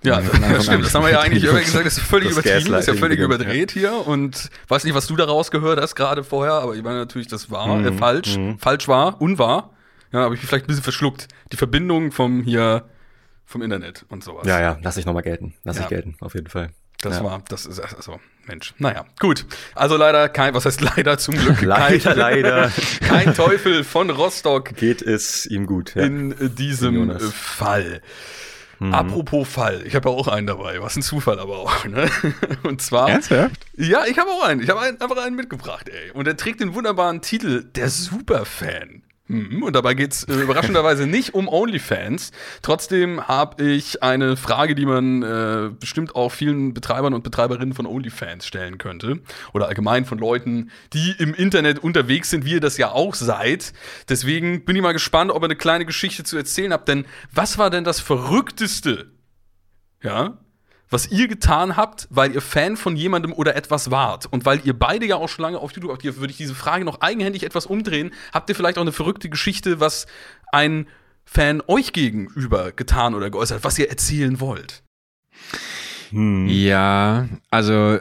Ja, 0.05 0.21
das 0.21 0.65
stimmt. 0.67 0.85
Das 0.85 0.95
haben 0.95 1.05
wir 1.05 1.11
ja 1.11 1.21
eigentlich 1.21 1.43
immer 1.45 1.59
gesagt, 1.61 1.85
das 1.85 1.99
ist 1.99 2.05
völlig 2.05 2.29
Das 2.29 2.39
übertrieben, 2.39 2.71
das 2.73 2.83
ist 2.83 2.87
ja 2.87 2.95
völlig 2.95 3.19
überdreht 3.19 3.73
hier 3.73 4.07
und 4.07 4.49
weiß 4.69 4.85
nicht, 4.85 4.95
was 4.95 5.09
du 5.09 5.17
da 5.17 5.25
rausgehört 5.25 5.81
hast 5.81 5.97
gerade 5.97 6.23
vorher, 6.23 6.53
aber 6.55 6.77
ich 6.77 6.83
meine 6.83 6.99
natürlich, 6.99 7.27
das 7.27 7.51
war 7.51 7.67
Mhm, 7.67 7.87
äh, 7.87 7.93
falsch, 7.93 8.37
mhm. 8.37 8.59
falsch 8.59 8.87
war, 8.87 9.21
unwahr. 9.21 9.75
Ja, 10.13 10.21
habe 10.21 10.35
ich 10.37 10.41
mich 10.41 10.49
vielleicht 10.49 10.65
ein 10.65 10.69
bisschen 10.69 10.85
verschluckt. 10.85 11.27
Die 11.53 11.57
Verbindung 11.57 12.13
vom 12.13 12.43
hier 12.45 12.85
vom 13.45 13.61
Internet 13.63 14.05
und 14.09 14.23
sowas. 14.23 14.47
Ja, 14.47 14.61
ja, 14.61 14.79
lass 14.83 14.97
ich 14.99 15.05
nochmal 15.07 15.23
gelten. 15.23 15.55
Lass 15.65 15.77
Ja. 15.77 15.83
ich 15.83 15.89
gelten, 15.89 16.17
auf 16.21 16.35
jeden 16.35 16.49
Fall. 16.49 16.71
Das 17.01 17.19
ja. 17.19 17.25
war, 17.25 17.43
das 17.49 17.65
ist 17.65 17.79
also, 17.79 18.19
Mensch. 18.47 18.75
Naja, 18.79 19.05
gut. 19.21 19.47
Also 19.75 19.97
leider 19.97 20.29
kein, 20.29 20.55
was 20.55 20.65
heißt 20.65 20.81
leider 20.81 21.17
zum 21.19 21.37
Glück? 21.37 21.63
Leider, 21.63 21.99
kein, 22.15 22.19
leider. 22.19 22.73
kein 23.01 23.35
Teufel 23.35 23.85
von 23.85 24.11
Rostock 24.11 24.75
Geht 24.75 25.03
es 25.03 25.47
ihm 25.47 25.67
gut. 25.67 25.95
Ja. 25.95 26.03
in 26.03 26.33
äh, 26.33 26.51
diesem 26.51 26.95
Jonas. 26.95 27.23
äh, 27.23 27.27
Fall. 27.27 28.03
Mhm. 28.81 28.95
Apropos 28.95 29.49
Fall, 29.49 29.83
ich 29.87 29.95
habe 29.95 30.09
ja 30.09 30.15
auch 30.15 30.29
einen 30.29 30.47
dabei. 30.47 30.81
Was 30.81 30.97
ein 30.97 31.03
Zufall 31.03 31.39
aber 31.39 31.59
auch. 31.59 31.85
Ne? 31.85 32.09
Und 32.63 32.81
zwar. 32.81 33.11
Ernsthaft? 33.11 33.67
Ja, 33.77 34.05
ich 34.07 34.19
habe 34.19 34.31
auch 34.31 34.45
einen. 34.45 34.61
Ich 34.61 34.69
habe 34.71 34.81
einfach 34.81 35.25
einen 35.25 35.37
mitgebracht, 35.37 35.89
ey. 35.89 36.11
Und 36.13 36.27
er 36.27 36.37
trägt 36.37 36.61
den 36.61 36.75
wunderbaren 36.75 37.21
Titel 37.21 37.65
Der 37.65 37.91
Superfan. 37.91 39.03
Mhm, 39.29 39.63
Und 39.63 39.77
dabei 39.77 39.93
geht's 39.93 40.25
äh, 40.25 40.35
überraschenderweise 40.35 41.07
nicht 41.07 41.35
um 41.35 41.49
OnlyFans. 41.49 42.33
Trotzdem 42.63 43.29
habe 43.29 43.63
ich 43.63 44.03
eine 44.03 44.39
Frage, 44.39 44.75
die 44.75 44.87
man 44.87 45.23
äh, 45.23 45.71
bestimmt 45.79 46.17
auch 46.17 46.31
vielen 46.31 46.73
Betreibern 46.73 47.13
und 47.13 47.23
Betreiberinnen 47.23 47.75
von 47.75 47.85
OnlyFans 47.85 48.47
stellen 48.47 48.79
könnte. 48.79 49.21
Oder 49.53 49.69
allgemein 49.69 50.07
von 50.07 50.19
Leuten, 50.19 50.71
die 50.95 51.15
im 51.19 51.35
Internet 51.35 51.79
unterwegs 51.79 52.31
sind, 52.31 52.47
wie 52.47 52.53
ihr 52.53 52.61
das 52.61 52.79
ja 52.79 52.91
auch 52.91 53.15
seid. 53.15 53.75
Deswegen 54.09 54.65
bin 54.65 54.77
ich 54.77 54.83
mal 54.83 54.93
gespannt, 54.93 55.31
ob 55.31 55.43
ihr 55.43 55.47
eine 55.47 55.57
kleine 55.57 55.85
Geschichte 55.85 56.25
zu 56.25 56.39
erzählen 56.39 56.73
habt. 56.73 56.89
Denn 56.89 57.05
was 57.31 57.59
war 57.59 57.69
denn 57.69 57.85
das 57.85 58.01
Verrückteste, 58.01 59.13
ja, 60.03 60.39
was 60.91 61.11
ihr 61.11 61.29
getan 61.29 61.77
habt, 61.77 62.07
weil 62.11 62.33
ihr 62.35 62.41
Fan 62.41 62.77
von 62.77 62.97
jemandem 62.97 63.33
oder 63.33 63.55
etwas 63.57 63.91
wart 63.91 64.27
und 64.27 64.45
weil 64.47 64.61
ihr 64.65 64.73
beide 64.79 65.07
ja 65.07 65.17
auch 65.17 65.29
schon 65.29 65.43
lange 65.43 65.59
auf 65.59 65.73
YouTube 65.73 65.93
aktiv 65.93 66.17
würde 66.19 66.31
ich 66.31 66.37
diese 66.39 66.55
Frage 66.55 66.85
noch 66.85 67.01
eigenhändig 67.01 67.43
etwas 67.45 67.67
umdrehen. 67.67 68.13
Habt 68.33 68.49
ihr 68.49 68.55
vielleicht 68.57 68.79
auch 68.79 68.83
eine 68.83 68.93
verrückte 68.93 69.29
Geschichte, 69.29 69.81
was 69.81 70.07
ein 70.53 70.87
Fan 71.25 71.63
euch 71.67 71.93
gegenüber 71.93 72.73
getan 72.73 73.15
oder 73.15 73.29
geäußert, 73.31 73.63
was 73.65 73.79
ihr 73.79 73.91
erzählen 73.91 74.41
wollt? 74.41 74.83
Hm. 76.11 76.49
Ja, 76.49 77.29
also 77.51 77.99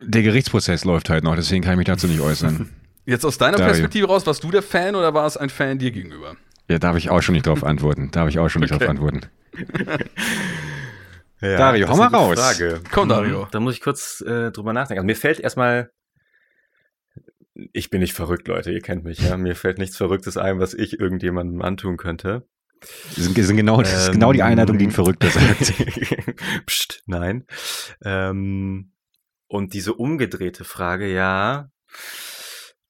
der 0.00 0.22
Gerichtsprozess 0.22 0.84
läuft 0.84 1.08
halt 1.08 1.24
noch, 1.24 1.34
deswegen 1.34 1.62
kann 1.64 1.72
ich 1.72 1.78
mich 1.78 1.86
dazu 1.86 2.06
nicht 2.06 2.20
äußern. 2.20 2.68
Jetzt 3.06 3.24
aus 3.24 3.38
deiner 3.38 3.56
Dario. 3.56 3.72
Perspektive 3.72 4.06
raus, 4.06 4.26
warst 4.26 4.44
du 4.44 4.50
der 4.50 4.62
Fan 4.62 4.94
oder 4.94 5.14
war 5.14 5.26
es 5.26 5.38
ein 5.38 5.48
Fan 5.48 5.78
dir 5.78 5.90
gegenüber? 5.90 6.36
Ja, 6.68 6.78
darf 6.78 6.96
ich 6.98 7.08
auch 7.08 7.22
schon 7.22 7.32
nicht 7.32 7.46
drauf 7.46 7.64
antworten. 7.64 8.10
Darf 8.10 8.28
ich 8.28 8.38
auch 8.38 8.50
schon 8.50 8.60
nicht 8.60 8.70
Okay. 8.72 8.84
drauf 8.84 8.90
antworten. 8.90 9.20
Ja, 11.40 11.56
Dario, 11.56 11.88
hau 11.88 11.96
mal 11.96 12.08
raus. 12.08 12.38
Frage. 12.38 12.80
Komm, 12.90 13.08
Mhm, 13.08 13.12
Dario. 13.12 13.48
Da 13.50 13.60
muss 13.60 13.74
ich 13.74 13.80
kurz 13.80 14.20
äh, 14.22 14.50
drüber 14.50 14.72
nachdenken. 14.72 15.00
Also 15.00 15.06
mir 15.06 15.16
fällt 15.16 15.40
erstmal, 15.40 15.90
ich 17.72 17.90
bin 17.90 18.00
nicht 18.00 18.12
verrückt, 18.12 18.48
Leute, 18.48 18.72
ihr 18.72 18.80
kennt 18.80 19.04
mich, 19.04 19.20
ja. 19.20 19.36
Mir 19.36 19.54
fällt 19.54 19.78
nichts 19.78 19.96
Verrücktes 19.96 20.36
ein, 20.36 20.58
was 20.58 20.74
ich 20.74 20.98
irgendjemandem 20.98 21.62
antun 21.62 21.96
könnte. 21.96 22.46
Das 22.80 23.24
sind, 23.24 23.36
sind 23.36 23.56
genau, 23.56 23.82
das 23.82 24.06
ist 24.06 24.12
genau 24.12 24.32
die 24.32 24.42
Einleitung, 24.42 24.78
die 24.78 24.86
ein 24.86 24.92
Verrückter 24.92 25.28
sagt. 25.28 25.74
Psst, 26.66 27.02
nein. 27.06 27.44
Ähm, 28.04 28.92
und 29.48 29.74
diese 29.74 29.94
umgedrehte 29.94 30.64
Frage, 30.64 31.12
ja, 31.12 31.70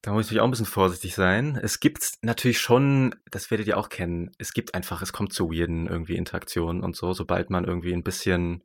da 0.01 0.13
muss 0.13 0.31
ich 0.31 0.39
auch 0.39 0.45
ein 0.45 0.51
bisschen 0.51 0.65
vorsichtig 0.65 1.15
sein. 1.15 1.59
Es 1.61 1.79
gibt 1.79 2.13
natürlich 2.21 2.59
schon, 2.59 3.15
das 3.31 3.51
werdet 3.51 3.67
ihr 3.67 3.77
auch 3.77 3.89
kennen, 3.89 4.31
es 4.37 4.53
gibt 4.53 4.73
einfach, 4.73 5.01
es 5.01 5.11
kommt 5.11 5.33
zu 5.33 5.51
weirden 5.51 5.87
irgendwie 5.87 6.15
Interaktionen 6.15 6.83
und 6.83 6.95
so, 6.95 7.13
sobald 7.13 7.49
man 7.49 7.65
irgendwie 7.65 7.93
ein 7.93 8.03
bisschen 8.03 8.63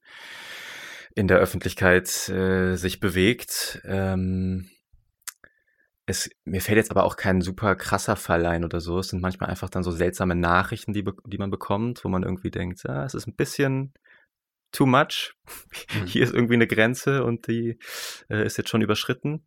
in 1.14 1.28
der 1.28 1.38
Öffentlichkeit 1.38 2.28
äh, 2.28 2.76
sich 2.76 3.00
bewegt. 3.00 3.80
Ähm, 3.84 4.70
es, 6.06 6.28
mir 6.44 6.60
fällt 6.60 6.76
jetzt 6.76 6.90
aber 6.90 7.04
auch 7.04 7.16
kein 7.16 7.40
super 7.40 7.76
krasser 7.76 8.16
Fall 8.16 8.44
ein 8.46 8.64
oder 8.64 8.80
so. 8.80 8.98
Es 8.98 9.08
sind 9.08 9.22
manchmal 9.22 9.48
einfach 9.48 9.70
dann 9.70 9.82
so 9.82 9.90
seltsame 9.90 10.34
Nachrichten, 10.34 10.92
die, 10.92 11.04
die 11.26 11.38
man 11.38 11.50
bekommt, 11.50 12.04
wo 12.04 12.08
man 12.08 12.22
irgendwie 12.22 12.50
denkt, 12.50 12.82
ja, 12.84 13.04
es 13.04 13.14
ist 13.14 13.26
ein 13.26 13.36
bisschen 13.36 13.94
too 14.70 14.86
much. 14.86 15.34
Mhm. 15.94 16.06
Hier 16.06 16.24
ist 16.24 16.34
irgendwie 16.34 16.54
eine 16.54 16.66
Grenze 16.66 17.24
und 17.24 17.46
die 17.46 17.78
äh, 18.28 18.44
ist 18.44 18.58
jetzt 18.58 18.68
schon 18.68 18.82
überschritten. 18.82 19.46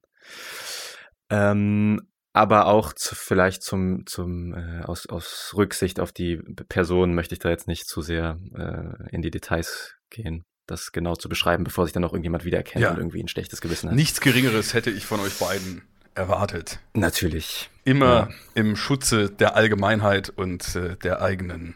Ähm, 1.29 2.01
aber 2.33 2.67
auch 2.67 2.93
zu, 2.93 3.15
vielleicht 3.15 3.63
zum, 3.63 4.05
zum 4.05 4.53
äh, 4.53 4.81
aus, 4.83 5.07
aus 5.07 5.53
Rücksicht 5.55 5.99
auf 5.99 6.11
die 6.11 6.37
Person 6.69 7.15
möchte 7.15 7.33
ich 7.33 7.39
da 7.39 7.49
jetzt 7.49 7.67
nicht 7.67 7.87
zu 7.87 8.01
sehr 8.01 8.39
äh, 8.55 9.15
in 9.15 9.21
die 9.21 9.31
Details 9.31 9.95
gehen 10.09 10.45
das 10.67 10.91
genau 10.91 11.15
zu 11.15 11.29
beschreiben, 11.29 11.63
bevor 11.63 11.85
sich 11.85 11.93
dann 11.93 12.01
noch 12.01 12.11
irgendjemand 12.11 12.45
wiedererkennt 12.45 12.83
ja. 12.83 12.91
und 12.91 12.97
irgendwie 12.97 13.23
ein 13.23 13.29
schlechtes 13.29 13.61
Gewissen 13.61 13.89
hat. 13.89 13.95
Nichts 13.95 14.21
Geringeres 14.21 14.73
hätte 14.73 14.91
ich 14.91 15.05
von 15.05 15.19
euch 15.21 15.39
beiden 15.39 15.81
erwartet. 16.13 16.79
Natürlich. 16.93 17.69
Immer 17.85 18.05
ja. 18.05 18.29
im 18.53 18.75
Schutze 18.75 19.29
der 19.29 19.55
Allgemeinheit 19.55 20.29
und 20.29 20.75
äh, 20.75 20.97
der 20.97 21.21
eigenen 21.21 21.75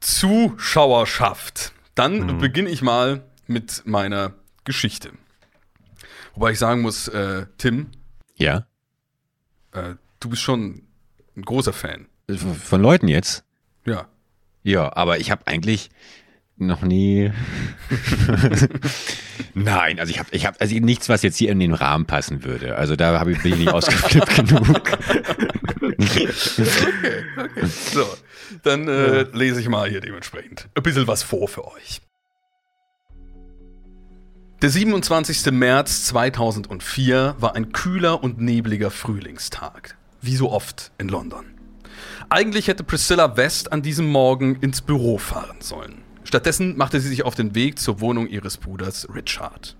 Zuschauerschaft. 0.00 1.72
Dann 1.94 2.26
mhm. 2.26 2.38
beginne 2.38 2.70
ich 2.70 2.82
mal 2.82 3.22
mit 3.46 3.82
meiner 3.86 4.34
Geschichte. 4.64 5.10
Wobei 6.34 6.52
ich 6.52 6.58
sagen 6.58 6.82
muss, 6.82 7.08
äh, 7.08 7.46
Tim. 7.58 7.90
Ja. 8.36 8.66
Äh, 9.72 9.94
du 10.20 10.28
bist 10.30 10.42
schon 10.42 10.82
ein 11.36 11.42
großer 11.42 11.72
Fan. 11.72 12.06
Von 12.64 12.80
Leuten 12.80 13.08
jetzt? 13.08 13.44
Ja. 13.84 14.08
Ja, 14.62 14.94
aber 14.94 15.18
ich 15.18 15.30
habe 15.30 15.46
eigentlich, 15.46 15.90
noch 16.56 16.82
nie. 16.82 17.32
Nein, 19.54 19.98
also 19.98 20.10
ich 20.10 20.18
habe 20.18 20.28
ich 20.32 20.46
hab, 20.46 20.60
also 20.60 20.74
nichts, 20.76 21.08
was 21.08 21.22
jetzt 21.22 21.36
hier 21.36 21.50
in 21.50 21.58
den 21.58 21.74
Rahmen 21.74 22.06
passen 22.06 22.44
würde. 22.44 22.76
Also 22.76 22.96
da 22.96 23.18
hab 23.18 23.28
ich, 23.28 23.42
bin 23.42 23.54
ich 23.54 23.58
nicht 23.58 23.72
ausgeflippt 23.72 24.36
genug. 24.48 24.92
okay, 25.80 26.28
okay. 27.36 27.66
So, 27.66 28.06
dann 28.62 28.88
äh, 28.88 29.22
lese 29.32 29.60
ich 29.60 29.68
mal 29.68 29.88
hier 29.88 30.00
dementsprechend 30.00 30.68
ein 30.74 30.82
bisschen 30.82 31.06
was 31.06 31.22
vor 31.22 31.48
für 31.48 31.66
euch. 31.66 32.00
Der 34.62 34.70
27. 34.70 35.50
März 35.50 36.04
2004 36.04 37.34
war 37.40 37.56
ein 37.56 37.72
kühler 37.72 38.22
und 38.22 38.40
nebliger 38.40 38.92
Frühlingstag, 38.92 39.96
wie 40.20 40.36
so 40.36 40.52
oft 40.52 40.92
in 40.98 41.08
London. 41.08 41.46
Eigentlich 42.28 42.68
hätte 42.68 42.84
Priscilla 42.84 43.36
West 43.36 43.72
an 43.72 43.82
diesem 43.82 44.06
Morgen 44.06 44.54
ins 44.60 44.80
Büro 44.80 45.18
fahren 45.18 45.56
sollen. 45.58 46.02
Stattdessen 46.22 46.76
machte 46.76 47.00
sie 47.00 47.08
sich 47.08 47.24
auf 47.24 47.34
den 47.34 47.56
Weg 47.56 47.80
zur 47.80 48.00
Wohnung 48.00 48.28
ihres 48.28 48.56
Bruders 48.56 49.08
Richard. 49.12 49.76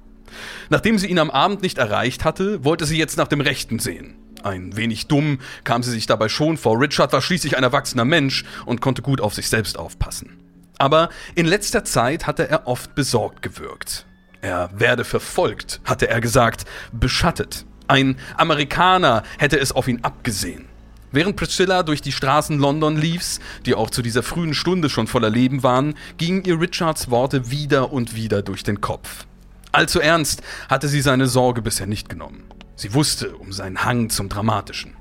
Nachdem 0.68 0.99
sie 0.99 1.07
ihn 1.07 1.20
am 1.20 1.30
Abend 1.30 1.62
nicht 1.62 1.78
erreicht 1.78 2.24
hatte, 2.24 2.64
wollte 2.64 2.85
sie 2.85 2.99
jetzt 2.99 3.16
nach 3.16 3.28
dem 3.28 3.41
Rechten 3.41 3.78
sehen. 3.78 4.16
Ein 4.43 4.76
wenig 4.76 5.07
dumm 5.07 5.39
kam 5.62 5.85
sie 5.85 5.93
sich 5.93 6.07
dabei 6.07 6.28
schon 6.28 6.57
vor. 6.57 6.80
Richard 6.80 7.12
war 7.12 7.22
schließlich 7.22 7.57
ein 7.57 7.62
erwachsener 7.62 8.05
Mensch 8.05 8.45
und 8.66 8.80
konnte 8.80 9.03
gut 9.03 9.20
auf 9.20 9.33
sich 9.33 9.49
selbst 9.49 9.78
aufpassen. 9.78 10.41
Aber 10.76 11.09
in 11.37 11.47
letzter 11.47 11.85
Zeit 11.85 12.26
hatte 12.26 12.49
er 12.49 12.66
oft 12.66 12.97
besorgt 12.97 13.43
gewirkt. 13.43 14.07
Er 14.43 14.70
werde 14.74 15.05
verfolgt, 15.05 15.80
hatte 15.84 16.09
er 16.09 16.20
gesagt, 16.20 16.64
beschattet. 16.93 17.64
Ein 17.86 18.16
Amerikaner 18.36 19.22
hätte 19.38 19.59
es 19.59 19.70
auf 19.70 19.86
ihn 19.86 20.01
abgesehen. 20.03 20.64
Während 21.12 21.36
Priscilla 21.36 21.84
durch 21.84 22.03
die 22.03 22.11
Straßen 22.11 22.59
London 22.59 22.97
lief, 22.97 23.38
die 23.66 23.74
auch 23.74 23.88
zu 23.88 24.03
dieser 24.03 24.24
frühen 24.24 24.53
Stunde 24.53 24.90
schon 24.90 25.07
voller 25.07 25.30
Leben 25.30 25.62
waren, 25.62 25.95
gingen 26.18 26.43
ihr 26.43 26.61
Richards 26.61 27.09
Worte 27.09 27.51
wieder 27.53 27.93
und 27.93 28.16
wieder 28.16 28.43
durch 28.43 28.64
den 28.64 28.80
Kopf. 28.80 29.26
Allzu 29.70 30.01
ernst 30.01 30.43
hatte 30.68 30.88
sie 30.88 31.03
seine 31.03 31.28
Sorge 31.28 31.62
bisher 31.62 31.86
nicht 31.86 32.09
genommen. 32.09 32.43
Sie 32.74 32.95
wusste 32.95 33.36
um 33.36 33.53
seinen 33.53 33.84
Hang 33.84 34.11
zum 34.11 34.28
Dramatischen. 34.28 34.97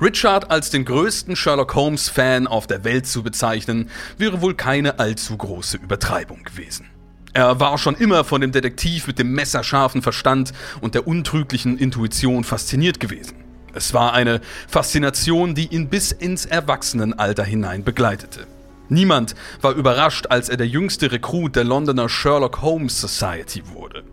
Richard 0.00 0.50
als 0.50 0.70
den 0.70 0.84
größten 0.84 1.36
Sherlock 1.36 1.76
Holmes-Fan 1.76 2.48
auf 2.48 2.66
der 2.66 2.82
Welt 2.82 3.06
zu 3.06 3.22
bezeichnen, 3.22 3.90
wäre 4.18 4.40
wohl 4.40 4.54
keine 4.54 4.98
allzu 4.98 5.36
große 5.36 5.76
Übertreibung 5.76 6.42
gewesen. 6.42 6.91
Er 7.34 7.60
war 7.60 7.78
schon 7.78 7.94
immer 7.94 8.24
von 8.24 8.42
dem 8.42 8.52
Detektiv 8.52 9.06
mit 9.06 9.18
dem 9.18 9.32
messerscharfen 9.32 10.02
Verstand 10.02 10.52
und 10.82 10.94
der 10.94 11.06
untrüglichen 11.06 11.78
Intuition 11.78 12.44
fasziniert 12.44 13.00
gewesen. 13.00 13.36
Es 13.72 13.94
war 13.94 14.12
eine 14.12 14.42
Faszination, 14.68 15.54
die 15.54 15.68
ihn 15.68 15.88
bis 15.88 16.12
ins 16.12 16.44
Erwachsenenalter 16.44 17.42
hinein 17.42 17.84
begleitete. 17.84 18.46
Niemand 18.90 19.34
war 19.62 19.72
überrascht, 19.72 20.26
als 20.28 20.50
er 20.50 20.58
der 20.58 20.68
jüngste 20.68 21.10
Rekrut 21.10 21.56
der 21.56 21.64
Londoner 21.64 22.10
Sherlock 22.10 22.60
Holmes 22.60 23.00
Society 23.00 23.62
wurde. 23.72 24.04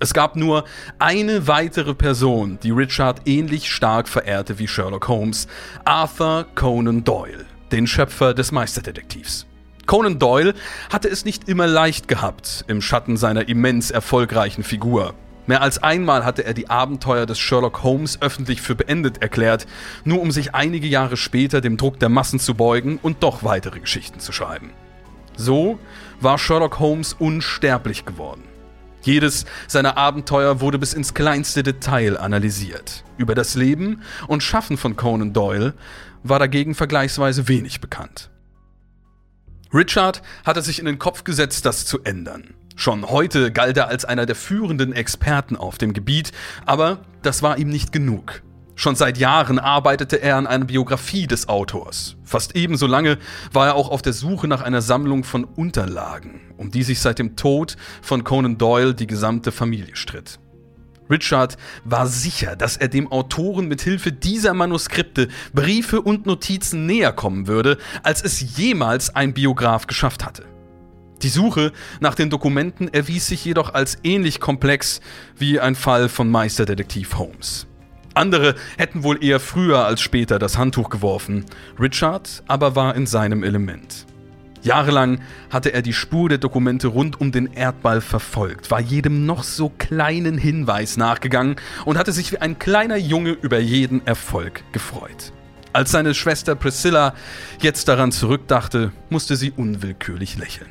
Es 0.00 0.14
gab 0.14 0.34
nur 0.34 0.64
eine 0.98 1.46
weitere 1.46 1.94
Person, 1.94 2.58
die 2.62 2.70
Richard 2.70 3.22
ähnlich 3.26 3.70
stark 3.70 4.08
verehrte 4.08 4.58
wie 4.58 4.66
Sherlock 4.66 5.08
Holmes, 5.08 5.46
Arthur 5.84 6.46
Conan 6.54 7.04
Doyle, 7.04 7.44
den 7.70 7.86
Schöpfer 7.86 8.32
des 8.32 8.50
Meisterdetektivs. 8.50 9.46
Conan 9.86 10.18
Doyle 10.18 10.54
hatte 10.90 11.08
es 11.08 11.24
nicht 11.24 11.48
immer 11.48 11.66
leicht 11.66 12.08
gehabt 12.08 12.64
im 12.68 12.80
Schatten 12.80 13.16
seiner 13.16 13.48
immens 13.48 13.90
erfolgreichen 13.90 14.62
Figur. 14.62 15.14
Mehr 15.46 15.60
als 15.60 15.82
einmal 15.82 16.24
hatte 16.24 16.44
er 16.44 16.54
die 16.54 16.70
Abenteuer 16.70 17.26
des 17.26 17.38
Sherlock 17.38 17.82
Holmes 17.82 18.22
öffentlich 18.22 18.62
für 18.62 18.74
beendet 18.74 19.20
erklärt, 19.20 19.66
nur 20.04 20.22
um 20.22 20.30
sich 20.30 20.54
einige 20.54 20.86
Jahre 20.86 21.18
später 21.18 21.60
dem 21.60 21.76
Druck 21.76 22.00
der 22.00 22.08
Massen 22.08 22.38
zu 22.38 22.54
beugen 22.54 22.98
und 23.02 23.22
doch 23.22 23.44
weitere 23.44 23.80
Geschichten 23.80 24.20
zu 24.20 24.32
schreiben. 24.32 24.70
So 25.36 25.78
war 26.20 26.38
Sherlock 26.38 26.78
Holmes 26.78 27.12
unsterblich 27.12 28.06
geworden. 28.06 28.44
Jedes 29.02 29.44
seiner 29.66 29.98
Abenteuer 29.98 30.62
wurde 30.62 30.78
bis 30.78 30.94
ins 30.94 31.12
kleinste 31.12 31.62
Detail 31.62 32.16
analysiert. 32.16 33.04
Über 33.18 33.34
das 33.34 33.54
Leben 33.54 34.00
und 34.28 34.42
Schaffen 34.42 34.78
von 34.78 34.96
Conan 34.96 35.34
Doyle 35.34 35.74
war 36.22 36.38
dagegen 36.38 36.74
vergleichsweise 36.74 37.48
wenig 37.48 37.82
bekannt. 37.82 38.30
Richard 39.74 40.22
hatte 40.44 40.62
sich 40.62 40.78
in 40.78 40.86
den 40.86 41.00
Kopf 41.00 41.24
gesetzt, 41.24 41.66
das 41.66 41.84
zu 41.84 42.04
ändern. 42.04 42.54
Schon 42.76 43.08
heute 43.08 43.50
galt 43.50 43.76
er 43.76 43.88
als 43.88 44.04
einer 44.04 44.24
der 44.24 44.36
führenden 44.36 44.92
Experten 44.92 45.56
auf 45.56 45.78
dem 45.78 45.92
Gebiet, 45.92 46.30
aber 46.64 47.00
das 47.22 47.42
war 47.42 47.58
ihm 47.58 47.70
nicht 47.70 47.90
genug. 47.90 48.42
Schon 48.76 48.94
seit 48.94 49.18
Jahren 49.18 49.58
arbeitete 49.58 50.20
er 50.20 50.36
an 50.36 50.46
einer 50.46 50.64
Biografie 50.64 51.26
des 51.26 51.48
Autors. 51.48 52.16
Fast 52.24 52.56
ebenso 52.56 52.86
lange 52.86 53.18
war 53.52 53.68
er 53.68 53.74
auch 53.74 53.88
auf 53.88 54.02
der 54.02 54.12
Suche 54.12 54.48
nach 54.48 54.62
einer 54.62 54.82
Sammlung 54.82 55.24
von 55.24 55.44
Unterlagen, 55.44 56.40
um 56.56 56.70
die 56.70 56.82
sich 56.82 57.00
seit 57.00 57.18
dem 57.18 57.36
Tod 57.36 57.76
von 58.02 58.24
Conan 58.24 58.58
Doyle 58.58 58.94
die 58.94 59.06
gesamte 59.06 59.52
Familie 59.52 59.94
stritt. 59.94 60.38
Richard 61.10 61.56
war 61.84 62.06
sicher, 62.06 62.56
dass 62.56 62.76
er 62.76 62.88
dem 62.88 63.10
Autoren 63.10 63.68
mit 63.68 63.82
Hilfe 63.82 64.12
dieser 64.12 64.54
Manuskripte, 64.54 65.28
Briefe 65.52 66.00
und 66.00 66.26
Notizen 66.26 66.86
näher 66.86 67.12
kommen 67.12 67.46
würde, 67.46 67.78
als 68.02 68.22
es 68.22 68.56
jemals 68.56 69.14
ein 69.14 69.34
Biograf 69.34 69.86
geschafft 69.86 70.24
hatte. 70.24 70.44
Die 71.22 71.28
Suche 71.28 71.72
nach 72.00 72.14
den 72.14 72.30
Dokumenten 72.30 72.92
erwies 72.92 73.26
sich 73.26 73.44
jedoch 73.44 73.72
als 73.72 73.98
ähnlich 74.02 74.40
komplex 74.40 75.00
wie 75.38 75.60
ein 75.60 75.74
Fall 75.74 76.08
von 76.08 76.30
Meisterdetektiv 76.30 77.16
Holmes. 77.16 77.66
Andere 78.14 78.54
hätten 78.78 79.02
wohl 79.02 79.22
eher 79.24 79.40
früher 79.40 79.84
als 79.84 80.00
später 80.00 80.38
das 80.38 80.56
Handtuch 80.56 80.88
geworfen, 80.88 81.44
Richard 81.80 82.44
aber 82.46 82.76
war 82.76 82.94
in 82.94 83.06
seinem 83.06 83.42
Element. 83.42 84.06
Jahrelang 84.64 85.20
hatte 85.50 85.74
er 85.74 85.82
die 85.82 85.92
Spur 85.92 86.30
der 86.30 86.38
Dokumente 86.38 86.88
rund 86.88 87.20
um 87.20 87.30
den 87.30 87.52
Erdball 87.52 88.00
verfolgt, 88.00 88.70
war 88.70 88.80
jedem 88.80 89.26
noch 89.26 89.42
so 89.42 89.68
kleinen 89.68 90.38
Hinweis 90.38 90.96
nachgegangen 90.96 91.56
und 91.84 91.98
hatte 91.98 92.12
sich 92.12 92.32
wie 92.32 92.38
ein 92.38 92.58
kleiner 92.58 92.96
Junge 92.96 93.32
über 93.32 93.58
jeden 93.58 94.06
Erfolg 94.06 94.64
gefreut. 94.72 95.32
Als 95.74 95.90
seine 95.90 96.14
Schwester 96.14 96.54
Priscilla 96.54 97.14
jetzt 97.60 97.88
daran 97.88 98.10
zurückdachte, 98.10 98.92
musste 99.10 99.36
sie 99.36 99.50
unwillkürlich 99.50 100.38
lächeln. 100.38 100.70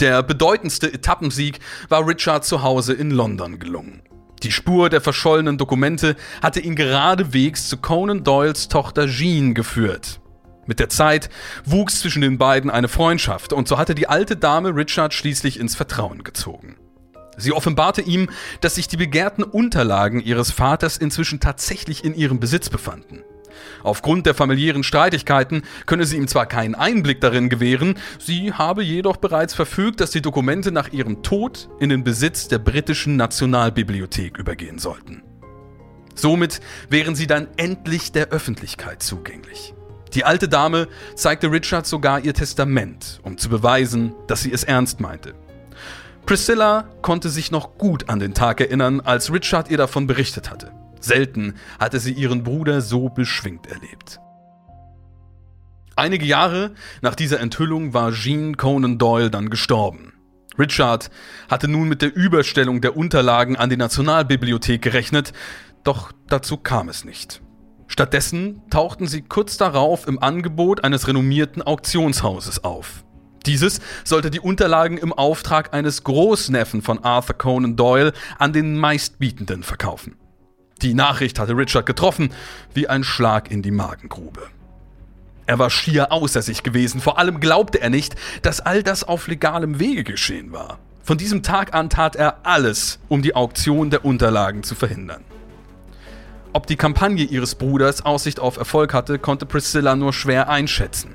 Der 0.00 0.22
bedeutendste 0.22 0.92
Etappensieg 0.92 1.58
war 1.90 2.06
Richard 2.06 2.44
zu 2.44 2.62
Hause 2.62 2.94
in 2.94 3.10
London 3.10 3.58
gelungen. 3.58 4.02
Die 4.42 4.52
Spur 4.52 4.88
der 4.88 5.00
verschollenen 5.02 5.58
Dokumente 5.58 6.16
hatte 6.42 6.60
ihn 6.60 6.74
geradewegs 6.74 7.68
zu 7.68 7.76
Conan 7.78 8.24
Doyles 8.24 8.68
Tochter 8.68 9.08
Jean 9.08 9.52
geführt. 9.52 10.20
Mit 10.66 10.80
der 10.80 10.88
Zeit 10.88 11.30
wuchs 11.64 12.00
zwischen 12.00 12.22
den 12.22 12.38
beiden 12.38 12.70
eine 12.70 12.88
Freundschaft 12.88 13.52
und 13.52 13.68
so 13.68 13.78
hatte 13.78 13.94
die 13.94 14.08
alte 14.08 14.36
Dame 14.36 14.74
Richard 14.74 15.14
schließlich 15.14 15.60
ins 15.60 15.76
Vertrauen 15.76 16.24
gezogen. 16.24 16.76
Sie 17.36 17.52
offenbarte 17.52 18.02
ihm, 18.02 18.28
dass 18.60 18.76
sich 18.76 18.88
die 18.88 18.96
begehrten 18.96 19.44
Unterlagen 19.44 20.20
ihres 20.20 20.50
Vaters 20.50 20.96
inzwischen 20.96 21.38
tatsächlich 21.38 22.04
in 22.04 22.14
ihrem 22.14 22.40
Besitz 22.40 22.70
befanden. 22.70 23.22
Aufgrund 23.82 24.26
der 24.26 24.34
familiären 24.34 24.82
Streitigkeiten 24.82 25.62
könne 25.86 26.04
sie 26.04 26.16
ihm 26.16 26.28
zwar 26.28 26.46
keinen 26.46 26.74
Einblick 26.74 27.20
darin 27.20 27.48
gewähren, 27.48 27.98
sie 28.18 28.52
habe 28.52 28.82
jedoch 28.82 29.16
bereits 29.16 29.54
verfügt, 29.54 30.00
dass 30.00 30.10
die 30.10 30.22
Dokumente 30.22 30.72
nach 30.72 30.92
ihrem 30.92 31.22
Tod 31.22 31.68
in 31.78 31.88
den 31.88 32.04
Besitz 32.04 32.48
der 32.48 32.58
britischen 32.58 33.16
Nationalbibliothek 33.16 34.38
übergehen 34.38 34.78
sollten. 34.78 35.22
Somit 36.14 36.60
wären 36.88 37.14
sie 37.14 37.26
dann 37.26 37.48
endlich 37.56 38.12
der 38.12 38.28
Öffentlichkeit 38.28 39.02
zugänglich. 39.02 39.75
Die 40.14 40.24
alte 40.24 40.48
Dame 40.48 40.88
zeigte 41.14 41.50
Richard 41.50 41.86
sogar 41.86 42.20
ihr 42.20 42.34
Testament, 42.34 43.20
um 43.22 43.38
zu 43.38 43.48
beweisen, 43.48 44.14
dass 44.26 44.42
sie 44.42 44.52
es 44.52 44.64
ernst 44.64 45.00
meinte. 45.00 45.34
Priscilla 46.24 46.88
konnte 47.02 47.28
sich 47.28 47.50
noch 47.50 47.78
gut 47.78 48.08
an 48.08 48.18
den 48.18 48.34
Tag 48.34 48.60
erinnern, 48.60 49.00
als 49.00 49.32
Richard 49.32 49.70
ihr 49.70 49.78
davon 49.78 50.06
berichtet 50.06 50.50
hatte. 50.50 50.72
Selten 51.00 51.54
hatte 51.78 52.00
sie 52.00 52.12
ihren 52.12 52.42
Bruder 52.42 52.80
so 52.80 53.08
beschwingt 53.08 53.66
erlebt. 53.66 54.18
Einige 55.94 56.26
Jahre 56.26 56.72
nach 57.00 57.14
dieser 57.14 57.40
Enthüllung 57.40 57.94
war 57.94 58.12
Jean 58.12 58.56
Conan 58.56 58.98
Doyle 58.98 59.30
dann 59.30 59.50
gestorben. 59.50 60.12
Richard 60.58 61.10
hatte 61.48 61.68
nun 61.68 61.88
mit 61.88 62.02
der 62.02 62.14
Überstellung 62.14 62.80
der 62.80 62.96
Unterlagen 62.96 63.56
an 63.56 63.70
die 63.70 63.76
Nationalbibliothek 63.76 64.82
gerechnet, 64.82 65.32
doch 65.84 66.12
dazu 66.28 66.56
kam 66.56 66.88
es 66.88 67.04
nicht. 67.04 67.40
Stattdessen 67.88 68.62
tauchten 68.70 69.06
sie 69.06 69.22
kurz 69.22 69.56
darauf 69.56 70.06
im 70.06 70.22
Angebot 70.22 70.84
eines 70.84 71.08
renommierten 71.08 71.62
Auktionshauses 71.62 72.64
auf. 72.64 73.04
Dieses 73.46 73.80
sollte 74.04 74.30
die 74.30 74.40
Unterlagen 74.40 74.98
im 74.98 75.12
Auftrag 75.12 75.72
eines 75.72 76.02
Großneffen 76.02 76.82
von 76.82 77.04
Arthur 77.04 77.38
Conan 77.38 77.76
Doyle 77.76 78.12
an 78.38 78.52
den 78.52 78.76
meistbietenden 78.76 79.62
verkaufen. 79.62 80.16
Die 80.82 80.94
Nachricht 80.94 81.38
hatte 81.38 81.56
Richard 81.56 81.86
getroffen 81.86 82.30
wie 82.74 82.88
ein 82.88 83.04
Schlag 83.04 83.50
in 83.50 83.62
die 83.62 83.70
Magengrube. 83.70 84.42
Er 85.46 85.60
war 85.60 85.70
schier 85.70 86.10
außer 86.10 86.42
sich 86.42 86.64
gewesen, 86.64 87.00
vor 87.00 87.18
allem 87.18 87.38
glaubte 87.38 87.80
er 87.80 87.88
nicht, 87.88 88.16
dass 88.42 88.60
all 88.60 88.82
das 88.82 89.04
auf 89.04 89.28
legalem 89.28 89.78
Wege 89.78 90.02
geschehen 90.02 90.50
war. 90.50 90.80
Von 91.04 91.18
diesem 91.18 91.44
Tag 91.44 91.72
an 91.72 91.88
tat 91.88 92.16
er 92.16 92.40
alles, 92.42 92.98
um 93.08 93.22
die 93.22 93.36
Auktion 93.36 93.90
der 93.90 94.04
Unterlagen 94.04 94.64
zu 94.64 94.74
verhindern. 94.74 95.22
Ob 96.56 96.66
die 96.66 96.76
Kampagne 96.76 97.22
ihres 97.22 97.54
Bruders 97.54 98.06
Aussicht 98.06 98.40
auf 98.40 98.56
Erfolg 98.56 98.94
hatte, 98.94 99.18
konnte 99.18 99.44
Priscilla 99.44 99.94
nur 99.94 100.14
schwer 100.14 100.48
einschätzen. 100.48 101.14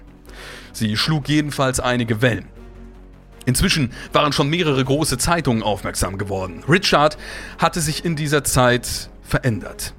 Sie 0.71 0.95
schlug 0.95 1.27
jedenfalls 1.29 1.79
einige 1.79 2.21
Wellen. 2.21 2.45
Inzwischen 3.47 3.91
waren 4.13 4.33
schon 4.33 4.51
mehrere 4.51 4.85
große 4.85 5.17
Zeitungen 5.17 5.63
aufmerksam 5.63 6.19
geworden. 6.19 6.63
Richard 6.69 7.17
hatte 7.57 7.81
sich 7.81 8.05
in 8.05 8.15
dieser 8.15 8.43
Zeit 8.43 9.09
verändert. 9.23 9.95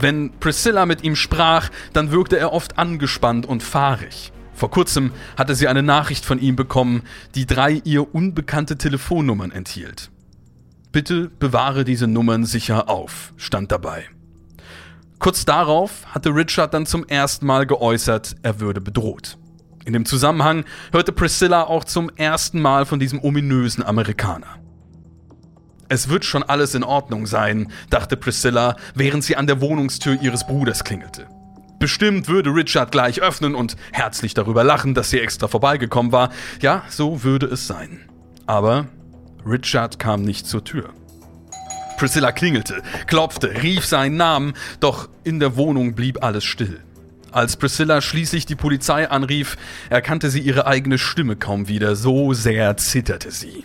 Wenn 0.00 0.30
Priscilla 0.40 0.86
mit 0.86 1.04
ihm 1.04 1.14
sprach, 1.14 1.68
dann 1.92 2.10
wirkte 2.10 2.38
er 2.38 2.54
oft 2.54 2.78
angespannt 2.78 3.44
und 3.44 3.62
fahrig. 3.62 4.32
Vor 4.54 4.70
kurzem 4.70 5.12
hatte 5.36 5.54
sie 5.54 5.68
eine 5.68 5.82
Nachricht 5.82 6.24
von 6.24 6.40
ihm 6.40 6.56
bekommen, 6.56 7.02
die 7.34 7.44
drei 7.44 7.82
ihr 7.84 8.14
unbekannte 8.14 8.78
Telefonnummern 8.78 9.50
enthielt. 9.50 10.10
Bitte 10.90 11.30
bewahre 11.38 11.84
diese 11.84 12.06
Nummern 12.06 12.46
sicher 12.46 12.88
auf, 12.88 13.34
stand 13.36 13.70
dabei. 13.72 14.06
Kurz 15.18 15.44
darauf 15.44 16.06
hatte 16.06 16.30
Richard 16.30 16.74
dann 16.74 16.86
zum 16.86 17.06
ersten 17.06 17.46
Mal 17.46 17.66
geäußert, 17.66 18.36
er 18.42 18.60
würde 18.60 18.80
bedroht. 18.80 19.38
In 19.84 19.92
dem 19.92 20.04
Zusammenhang 20.04 20.64
hörte 20.92 21.12
Priscilla 21.12 21.62
auch 21.62 21.84
zum 21.84 22.10
ersten 22.16 22.60
Mal 22.60 22.86
von 22.86 22.98
diesem 22.98 23.22
ominösen 23.22 23.84
Amerikaner. 23.84 24.58
Es 25.88 26.08
wird 26.08 26.24
schon 26.24 26.42
alles 26.42 26.74
in 26.74 26.82
Ordnung 26.82 27.26
sein, 27.26 27.70
dachte 27.90 28.16
Priscilla, 28.16 28.76
während 28.94 29.22
sie 29.22 29.36
an 29.36 29.46
der 29.46 29.60
Wohnungstür 29.60 30.20
ihres 30.20 30.46
Bruders 30.46 30.82
klingelte. 30.82 31.28
Bestimmt 31.78 32.26
würde 32.26 32.50
Richard 32.50 32.90
gleich 32.90 33.22
öffnen 33.22 33.54
und 33.54 33.76
herzlich 33.92 34.34
darüber 34.34 34.64
lachen, 34.64 34.94
dass 34.94 35.10
sie 35.10 35.20
extra 35.20 35.46
vorbeigekommen 35.46 36.10
war. 36.10 36.30
Ja, 36.60 36.82
so 36.88 37.22
würde 37.22 37.46
es 37.46 37.66
sein. 37.66 38.00
Aber 38.46 38.86
Richard 39.44 39.98
kam 39.98 40.22
nicht 40.22 40.46
zur 40.46 40.64
Tür. 40.64 40.90
Priscilla 41.96 42.32
klingelte, 42.32 42.82
klopfte, 43.06 43.62
rief 43.62 43.84
seinen 43.86 44.16
Namen, 44.16 44.54
doch 44.80 45.08
in 45.24 45.40
der 45.40 45.56
Wohnung 45.56 45.94
blieb 45.94 46.22
alles 46.22 46.44
still. 46.44 46.80
Als 47.32 47.56
Priscilla 47.56 48.00
schließlich 48.00 48.46
die 48.46 48.54
Polizei 48.54 49.10
anrief, 49.10 49.56
erkannte 49.90 50.30
sie 50.30 50.40
ihre 50.40 50.66
eigene 50.66 50.98
Stimme 50.98 51.36
kaum 51.36 51.68
wieder, 51.68 51.96
so 51.96 52.32
sehr 52.32 52.76
zitterte 52.76 53.30
sie. 53.30 53.64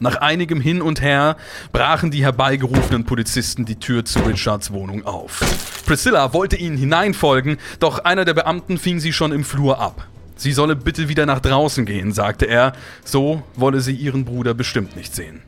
Nach 0.00 0.16
einigem 0.16 0.60
Hin 0.60 0.80
und 0.80 1.00
Her 1.00 1.36
brachen 1.72 2.10
die 2.10 2.22
herbeigerufenen 2.22 3.04
Polizisten 3.04 3.64
die 3.64 3.76
Tür 3.76 4.04
zu 4.04 4.20
Richards 4.20 4.72
Wohnung 4.72 5.06
auf. 5.06 5.40
Priscilla 5.86 6.32
wollte 6.32 6.56
ihnen 6.56 6.76
hineinfolgen, 6.76 7.56
doch 7.80 7.98
einer 8.00 8.24
der 8.24 8.34
Beamten 8.34 8.78
fing 8.78 9.00
sie 9.00 9.12
schon 9.12 9.32
im 9.32 9.42
Flur 9.44 9.80
ab. 9.80 10.06
Sie 10.36 10.52
solle 10.52 10.76
bitte 10.76 11.08
wieder 11.08 11.26
nach 11.26 11.40
draußen 11.40 11.84
gehen, 11.84 12.12
sagte 12.12 12.46
er, 12.46 12.74
so 13.04 13.42
wolle 13.56 13.80
sie 13.80 13.94
ihren 13.94 14.24
Bruder 14.24 14.54
bestimmt 14.54 14.94
nicht 14.94 15.14
sehen. 15.16 15.42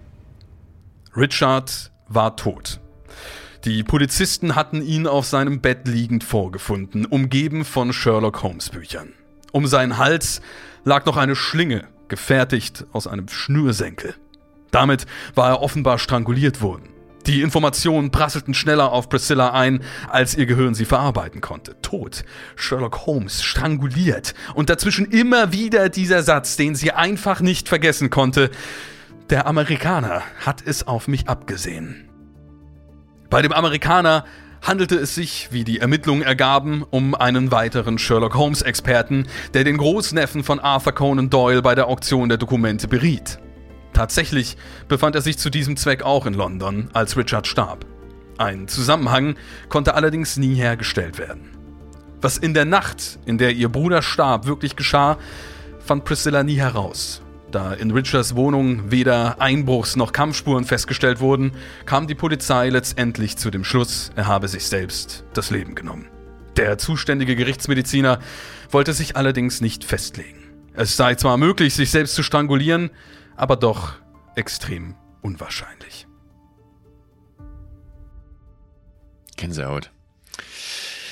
Richard 1.17 1.90
war 2.11 2.37
tot. 2.37 2.81
Die 3.65 3.83
Polizisten 3.83 4.55
hatten 4.57 4.83
ihn 4.83 5.07
auf 5.07 5.27
seinem 5.27 5.61
Bett 5.61 5.87
liegend 5.87 6.25
vorgefunden, 6.25 7.07
umgeben 7.07 7.65
von 7.65 7.93
Sherlock 7.93 8.43
Holmes 8.43 8.71
Büchern. 8.71 9.15
Um 9.53 9.67
seinen 9.67 9.97
Hals 9.97 10.41
lag 10.85 11.07
noch 11.07 11.17
eine 11.17 11.37
Schlinge, 11.37 11.89
gefertigt 12.09 12.85
aus 12.93 13.07
einem 13.07 13.29
Schnürsenkel. 13.29 14.15
Damit 14.71 15.07
war 15.35 15.49
er 15.49 15.63
offenbar 15.63 15.99
stranguliert 15.99 16.61
worden. 16.61 16.89
Die 17.27 17.43
Informationen 17.43 18.11
prasselten 18.11 18.55
schneller 18.55 18.93
auf 18.93 19.09
Priscilla 19.09 19.53
ein, 19.53 19.83
als 20.09 20.37
ihr 20.37 20.47
Gehirn 20.47 20.75
sie 20.75 20.87
verarbeiten 20.87 21.41
konnte. 21.41 21.77
Tot. 21.83 22.25
Sherlock 22.57 23.07
Holmes 23.07 23.43
stranguliert. 23.43 24.35
Und 24.55 24.71
dazwischen 24.71 25.05
immer 25.07 25.53
wieder 25.53 25.91
dieser 25.91 26.23
Satz, 26.23 26.57
den 26.57 26.75
sie 26.75 26.93
einfach 26.93 27.41
nicht 27.41 27.69
vergessen 27.69 28.09
konnte. 28.09 28.51
Der 29.31 29.47
Amerikaner 29.47 30.23
hat 30.45 30.61
es 30.67 30.89
auf 30.89 31.07
mich 31.07 31.29
abgesehen. 31.29 32.09
Bei 33.31 33.43
dem 33.43 33.53
Amerikaner 33.53 34.25
handelte 34.61 34.97
es 34.97 35.15
sich, 35.15 35.51
wie 35.53 35.63
die 35.63 35.79
Ermittlungen 35.79 36.23
ergaben, 36.23 36.83
um 36.91 37.15
einen 37.15 37.53
weiteren 37.53 37.97
Sherlock 37.97 38.35
Holmes-Experten, 38.35 39.29
der 39.55 39.63
den 39.63 39.77
Großneffen 39.77 40.43
von 40.43 40.59
Arthur 40.59 40.95
Conan 40.95 41.31
Doyle 41.31 41.63
bei 41.63 41.77
der 41.77 41.87
Auktion 41.87 42.29
der 42.29 42.39
Dokumente 42.39 42.89
beriet. 42.89 43.39
Tatsächlich 43.93 44.57
befand 44.89 45.15
er 45.15 45.23
sich 45.23 45.39
zu 45.39 45.49
diesem 45.49 45.77
Zweck 45.77 46.03
auch 46.03 46.27
in 46.27 46.35
London, 46.35 46.91
als 46.93 47.17
Richard 47.17 47.47
starb. 47.47 47.87
Ein 48.37 48.67
Zusammenhang 48.67 49.37
konnte 49.69 49.95
allerdings 49.95 50.39
nie 50.39 50.57
hergestellt 50.57 51.21
werden. 51.21 51.57
Was 52.21 52.37
in 52.37 52.53
der 52.53 52.65
Nacht, 52.65 53.21
in 53.27 53.39
der 53.39 53.53
ihr 53.53 53.69
Bruder 53.69 54.03
starb, 54.03 54.47
wirklich 54.47 54.75
geschah, 54.75 55.19
fand 55.79 56.05
Priscilla 56.05 56.43
nie 56.43 56.57
heraus. 56.57 57.23
Da 57.51 57.73
in 57.73 57.91
Richards 57.91 58.37
Wohnung 58.37 58.93
weder 58.93 59.41
Einbruchs- 59.41 59.97
noch 59.97 60.13
Kampfspuren 60.13 60.65
festgestellt 60.65 61.19
wurden, 61.21 61.53
kam 61.85 62.07
die 62.07 62.15
Polizei 62.15 62.69
letztendlich 62.69 63.37
zu 63.39 63.51
dem 63.51 63.65
Schluss, 63.65 64.13
er 64.15 64.29
habe 64.29 64.47
sich 64.47 64.67
selbst 64.67 65.25
das 65.33 65.51
Leben 65.51 65.75
genommen. 65.75 66.09
Der 66.57 66.79
zuständige 66.79 67.35
Gerichtsmediziner 67.35 68.21
wollte 68.71 68.93
sich 68.93 69.17
allerdings 69.17 69.61
nicht 69.61 69.85
festlegen. 69.85 70.39
Es 70.75 70.97
sei 70.97 71.17
zwar 71.17 71.37
möglich, 71.39 71.75
sich 71.75 71.91
selbst 71.91 72.15
zu 72.15 72.23
strangulieren, 72.23 72.91
aber 73.37 73.57
doch 73.57 73.95
extrem 74.37 74.95
unwahrscheinlich. 75.21 76.07
Gänsehaut. 79.37 79.91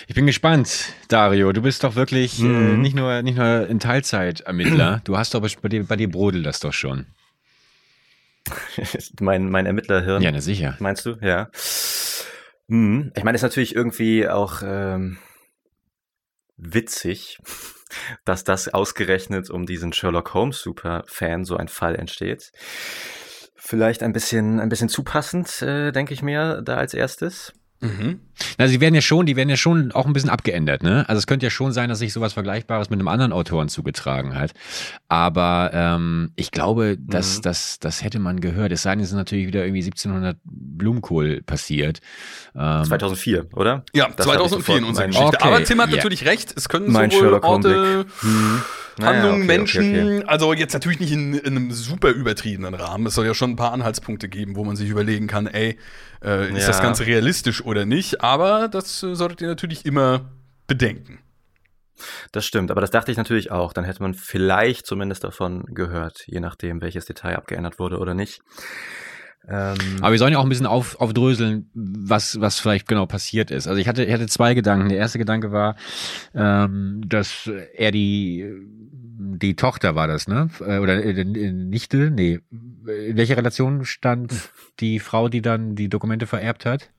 Ich 0.08 0.14
bin 0.14 0.24
gespannt, 0.24 0.94
Dario. 1.08 1.52
Du 1.52 1.60
bist 1.60 1.84
doch 1.84 1.94
wirklich 1.94 2.38
mhm. 2.38 2.54
äh, 2.54 2.76
nicht 2.78 2.96
nur 2.96 3.20
nicht 3.20 3.36
nur 3.36 3.66
in 3.66 3.78
Teilzeit 3.78 4.40
Ermittler. 4.40 5.02
Du 5.04 5.18
hast 5.18 5.34
doch 5.34 5.46
bei 5.60 5.68
dir, 5.68 5.84
bei 5.84 5.96
dir 5.96 6.10
brodelt 6.10 6.46
das 6.46 6.60
doch 6.60 6.72
schon. 6.72 7.08
mein 9.20 9.50
mein 9.50 9.66
Ermittlerhirn. 9.66 10.22
Ja, 10.22 10.32
na 10.32 10.40
sicher. 10.40 10.76
Meinst 10.78 11.04
du? 11.04 11.16
Ja. 11.20 11.50
Mhm. 12.68 13.12
Ich 13.16 13.22
meine, 13.22 13.36
es 13.36 13.42
ist 13.42 13.50
natürlich 13.50 13.74
irgendwie 13.74 14.26
auch 14.26 14.62
ähm, 14.64 15.18
witzig, 16.56 17.38
dass 18.24 18.44
das 18.44 18.68
ausgerechnet 18.72 19.50
um 19.50 19.66
diesen 19.66 19.92
Sherlock 19.92 20.32
Holmes 20.32 20.58
Superfan 20.62 21.44
so 21.44 21.58
ein 21.58 21.68
Fall 21.68 21.96
entsteht. 21.96 22.50
Vielleicht 23.56 24.02
ein 24.02 24.14
bisschen, 24.14 24.58
ein 24.58 24.70
bisschen 24.70 24.88
zu 24.88 25.02
passend, 25.02 25.60
äh, 25.60 25.92
denke 25.92 26.14
ich 26.14 26.22
mir, 26.22 26.62
da 26.62 26.78
als 26.78 26.94
erstes. 26.94 27.52
Mhm. 27.80 28.20
Also 28.56 28.72
die 28.72 28.80
werden 28.80 28.94
ja 28.94 29.00
schon, 29.00 29.26
die 29.26 29.36
werden 29.36 29.48
ja 29.48 29.56
schon 29.56 29.92
auch 29.92 30.06
ein 30.06 30.12
bisschen 30.12 30.30
abgeändert, 30.30 30.82
ne? 30.82 31.08
Also 31.08 31.18
es 31.18 31.26
könnte 31.26 31.46
ja 31.46 31.50
schon 31.50 31.72
sein, 31.72 31.88
dass 31.88 32.00
sich 32.00 32.12
sowas 32.12 32.32
Vergleichbares 32.32 32.90
mit 32.90 32.98
einem 32.98 33.08
anderen 33.08 33.32
Autoren 33.32 33.68
zugetragen 33.68 34.34
hat. 34.34 34.52
Aber 35.08 35.70
ähm, 35.72 36.32
ich 36.34 36.50
glaube, 36.50 36.96
dass 36.98 37.38
mhm. 37.38 37.42
das, 37.42 37.78
das 37.78 38.02
hätte 38.02 38.18
man 38.18 38.40
gehört. 38.40 38.72
Es 38.72 38.82
sei 38.82 38.90
denn, 38.90 39.00
es 39.00 39.10
ist 39.10 39.14
natürlich 39.14 39.46
wieder 39.46 39.64
irgendwie 39.64 39.82
1700 39.82 40.38
Blumenkohl 40.44 41.42
passiert. 41.42 42.00
Ähm, 42.56 42.84
2004, 42.84 43.46
oder? 43.54 43.84
Ja, 43.92 44.08
das 44.08 44.26
2004 44.26 44.78
in 44.78 44.84
unserer 44.84 45.06
Geschichte. 45.06 45.26
Okay, 45.26 45.38
Aber 45.40 45.62
Tim 45.62 45.80
hat 45.80 45.88
yeah. 45.88 45.96
natürlich 45.96 46.24
recht. 46.24 46.54
Es 46.56 46.68
können 46.68 46.90
mein 46.90 47.10
sowohl 47.10 47.22
Sherlock 47.22 47.44
Orte, 47.44 48.06
mhm. 48.98 49.04
Handlungen, 49.04 49.46
naja, 49.46 49.62
okay, 49.62 49.80
Menschen, 49.82 50.18
okay, 50.18 50.24
also 50.26 50.52
jetzt 50.52 50.72
natürlich 50.72 51.00
nicht 51.00 51.12
in, 51.12 51.34
in, 51.34 51.56
einem 51.56 51.70
super 51.70 52.10
übertriebenen 52.10 52.74
Rahmen. 52.74 53.06
Es 53.06 53.14
soll 53.14 53.26
ja 53.26 53.34
schon 53.34 53.50
ein 53.50 53.56
paar 53.56 53.72
Anhaltspunkte 53.72 54.28
geben, 54.28 54.56
wo 54.56 54.64
man 54.64 54.76
sich 54.76 54.88
überlegen 54.90 55.26
kann, 55.26 55.46
ey, 55.46 55.78
äh, 56.24 56.50
ist 56.50 56.60
ja. 56.62 56.66
das 56.66 56.80
Ganze 56.80 57.06
realistisch 57.06 57.64
oder 57.64 57.84
nicht? 57.84 58.22
Aber 58.22 58.68
das 58.68 59.02
äh, 59.02 59.14
solltet 59.14 59.40
ihr 59.40 59.48
natürlich 59.48 59.86
immer 59.86 60.30
bedenken. 60.66 61.20
Das 62.32 62.44
stimmt, 62.44 62.70
aber 62.70 62.80
das 62.80 62.90
dachte 62.90 63.10
ich 63.10 63.16
natürlich 63.16 63.50
auch. 63.50 63.72
Dann 63.72 63.84
hätte 63.84 64.02
man 64.02 64.14
vielleicht 64.14 64.86
zumindest 64.86 65.24
davon 65.24 65.64
gehört, 65.66 66.22
je 66.26 66.40
nachdem, 66.40 66.80
welches 66.80 67.06
Detail 67.06 67.36
abgeändert 67.36 67.78
wurde 67.78 67.98
oder 67.98 68.14
nicht. 68.14 68.40
Ähm 69.48 69.76
Aber 70.00 70.12
wir 70.12 70.18
sollen 70.18 70.32
ja 70.32 70.38
auch 70.38 70.44
ein 70.44 70.48
bisschen 70.48 70.66
auf, 70.66 71.00
aufdröseln, 71.00 71.70
was, 71.74 72.40
was 72.40 72.58
vielleicht 72.58 72.86
genau 72.86 73.06
passiert 73.06 73.50
ist. 73.50 73.66
Also 73.66 73.80
ich 73.80 73.88
hatte, 73.88 74.04
ich 74.04 74.12
hatte 74.12 74.26
zwei 74.26 74.54
Gedanken. 74.54 74.88
Der 74.90 74.98
erste 74.98 75.18
Gedanke 75.18 75.52
war, 75.52 75.76
ähm, 76.34 77.02
dass 77.06 77.50
er 77.74 77.90
die, 77.90 78.46
die 79.18 79.56
Tochter 79.56 79.94
war 79.94 80.06
das, 80.06 80.28
ne? 80.28 80.48
Äh, 80.60 80.78
oder 80.78 81.02
äh, 81.04 81.24
Nichte? 81.24 82.10
Nee. 82.10 82.40
In 82.50 83.16
welcher 83.16 83.36
Relation 83.36 83.84
stand 83.84 84.32
die 84.80 85.00
Frau, 85.00 85.28
die 85.28 85.42
dann 85.42 85.74
die 85.74 85.88
Dokumente 85.88 86.26
vererbt 86.26 86.64
hat? 86.64 86.90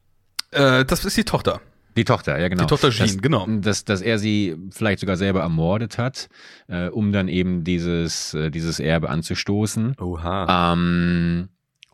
Äh, 0.52 0.84
das 0.86 1.06
ist 1.06 1.16
die 1.16 1.24
Tochter. 1.24 1.62
Die 1.96 2.04
Tochter, 2.04 2.40
ja 2.40 2.48
genau. 2.50 2.64
Die 2.64 2.68
Tochter 2.68 2.92
Jean, 2.92 3.08
dass, 3.08 3.18
genau. 3.18 3.48
Dass, 3.48 3.86
dass 3.86 4.02
er 4.02 4.20
sie 4.20 4.56
vielleicht 4.72 5.00
sogar 5.00 5.18
selber 5.18 5.42
ermordet 5.42 5.98
hat, 5.98 6.30
äh, 6.68 6.88
um 6.88 7.12
dann 7.12 7.28
eben 7.28 7.64
dieses, 7.64 8.34
äh, 8.34 8.52
dieses 8.52 8.80
Erbe 8.80 9.10
anzustoßen. 9.10 9.96
Oha. 10.00 10.74
Ähm, 10.74 11.50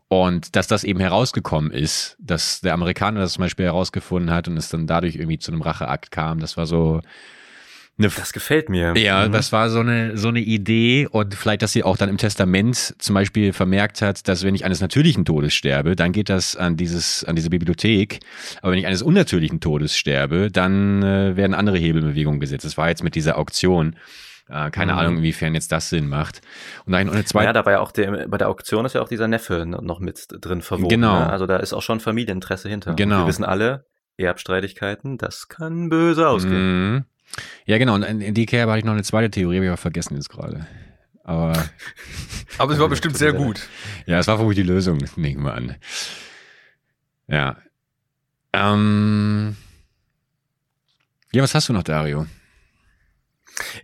und 0.08 0.54
dass 0.54 0.66
das 0.66 0.84
eben 0.84 1.00
herausgekommen 1.00 1.70
ist, 1.70 2.16
dass 2.20 2.60
der 2.60 2.74
Amerikaner 2.74 3.20
das 3.20 3.32
zum 3.32 3.42
Beispiel 3.42 3.64
herausgefunden 3.64 4.30
hat 4.30 4.48
und 4.48 4.56
es 4.56 4.68
dann 4.68 4.86
dadurch 4.86 5.16
irgendwie 5.16 5.38
zu 5.38 5.50
einem 5.50 5.62
Racheakt 5.62 6.10
kam, 6.10 6.40
das 6.40 6.56
war 6.56 6.66
so. 6.66 7.00
Eine, 7.98 8.08
das 8.08 8.32
gefällt 8.34 8.68
mir. 8.68 8.94
Ja, 8.96 9.26
mhm. 9.26 9.32
das 9.32 9.52
war 9.52 9.70
so 9.70 9.80
eine, 9.80 10.18
so 10.18 10.28
eine 10.28 10.40
Idee 10.40 11.08
und 11.10 11.34
vielleicht, 11.34 11.62
dass 11.62 11.72
sie 11.72 11.82
auch 11.82 11.96
dann 11.96 12.10
im 12.10 12.18
Testament 12.18 12.94
zum 12.98 13.14
Beispiel 13.14 13.54
vermerkt 13.54 14.02
hat, 14.02 14.28
dass 14.28 14.44
wenn 14.44 14.54
ich 14.54 14.66
eines 14.66 14.82
natürlichen 14.82 15.24
Todes 15.24 15.54
sterbe, 15.54 15.96
dann 15.96 16.12
geht 16.12 16.28
das 16.28 16.56
an 16.56 16.76
dieses, 16.76 17.24
an 17.24 17.36
diese 17.36 17.48
Bibliothek. 17.48 18.20
Aber 18.60 18.72
wenn 18.72 18.78
ich 18.78 18.86
eines 18.86 19.00
unnatürlichen 19.00 19.60
Todes 19.60 19.96
sterbe, 19.96 20.50
dann 20.50 21.02
äh, 21.02 21.36
werden 21.36 21.54
andere 21.54 21.78
Hebelbewegungen 21.78 22.38
gesetzt. 22.38 22.66
Das 22.66 22.76
war 22.76 22.90
jetzt 22.90 23.02
mit 23.02 23.14
dieser 23.14 23.38
Auktion. 23.38 23.96
Äh, 24.48 24.70
keine 24.70 24.92
mhm. 24.92 24.98
Ahnung, 24.98 25.16
inwiefern 25.18 25.54
jetzt 25.54 25.72
das 25.72 25.88
Sinn 25.88 26.06
macht. 26.08 26.42
Und 26.84 26.92
dann 26.92 27.08
eine 27.08 27.24
zweite. 27.24 27.46
Ja, 27.46 27.52
da 27.54 27.64
war 27.64 27.72
ja 27.72 27.80
auch 27.80 27.92
der, 27.92 28.28
bei 28.28 28.36
der 28.36 28.50
Auktion 28.50 28.84
ist 28.84 28.94
ja 28.94 29.00
auch 29.00 29.08
dieser 29.08 29.26
Neffe 29.26 29.64
noch 29.66 30.00
mit 30.00 30.26
drin 30.28 30.60
verwoben. 30.60 30.90
Genau. 30.90 31.18
Ne? 31.18 31.30
Also 31.30 31.46
da 31.46 31.56
ist 31.56 31.72
auch 31.72 31.82
schon 31.82 32.00
Familieninteresse 32.00 32.68
hinter. 32.68 32.94
Genau. 32.94 33.16
Und 33.16 33.22
wir 33.22 33.28
wissen 33.28 33.44
alle, 33.44 33.86
Erbstreitigkeiten, 34.18 35.18
das 35.18 35.48
kann 35.48 35.88
böse 35.88 36.28
ausgehen. 36.28 36.92
Mhm. 36.92 37.04
Ja, 37.66 37.78
genau. 37.78 37.94
Und 37.94 38.02
in 38.02 38.34
die 38.34 38.46
Kerbe 38.46 38.72
hatte 38.72 38.78
ich 38.80 38.84
noch 38.84 38.92
eine 38.92 39.02
zweite 39.02 39.30
Theorie, 39.30 39.56
habe 39.56 39.64
ich 39.66 39.70
aber 39.70 39.76
vergessen 39.76 40.14
jetzt 40.14 40.28
gerade. 40.28 40.66
Aber, 41.24 41.52
aber 42.58 42.72
es 42.72 42.78
war 42.78 42.88
bestimmt 42.88 43.16
sehr 43.16 43.32
gut. 43.32 43.68
Ja, 44.06 44.18
es 44.18 44.26
war 44.28 44.36
vermutlich 44.36 44.64
die 44.64 44.70
Lösung, 44.70 44.98
nehmen 45.16 45.44
wir 45.44 45.54
an. 45.54 45.76
Ja. 47.26 47.56
Ähm, 48.52 49.56
ja, 51.32 51.42
was 51.42 51.54
hast 51.54 51.68
du 51.68 51.72
noch, 51.72 51.82
Dario? 51.82 52.26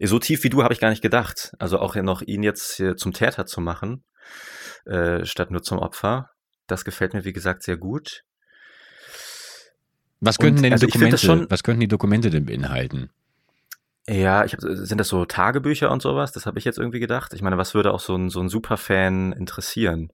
So 0.00 0.18
tief 0.18 0.44
wie 0.44 0.50
du 0.50 0.62
habe 0.62 0.72
ich 0.72 0.80
gar 0.80 0.90
nicht 0.90 1.02
gedacht. 1.02 1.52
Also 1.58 1.78
auch 1.78 1.96
noch 1.96 2.22
ihn 2.22 2.42
jetzt 2.42 2.76
hier 2.76 2.96
zum 2.96 3.12
Täter 3.12 3.46
zu 3.46 3.60
machen, 3.60 4.04
äh, 4.84 5.24
statt 5.24 5.50
nur 5.50 5.62
zum 5.62 5.78
Opfer. 5.78 6.30
Das 6.66 6.84
gefällt 6.84 7.14
mir, 7.14 7.24
wie 7.24 7.32
gesagt, 7.32 7.62
sehr 7.62 7.76
gut. 7.76 8.22
Was 10.20 10.38
könnten 10.38 10.58
Und, 10.58 10.62
denn 10.62 10.72
also 10.72 10.86
Dokumente, 10.86 11.18
schon, 11.18 11.50
was 11.50 11.64
könnten 11.64 11.80
die 11.80 11.88
Dokumente 11.88 12.30
denn 12.30 12.46
beinhalten? 12.46 13.10
Ja, 14.08 14.44
ich 14.44 14.52
hab, 14.52 14.60
sind 14.60 14.98
das 14.98 15.08
so 15.08 15.24
Tagebücher 15.24 15.90
und 15.90 16.02
sowas? 16.02 16.32
Das 16.32 16.46
habe 16.46 16.58
ich 16.58 16.64
jetzt 16.64 16.78
irgendwie 16.78 17.00
gedacht. 17.00 17.34
Ich 17.34 17.42
meine, 17.42 17.58
was 17.58 17.74
würde 17.74 17.92
auch 17.92 18.00
so 18.00 18.16
ein, 18.16 18.30
so 18.30 18.40
ein 18.40 18.48
Superfan 18.48 19.32
interessieren? 19.32 20.12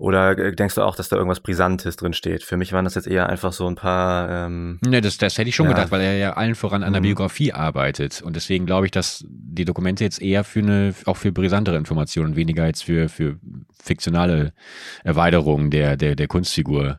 Oder 0.00 0.36
äh, 0.38 0.56
denkst 0.56 0.76
du 0.76 0.82
auch, 0.82 0.96
dass 0.96 1.10
da 1.10 1.16
irgendwas 1.16 1.40
Brisantes 1.40 1.96
drin 1.96 2.14
steht? 2.14 2.42
Für 2.42 2.56
mich 2.56 2.72
waren 2.72 2.86
das 2.86 2.94
jetzt 2.94 3.06
eher 3.06 3.28
einfach 3.28 3.52
so 3.52 3.66
ein 3.68 3.74
paar. 3.74 4.46
Ähm, 4.46 4.78
ne, 4.82 5.02
das, 5.02 5.18
das 5.18 5.36
hätte 5.36 5.50
ich 5.50 5.54
schon 5.54 5.66
ja. 5.66 5.72
gedacht, 5.72 5.90
weil 5.90 6.00
er 6.00 6.16
ja 6.16 6.32
allen 6.32 6.54
voran 6.54 6.82
an 6.82 6.94
der 6.94 7.02
mhm. 7.02 7.08
Biografie 7.08 7.52
arbeitet. 7.52 8.22
Und 8.22 8.34
deswegen 8.34 8.64
glaube 8.64 8.86
ich, 8.86 8.92
dass 8.92 9.24
die 9.28 9.66
Dokumente 9.66 10.02
jetzt 10.02 10.22
eher 10.22 10.42
für 10.42 10.60
eine, 10.60 10.94
auch 11.04 11.18
für 11.18 11.32
brisantere 11.32 11.76
Informationen, 11.76 12.34
weniger 12.34 12.66
jetzt 12.66 12.82
für, 12.82 13.10
für 13.10 13.38
fiktionale 13.78 14.54
Erweiterungen 15.04 15.70
der, 15.70 15.98
der, 15.98 16.16
der 16.16 16.28
Kunstfigur 16.28 16.98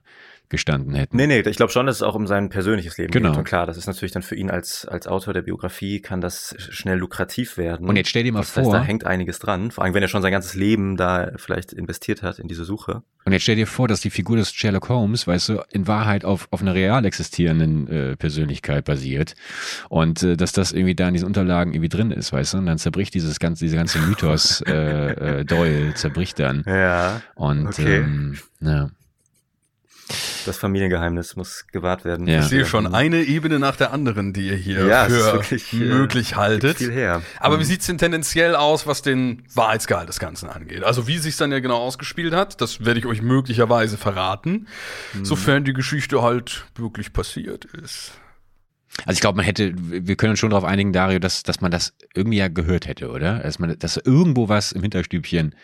gestanden 0.51 0.93
hätten. 0.93 1.17
Nee, 1.17 1.25
nee, 1.25 1.39
ich 1.39 1.57
glaube 1.57 1.71
schon, 1.71 1.87
dass 1.87 1.95
es 1.95 2.01
auch 2.03 2.13
um 2.13 2.27
sein 2.27 2.49
persönliches 2.49 2.97
Leben 2.97 3.11
genau. 3.11 3.29
geht. 3.29 3.39
Und 3.39 3.43
klar, 3.45 3.65
das 3.65 3.77
ist 3.77 3.87
natürlich 3.87 4.11
dann 4.11 4.21
für 4.21 4.35
ihn 4.35 4.51
als, 4.51 4.85
als 4.85 5.07
Autor 5.07 5.33
der 5.33 5.41
Biografie, 5.41 5.99
kann 5.99 6.21
das 6.21 6.55
schnell 6.59 6.99
lukrativ 6.99 7.57
werden. 7.57 7.87
Und 7.87 7.95
jetzt 7.95 8.09
stell 8.09 8.23
dir 8.23 8.31
mal 8.31 8.41
das 8.41 8.51
vor. 8.51 8.65
Heißt, 8.65 8.73
da 8.73 8.83
hängt 8.83 9.05
einiges 9.05 9.39
dran, 9.39 9.71
vor 9.71 9.83
allem 9.83 9.93
wenn 9.95 10.03
er 10.03 10.09
schon 10.09 10.21
sein 10.21 10.31
ganzes 10.31 10.53
Leben 10.53 10.97
da 10.97 11.31
vielleicht 11.37 11.73
investiert 11.73 12.21
hat 12.21 12.37
in 12.37 12.47
diese 12.47 12.65
Suche. 12.65 13.01
Und 13.23 13.33
jetzt 13.33 13.43
stell 13.43 13.55
dir 13.55 13.67
vor, 13.67 13.87
dass 13.87 14.01
die 14.01 14.09
Figur 14.09 14.37
des 14.37 14.51
Sherlock 14.51 14.89
Holmes, 14.89 15.27
weißt 15.27 15.49
du, 15.49 15.63
in 15.71 15.87
Wahrheit 15.87 16.25
auf, 16.25 16.47
auf 16.51 16.61
einer 16.61 16.73
real 16.73 17.05
existierenden 17.05 17.87
äh, 17.87 18.15
Persönlichkeit 18.17 18.85
basiert 18.85 19.35
und 19.89 20.23
äh, 20.23 20.35
dass 20.35 20.51
das 20.51 20.71
irgendwie 20.71 20.95
da 20.95 21.07
in 21.07 21.13
diesen 21.13 21.27
Unterlagen 21.27 21.73
irgendwie 21.73 21.89
drin 21.89 22.11
ist, 22.11 22.33
weißt 22.33 22.53
du, 22.53 22.57
und 22.57 22.65
dann 22.65 22.77
zerbricht 22.77 23.13
dieses 23.13 23.39
ganze, 23.39 23.65
diese 23.65 23.77
ganze 23.77 23.99
Mythos 23.99 24.61
äh, 24.61 24.71
äh, 25.39 25.45
Doyle 25.45 25.93
zerbricht 25.93 26.39
dann. 26.39 26.63
Ja. 26.65 27.21
Und 27.35 27.67
okay. 27.67 27.97
ähm, 27.97 28.37
ja. 28.59 28.89
Das 30.45 30.57
Familiengeheimnis 30.57 31.35
muss 31.35 31.65
gewahrt 31.71 32.05
werden. 32.05 32.27
Ja. 32.27 32.39
Ich 32.39 32.45
sehe 32.45 32.65
schon 32.65 32.93
eine 32.93 33.21
Ebene 33.23 33.59
nach 33.59 33.75
der 33.75 33.93
anderen, 33.93 34.33
die 34.33 34.47
ihr 34.47 34.55
hier 34.55 34.85
ja, 34.85 35.05
für 35.05 35.33
wirklich, 35.33 35.73
äh, 35.73 35.77
möglich 35.77 36.33
äh, 36.33 36.35
haltet. 36.35 36.77
Viel 36.77 36.91
her. 36.91 37.21
Aber 37.39 37.57
mhm. 37.57 37.61
wie 37.61 37.65
sieht's 37.65 37.85
denn 37.87 37.97
tendenziell 37.97 38.55
aus, 38.55 38.87
was 38.87 39.01
den 39.01 39.43
Wahrheitsgehalt 39.53 40.09
des 40.09 40.19
Ganzen 40.19 40.49
angeht? 40.49 40.83
Also 40.83 41.07
wie 41.07 41.17
sich's 41.17 41.37
dann 41.37 41.51
ja 41.51 41.59
genau 41.59 41.77
ausgespielt 41.77 42.33
hat, 42.33 42.61
das 42.61 42.85
werde 42.85 42.99
ich 42.99 43.05
euch 43.05 43.21
möglicherweise 43.21 43.97
verraten, 43.97 44.67
mhm. 45.13 45.25
sofern 45.25 45.63
die 45.63 45.73
Geschichte 45.73 46.21
halt 46.21 46.65
wirklich 46.75 47.13
passiert 47.13 47.65
ist. 47.65 48.13
Also 49.05 49.13
ich 49.13 49.21
glaube, 49.21 49.37
man 49.37 49.45
hätte, 49.45 49.73
wir 49.75 50.15
können 50.15 50.31
uns 50.31 50.39
schon 50.39 50.49
darauf 50.49 50.65
einigen, 50.65 50.91
Dario, 50.91 51.19
dass, 51.19 51.43
dass 51.43 51.61
man 51.61 51.71
das 51.71 51.93
irgendwie 52.13 52.37
ja 52.37 52.49
gehört 52.49 52.87
hätte, 52.87 53.09
oder? 53.09 53.39
Dass 53.39 53.57
man, 53.57 53.77
dass 53.79 53.97
irgendwo 53.97 54.49
was 54.49 54.73
im 54.73 54.81
Hinterstübchen 54.81 55.55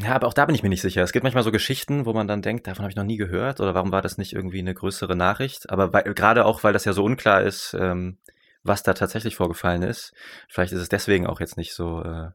ja, 0.00 0.14
aber 0.14 0.28
auch 0.28 0.34
da 0.34 0.46
bin 0.46 0.54
ich 0.54 0.62
mir 0.62 0.68
nicht 0.68 0.80
sicher. 0.80 1.02
Es 1.02 1.12
gibt 1.12 1.24
manchmal 1.24 1.42
so 1.42 1.50
Geschichten, 1.50 2.06
wo 2.06 2.12
man 2.12 2.28
dann 2.28 2.42
denkt, 2.42 2.66
davon 2.66 2.84
habe 2.84 2.90
ich 2.90 2.96
noch 2.96 3.04
nie 3.04 3.16
gehört 3.16 3.60
oder 3.60 3.74
warum 3.74 3.90
war 3.90 4.02
das 4.02 4.16
nicht 4.16 4.32
irgendwie 4.32 4.60
eine 4.60 4.74
größere 4.74 5.16
Nachricht? 5.16 5.70
Aber 5.70 5.92
weil, 5.92 6.04
gerade 6.14 6.44
auch, 6.44 6.62
weil 6.62 6.72
das 6.72 6.84
ja 6.84 6.92
so 6.92 7.02
unklar 7.02 7.42
ist, 7.42 7.74
ähm, 7.78 8.18
was 8.62 8.84
da 8.84 8.94
tatsächlich 8.94 9.34
vorgefallen 9.34 9.82
ist. 9.82 10.12
Vielleicht 10.48 10.72
ist 10.72 10.80
es 10.80 10.88
deswegen 10.88 11.26
auch 11.26 11.40
jetzt 11.40 11.56
nicht 11.56 11.74
so, 11.74 12.02
äh, 12.02 12.30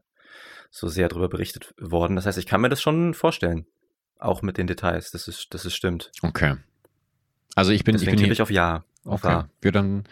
so 0.70 0.88
sehr 0.88 1.08
darüber 1.08 1.28
berichtet 1.28 1.74
worden. 1.78 2.16
Das 2.16 2.26
heißt, 2.26 2.38
ich 2.38 2.46
kann 2.46 2.60
mir 2.60 2.68
das 2.68 2.82
schon 2.82 3.14
vorstellen. 3.14 3.66
Auch 4.18 4.42
mit 4.42 4.58
den 4.58 4.66
Details, 4.66 5.10
das 5.10 5.26
ist, 5.28 5.54
das 5.54 5.64
ist 5.64 5.74
stimmt. 5.74 6.10
Okay. 6.22 6.56
Also 7.54 7.72
ich 7.72 7.84
bin, 7.84 7.94
deswegen 7.94 8.12
ich 8.12 8.16
bin 8.16 8.24
hier, 8.24 8.32
ich 8.32 8.42
auf 8.42 8.50
Ja. 8.50 8.84
Auf 9.04 9.24
okay. 9.24 9.44
Wir 9.60 9.72
dann 9.72 10.04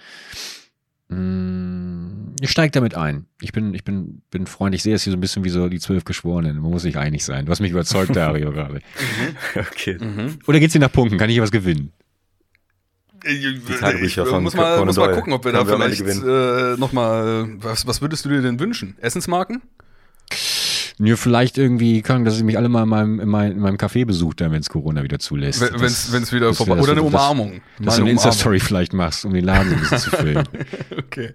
ich 2.40 2.50
steige 2.50 2.72
damit 2.72 2.96
ein. 2.96 3.26
Ich 3.40 3.52
bin, 3.52 3.72
ich 3.74 3.84
bin, 3.84 4.22
bin 4.30 4.46
Freund. 4.46 4.74
Ich 4.74 4.82
sehe 4.82 4.94
es 4.94 5.04
hier 5.04 5.12
so 5.12 5.16
ein 5.16 5.20
bisschen 5.20 5.44
wie 5.44 5.48
so 5.48 5.68
die 5.68 5.78
zwölf 5.78 6.04
Geschworenen. 6.04 6.60
Man 6.60 6.70
muss 6.70 6.82
sich 6.82 6.96
einig 6.96 7.24
sein. 7.24 7.46
Du 7.46 7.52
hast 7.52 7.60
mich 7.60 7.70
überzeugt, 7.70 8.16
Dario, 8.16 8.50
gerade. 8.50 8.74
Mhm. 8.74 9.60
Okay. 9.60 9.98
Mhm. 10.00 10.38
Oder 10.46 10.58
geht's 10.58 10.72
dir 10.72 10.80
nach 10.80 10.92
Punkten? 10.92 11.18
Kann 11.18 11.28
ich 11.28 11.34
hier 11.34 11.42
was 11.42 11.52
gewinnen? 11.52 11.92
Die 13.24 13.74
Tagebücher 13.78 14.26
von 14.26 14.42
muss 14.42 14.56
mal, 14.56 14.84
muss 14.84 14.96
mal 14.96 15.14
gucken, 15.14 15.32
ob 15.32 15.44
wir 15.44 15.52
da 15.52 15.64
vielleicht 15.64 16.00
äh, 16.00 16.76
nochmal, 16.76 17.46
was, 17.58 17.86
was 17.86 18.00
würdest 18.02 18.24
du 18.24 18.30
dir 18.30 18.42
denn 18.42 18.58
wünschen? 18.58 18.96
Essensmarken? 19.00 19.62
Ja, 20.98 21.16
vielleicht 21.16 21.58
irgendwie, 21.58 22.02
kann, 22.02 22.24
dass 22.24 22.36
ich 22.36 22.44
mich 22.44 22.56
alle 22.56 22.68
mal 22.68 22.82
in 22.84 22.88
meinem, 22.88 23.20
in 23.20 23.28
meinem, 23.28 23.52
in 23.52 23.60
meinem 23.60 23.76
Café 23.76 24.04
besucht, 24.04 24.40
wenn 24.40 24.52
es 24.54 24.68
Corona 24.68 25.02
wieder 25.02 25.18
zulässt. 25.18 25.60
Wenn 25.60 26.22
es 26.22 26.32
wieder 26.32 26.54
vorbei 26.54 26.78
Oder 26.78 26.92
eine 26.92 27.02
Umarmung. 27.02 27.60
Dass, 27.78 27.86
dass 27.86 27.96
du 27.96 28.02
eine 28.02 28.10
Insta-Story 28.10 28.60
vielleicht 28.60 28.92
machst, 28.92 29.24
um 29.24 29.32
den 29.32 29.44
Laden 29.44 29.70
so 29.70 29.74
ein 29.74 29.80
bisschen 29.80 29.98
zu 29.98 30.10
füllen. 30.10 30.48
okay. 30.98 31.32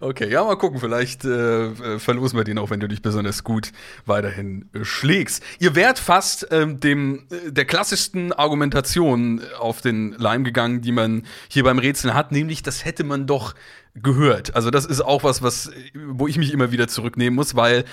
Okay, 0.00 0.30
ja, 0.30 0.44
mal 0.44 0.56
gucken. 0.56 0.80
Vielleicht 0.80 1.24
äh, 1.24 1.98
verlosen 1.98 2.38
wir 2.38 2.44
den 2.44 2.58
auch, 2.58 2.70
wenn 2.70 2.80
du 2.80 2.88
dich 2.88 3.02
besonders 3.02 3.44
gut 3.44 3.72
weiterhin 4.06 4.68
äh, 4.72 4.84
schlägst. 4.84 5.42
Ihr 5.58 5.74
wärt 5.74 5.98
fast 5.98 6.48
ähm, 6.50 6.80
dem 6.80 7.24
äh, 7.30 7.52
der 7.52 7.64
klassischsten 7.64 8.32
Argumentation 8.32 9.40
auf 9.58 9.80
den 9.80 10.12
Leim 10.18 10.44
gegangen, 10.44 10.80
die 10.80 10.92
man 10.92 11.22
hier 11.48 11.64
beim 11.64 11.78
Rätseln 11.78 12.14
hat, 12.14 12.32
nämlich 12.32 12.62
das 12.62 12.84
hätte 12.84 13.04
man 13.04 13.26
doch 13.26 13.54
gehört. 13.94 14.56
Also 14.56 14.70
das 14.70 14.86
ist 14.86 15.00
auch 15.00 15.22
was, 15.22 15.40
was, 15.40 15.70
wo 15.94 16.26
ich 16.26 16.36
mich 16.36 16.52
immer 16.52 16.72
wieder 16.72 16.88
zurücknehmen 16.88 17.34
muss, 17.34 17.54
weil 17.54 17.84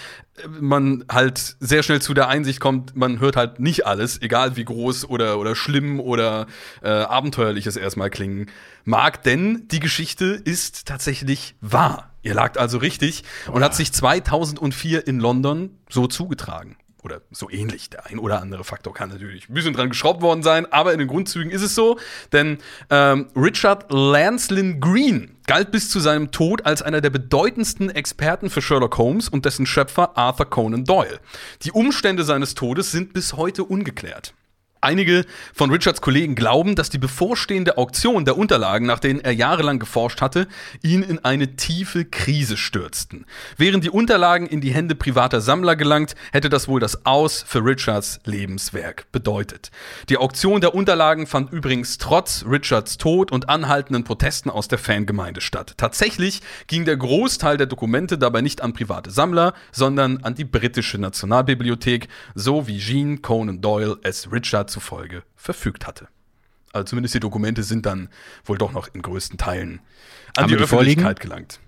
man 0.60 1.06
halt 1.10 1.56
sehr 1.60 1.84
schnell 1.84 2.02
zu 2.02 2.14
der 2.16 2.28
Einsicht 2.28 2.60
kommt, 2.60 2.96
man 2.96 3.20
hört 3.20 3.36
halt 3.36 3.60
nicht 3.60 3.86
alles, 3.86 4.20
egal 4.22 4.56
wie 4.56 4.66
groß 4.66 5.08
oder, 5.08 5.40
oder 5.40 5.56
schlimm 5.56 6.00
oder 6.00 6.48
äh, 6.82 6.90
abenteuerlich 6.90 7.68
es 7.68 7.76
erstmal 7.76 8.10
klingen 8.10 8.48
mag, 8.84 9.22
denn 9.24 9.68
die 9.68 9.80
Geschichte 9.80 10.26
ist 10.26 10.88
tatsächlich 10.88 11.56
wahr. 11.62 12.12
Ihr 12.24 12.34
lagt 12.34 12.58
also 12.58 12.80
richtig 12.80 13.24
und 13.52 13.64
hat 13.64 13.76
sich 13.76 13.92
2004 13.92 15.08
in 15.08 15.20
London 15.20 15.78
so 15.90 16.08
zugetragen 16.08 16.78
oder 17.04 17.22
so 17.32 17.50
ähnlich. 17.50 17.90
Der 17.90 18.06
ein 18.08 18.20
oder 18.20 18.42
andere 18.42 18.64
Faktor 18.64 18.94
kann 18.94 19.10
natürlich 19.10 19.50
ein 19.50 19.54
bisschen 19.54 19.74
dran 19.74 19.90
geschraubt 19.90 20.22
worden 20.22 20.44
sein, 20.44 20.72
aber 20.72 20.94
in 20.94 21.00
den 21.00 21.08
Grundzügen 21.08 21.52
ist 21.52 21.62
es 21.62 21.76
so, 21.76 22.00
denn 22.32 22.58
ähm, 22.90 23.28
Richard 23.36 23.92
Lancelin 23.92 24.80
Green 24.80 25.38
galt 25.48 25.72
bis 25.72 25.90
zu 25.90 26.00
seinem 26.00 26.32
Tod 26.32 26.66
als 26.66 26.82
einer 26.82 27.02
der 27.02 27.10
bedeutendsten 27.10 27.90
Experten 27.90 28.50
für 28.50 28.62
Sherlock 28.62 28.98
Holmes 28.98 29.30
und 29.30 29.46
dessen 29.46 29.66
Schöpfer 29.66 30.18
Arthur 30.18 30.50
Conan 30.50 30.86
Doyle. 30.86 31.20
Die 31.64 31.72
Umstände 31.72 32.24
seines 32.24 32.56
Todes 32.56 32.92
sind 32.92 33.14
bis 33.14 33.34
heute 33.34 33.64
ungeklärt. 33.64 34.34
Einige 34.84 35.26
von 35.54 35.70
Richards 35.70 36.02
Kollegen 36.02 36.34
glauben, 36.34 36.74
dass 36.74 36.90
die 36.90 36.98
bevorstehende 36.98 37.78
Auktion 37.78 38.26
der 38.26 38.36
Unterlagen, 38.36 38.88
nach 38.88 38.98
denen 38.98 39.20
er 39.20 39.32
jahrelang 39.32 39.78
geforscht 39.78 40.22
hatte, 40.22 40.48
ihn 40.82 41.04
in 41.04 41.24
eine 41.24 41.56
tiefe 41.56 42.04
Krise 42.04 42.58
stürzten. 42.58 43.28
Wären 43.58 43.82
die 43.82 43.92
Unterlagen 43.92 44.48
in 44.48 44.60
die 44.60 44.74
Hände 44.74 44.96
privater 44.96 45.40
Sammler 45.40 45.76
gelangt, 45.76 46.16
hätte 46.32 46.50
das 46.50 46.68
wohl 46.68 46.80
das 46.80 47.06
Aus 47.06 47.46
für 47.48 47.64
Richards 47.64 48.22
Lebenswerk 48.26 49.06
bedeutet. 49.12 49.70
Die 50.10 50.18
Auktion 50.18 50.62
der 50.62 50.74
Unterlagen 50.74 51.28
fand 51.28 51.54
übrigens 51.54 52.00
trotz 52.00 52.44
Richards 52.50 52.98
Tod 52.98 53.32
und 53.32 53.50
anhaltenden 53.50 54.04
Protesten 54.04 54.50
aus 54.50 54.68
der 54.68 54.80
Fangemeinde 54.80 55.42
statt. 55.42 55.76
Tatsächlich 55.78 56.42
ging 56.66 56.86
der 56.86 56.98
Großteil 56.98 57.58
der 57.58 57.68
Dokumente 57.68 58.18
dabei 58.18 58.42
nicht 58.42 58.62
an 58.62 58.74
private 58.74 59.12
Sammler, 59.12 59.54
sondern 59.72 60.24
an 60.24 60.34
die 60.34 60.46
britische 60.46 60.98
Nationalbibliothek, 60.98 62.08
so 62.34 62.66
wie 62.66 62.80
Jean 62.80 63.22
Conan 63.22 63.62
Doyle 63.62 64.00
es 64.02 64.32
Richard 64.32 64.71
zufolge 64.72 65.24
verfügt 65.36 65.86
hatte. 65.88 66.08
Also 66.74 66.86
zumindest 66.86 67.14
die 67.14 67.20
Dokumente 67.20 67.64
sind 67.64 67.86
dann 67.86 68.10
wohl 68.46 68.58
doch 68.58 68.72
noch 68.72 68.88
in 68.94 69.02
größten 69.02 69.38
Teilen 69.38 69.82
an 70.38 70.44
Haben 70.44 70.50
die 70.50 70.58
die 70.58 70.64
Öffentlichkeit 70.64 71.20
gelangt. 71.20 71.60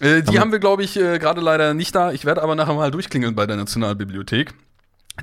Äh, 0.00 0.22
die 0.22 0.28
Haben- 0.28 0.38
haben 0.40 0.52
wir, 0.52 0.58
glaube 0.58 0.82
ich, 0.82 0.96
äh, 0.96 1.18
gerade 1.18 1.40
leider 1.40 1.74
nicht 1.74 1.94
da. 1.94 2.12
Ich 2.12 2.24
werde 2.24 2.42
aber 2.42 2.54
nachher 2.54 2.74
mal 2.74 2.90
durchklingeln 2.90 3.34
bei 3.34 3.46
der 3.46 3.56
Nationalbibliothek 3.56 4.52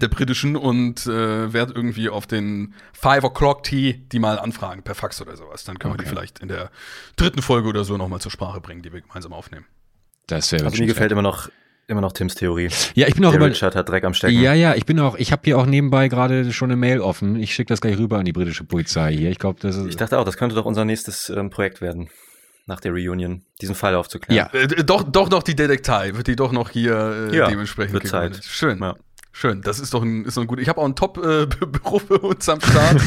der 0.01 0.07
britischen 0.09 0.57
und 0.57 1.05
äh, 1.05 1.53
werde 1.53 1.73
irgendwie 1.73 2.09
auf 2.09 2.27
den 2.27 2.73
Five 2.93 3.23
O'Clock 3.23 3.63
Tea 3.63 3.93
die 4.11 4.19
mal 4.19 4.39
anfragen 4.39 4.83
per 4.83 4.95
Fax 4.95 5.21
oder 5.21 5.37
sowas. 5.37 5.63
Dann 5.63 5.79
können 5.79 5.93
wir 5.93 5.97
die 5.97 6.03
Okay. 6.03 6.09
vielleicht 6.09 6.39
in 6.39 6.49
der 6.49 6.69
dritten 7.15 7.41
Folge 7.41 7.69
oder 7.69 7.85
so 7.85 7.95
nochmal 7.95 8.19
zur 8.19 8.31
Sprache 8.31 8.59
bringen, 8.59 8.81
die 8.81 8.91
wir 8.91 8.99
gemeinsam 9.01 9.31
aufnehmen. 9.31 9.65
Das 10.27 10.51
wäre 10.51 10.65
Also 10.65 10.77
mir 10.81 10.87
gefällt 10.87 11.11
immer 11.13 11.21
noch, 11.21 11.49
immer 11.87 12.01
noch 12.01 12.11
Tims 12.13 12.35
Theorie. 12.35 12.69
Ja, 12.95 13.07
ich 13.07 13.15
bin 13.15 13.25
auch 13.25 13.31
Der 13.31 13.39
über, 13.39 13.49
Richard 13.49 13.75
hat 13.75 13.89
Dreck 13.89 14.03
am 14.03 14.13
Stecken. 14.13 14.39
Ja, 14.39 14.53
ja, 14.53 14.75
ich 14.75 14.85
bin 14.85 14.99
auch, 14.99 15.15
ich 15.17 15.31
habe 15.31 15.41
hier 15.45 15.57
auch 15.57 15.65
nebenbei 15.65 16.07
gerade 16.07 16.51
schon 16.51 16.69
eine 16.69 16.77
Mail 16.77 16.99
offen. 17.01 17.35
Ich 17.37 17.53
schicke 17.53 17.69
das 17.69 17.81
gleich 17.81 17.97
rüber 17.97 18.17
an 18.17 18.25
die 18.25 18.33
britische 18.33 18.63
Polizei 18.63 19.13
hier. 19.13 19.29
Ich 19.29 19.39
glaube, 19.39 19.59
das 19.61 19.75
ist. 19.75 19.87
Ich 19.87 19.95
dachte 19.95 20.17
auch, 20.19 20.25
das 20.25 20.37
könnte 20.37 20.55
doch 20.55 20.65
unser 20.65 20.85
nächstes 20.85 21.29
ähm, 21.29 21.49
Projekt 21.49 21.81
werden. 21.81 22.09
Nach 22.67 22.79
der 22.79 22.93
Reunion, 22.93 23.43
diesen 23.61 23.75
Fall 23.75 23.93
aufzuklären. 23.93 24.49
Ja. 24.51 24.59
Äh, 24.59 24.83
doch, 24.83 25.03
doch 25.03 25.29
noch 25.29 25.43
die 25.43 25.55
Detektei, 25.55 26.15
wird 26.15 26.25
die 26.25 26.35
doch 26.35 26.51
noch 26.51 26.71
hier 26.71 27.29
äh, 27.31 27.37
Ja, 27.37 27.47
dementsprechend 27.47 27.93
wird. 27.93 28.07
Zeit. 28.07 28.43
Schön. 28.43 28.79
Ja. 28.79 28.95
Schön, 29.37 29.61
das 29.61 29.79
ist 29.81 29.93
doch 29.93 30.01
ein, 30.01 30.23
ist 30.23 30.37
doch 30.37 30.41
ein 30.43 30.47
gut. 30.47 30.59
Ich 30.61 30.69
habe 30.69 30.79
auch 30.79 30.85
ein 30.85 30.95
Top-Büro 30.95 31.99
für 31.99 32.19
uns 32.19 32.47
am 32.47 32.61
Start. 32.61 33.01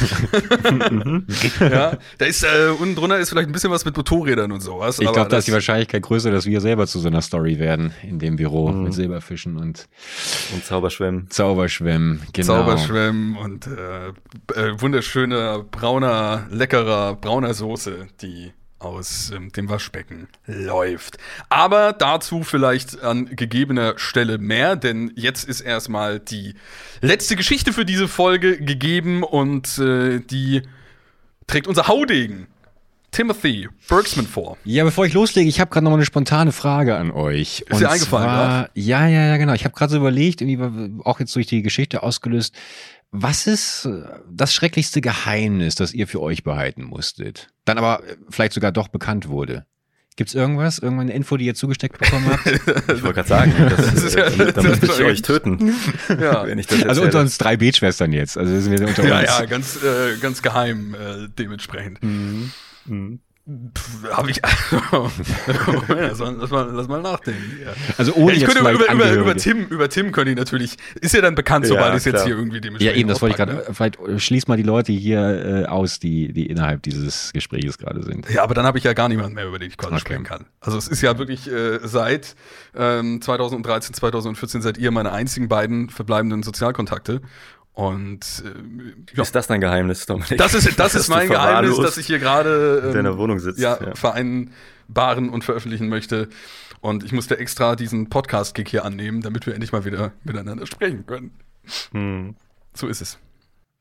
ja, 1.60 1.96
da 2.18 2.24
ist 2.26 2.42
äh, 2.44 2.68
unten 2.78 2.94
drunter 2.96 3.18
ist 3.18 3.30
vielleicht 3.30 3.48
ein 3.48 3.52
bisschen 3.52 3.70
was 3.70 3.86
mit 3.86 3.96
Motorrädern 3.96 4.52
und 4.52 4.60
sowas. 4.60 4.98
Ich 4.98 5.10
glaube, 5.10 5.30
da 5.30 5.38
ist 5.38 5.48
die 5.48 5.52
Wahrscheinlichkeit 5.52 6.02
größer, 6.02 6.30
dass 6.30 6.44
wir 6.44 6.60
selber 6.60 6.86
zu 6.86 6.98
so 6.98 7.08
einer 7.08 7.22
Story 7.22 7.58
werden 7.58 7.92
in 8.02 8.18
dem 8.18 8.36
Büro 8.36 8.68
Mhm. 8.68 8.82
mit 8.84 8.92
Silberfischen 8.92 9.56
und 9.56 9.88
Und 10.52 10.64
Zauberschwimmen. 10.64 11.30
Zauberschwimmen. 11.30 12.20
Genau. 12.34 12.46
Zauberschwemmen 12.58 13.36
und 13.36 13.66
äh, 13.66 14.08
äh, 14.54 14.80
wunderschöner, 14.80 15.62
brauner, 15.70 16.46
leckerer, 16.50 17.14
brauner 17.16 17.54
Soße, 17.54 18.06
die 18.20 18.52
aus 18.78 19.30
ähm, 19.34 19.50
dem 19.52 19.68
Waschbecken 19.68 20.28
läuft. 20.46 21.18
Aber 21.48 21.92
dazu 21.92 22.42
vielleicht 22.42 23.00
an 23.02 23.26
gegebener 23.34 23.94
Stelle 23.98 24.38
mehr, 24.38 24.76
denn 24.76 25.12
jetzt 25.16 25.44
ist 25.44 25.60
erstmal 25.60 26.20
die 26.20 26.54
letzte 27.00 27.36
Geschichte 27.36 27.72
für 27.72 27.84
diese 27.84 28.08
Folge 28.08 28.58
gegeben 28.58 29.22
und 29.22 29.78
äh, 29.78 30.20
die 30.20 30.62
trägt 31.46 31.66
unser 31.66 31.88
Haudegen 31.88 32.46
Timothy 33.10 33.68
Bergsman 33.88 34.26
vor. 34.26 34.58
Ja, 34.64 34.84
bevor 34.84 35.06
ich 35.06 35.14
loslege, 35.14 35.48
ich 35.48 35.60
habe 35.60 35.70
gerade 35.70 35.84
noch 35.84 35.90
mal 35.90 35.96
eine 35.96 36.04
spontane 36.04 36.52
Frage 36.52 36.96
an 36.96 37.10
euch. 37.10 37.64
Ist 37.68 37.80
dir 37.80 37.90
eingefallen, 37.90 38.28
zwar, 38.28 38.70
Ja, 38.74 39.06
ja, 39.08 39.26
ja, 39.26 39.36
genau. 39.38 39.54
Ich 39.54 39.64
habe 39.64 39.74
gerade 39.74 39.92
so 39.92 39.96
überlegt, 39.96 40.42
irgendwie 40.42 41.02
auch 41.04 41.18
jetzt 41.18 41.34
durch 41.34 41.46
die 41.46 41.62
Geschichte 41.62 42.02
ausgelöst, 42.02 42.54
was 43.10 43.46
ist 43.46 43.86
äh, 43.86 44.02
das 44.30 44.52
schrecklichste 44.54 45.00
Geheimnis, 45.00 45.74
das 45.74 45.94
ihr 45.94 46.06
für 46.06 46.20
euch 46.20 46.44
behalten 46.44 46.84
musstet? 46.84 47.48
Dann 47.64 47.78
aber 47.78 48.02
äh, 48.06 48.16
vielleicht 48.30 48.52
sogar 48.52 48.72
doch 48.72 48.88
bekannt 48.88 49.28
wurde. 49.28 49.64
Gibt's 50.16 50.34
irgendwas? 50.34 50.78
Irgendeine 50.80 51.12
Info, 51.12 51.36
die 51.36 51.44
ihr 51.46 51.54
zugesteckt 51.54 51.96
bekommen 51.98 52.28
habt? 52.28 52.44
Ich 52.88 53.02
wollte 53.02 53.14
gerade 53.14 53.28
sagen, 53.28 53.52
das, 53.70 53.76
Das 53.76 54.02
ist 54.02 54.14
ja- 54.16 54.24
äh, 54.26 54.52
da 54.52 54.62
müsste 54.62 54.86
ich 54.86 54.92
das- 54.92 55.00
euch 55.00 55.22
töten, 55.22 55.72
Ja. 56.08 56.44
wenn 56.46 56.58
ich 56.58 56.66
das 56.66 56.82
also 56.84 57.02
unter 57.02 57.20
uns 57.20 57.38
drei 57.38 57.56
Betschwestern 57.56 58.12
jetzt. 58.12 58.36
Also 58.36 58.52
wir 58.52 58.60
sind 58.60 58.82
unter 58.88 59.06
Ja, 59.06 59.20
uns. 59.20 59.28
ja, 59.38 59.44
ganz, 59.46 59.82
äh, 59.82 60.16
ganz 60.20 60.42
geheim 60.42 60.94
äh, 60.94 61.28
dementsprechend. 61.38 62.02
Mhm. 62.02 62.50
Mhm. 62.86 63.20
Pff, 63.74 64.12
Hab 64.12 64.28
ich. 64.28 64.42
lass, 65.88 66.18
mal, 66.18 66.36
lass, 66.38 66.50
mal, 66.50 66.70
lass 66.70 66.86
mal 66.88 67.00
nachdenken. 67.00 67.60
Ja. 67.64 67.72
Also 67.96 68.12
ohne 68.14 68.32
Ja, 68.32 68.32
ich 68.34 68.40
jetzt 68.42 68.54
könnte 68.54 68.70
über, 68.70 68.84
vielleicht 68.84 69.14
über, 69.14 69.22
über, 69.22 69.36
Tim, 69.36 69.64
über 69.68 69.88
Tim 69.88 70.12
könnte 70.12 70.32
ich 70.32 70.36
natürlich. 70.36 70.76
Ist 71.00 71.14
ja 71.14 71.22
dann 71.22 71.34
bekannt, 71.34 71.64
Ja, 71.64 71.70
sobald 71.70 71.92
ich 71.94 71.98
es 71.98 72.04
jetzt 72.04 72.24
hier 72.24 72.36
irgendwie 72.36 72.56
Ja, 72.56 72.60
dementsprechend. 72.62 72.98
eben, 72.98 73.08
das 73.08 73.22
wollte 73.22 73.32
ich 73.32 73.36
gerade. 73.38 73.72
Vielleicht 73.72 73.98
äh, 74.00 74.18
schließ 74.18 74.48
mal 74.48 74.56
die 74.58 74.62
Leute 74.64 74.92
hier 74.92 75.62
äh, 75.62 75.66
aus, 75.66 75.98
die, 75.98 76.32
die 76.34 76.46
innerhalb 76.46 76.82
dieses 76.82 77.32
Gesprächs 77.32 77.78
gerade 77.78 78.02
sind. 78.02 78.28
ne? 78.28 78.34
Ja, 78.34 78.42
aber 78.42 78.52
dann 78.54 78.66
habe 78.66 78.76
ich 78.76 78.84
ja 78.84 78.92
gar 78.92 79.08
niemanden 79.08 79.34
mehr, 79.34 79.46
über 79.46 79.58
den 79.58 79.68
ich 79.68 79.78
quasi 79.78 79.94
Okay. 79.94 80.00
sprechen 80.00 80.24
kann. 80.24 80.44
Also 80.60 80.76
es 80.76 80.86
ist 80.86 81.00
ja 81.00 81.18
wirklich 81.18 81.50
äh, 81.50 81.78
seit 81.84 82.36
ähm, 82.76 83.22
2013, 83.22 83.94
2014 83.94 84.60
seid 84.60 84.76
ihr 84.76 84.90
meine 84.90 85.12
einzigen 85.12 85.48
beiden 85.48 85.88
verbleibenden 85.88 86.42
Sozialkontakte. 86.42 87.22
Und 87.78 88.42
äh, 88.44 89.16
ja, 89.16 89.22
Ist 89.22 89.36
das 89.36 89.46
dein 89.46 89.60
Geheimnis, 89.60 90.04
Dominik? 90.04 90.36
das 90.36 90.52
ist, 90.52 90.80
das 90.80 90.94
ist 90.96 91.08
mein 91.08 91.28
Geheimnis, 91.28 91.76
dass 91.76 91.96
ich 91.96 92.08
hier 92.08 92.18
gerade 92.18 92.82
in 92.88 92.92
deiner 92.92 93.16
Wohnung 93.18 93.38
sitzt. 93.38 93.60
ja, 93.60 93.78
vereinbaren 93.94 95.28
und 95.28 95.44
veröffentlichen 95.44 95.88
möchte. 95.88 96.28
Und 96.80 97.04
ich 97.04 97.12
musste 97.12 97.38
extra 97.38 97.76
diesen 97.76 98.08
Podcast-Kick 98.08 98.68
hier 98.68 98.84
annehmen, 98.84 99.20
damit 99.20 99.46
wir 99.46 99.54
endlich 99.54 99.70
mal 99.70 99.84
wieder 99.84 100.10
miteinander 100.24 100.66
sprechen 100.66 101.06
können. 101.06 101.30
Hm. 101.92 102.34
So 102.74 102.88
ist 102.88 103.00
es. 103.00 103.20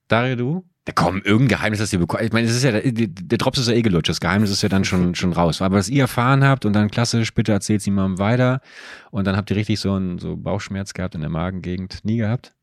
Dario, 0.09 0.35
du? 0.35 0.65
Ja, 0.87 0.93
komm, 0.93 1.23
irgendein 1.23 1.57
Geheimnis, 1.57 1.79
das 1.79 1.91
ihr 1.91 1.97
bekommt. 1.97 2.21
Ich 2.21 2.31
meine, 2.31 2.45
es 2.45 2.55
ist 2.55 2.63
ja, 2.63 2.79
der, 2.79 3.37
Drops 3.39 3.57
ist 3.57 3.67
ja 3.67 3.73
eh 3.73 3.81
gelutscht. 3.81 4.09
Das 4.09 4.19
Geheimnis 4.19 4.51
ist 4.51 4.61
ja 4.61 4.69
dann 4.69 4.85
schon, 4.85 5.15
schon 5.15 5.33
raus. 5.33 5.59
Aber 5.63 5.75
was 5.75 5.89
ihr 5.89 6.03
erfahren 6.03 6.43
habt 6.43 6.65
und 6.65 6.73
dann 6.73 6.91
klassisch, 6.91 7.33
bitte 7.33 7.51
erzählt 7.51 7.79
es 7.79 7.87
jemandem 7.87 8.19
weiter. 8.19 8.61
Und 9.09 9.25
dann 9.25 9.35
habt 9.35 9.49
ihr 9.49 9.57
richtig 9.57 9.79
so 9.79 9.93
einen 9.93 10.19
so 10.19 10.37
Bauchschmerz 10.37 10.93
gehabt 10.93 11.15
in 11.15 11.21
der 11.21 11.31
Magengegend. 11.31 12.05
Nie 12.05 12.17
gehabt? 12.17 12.53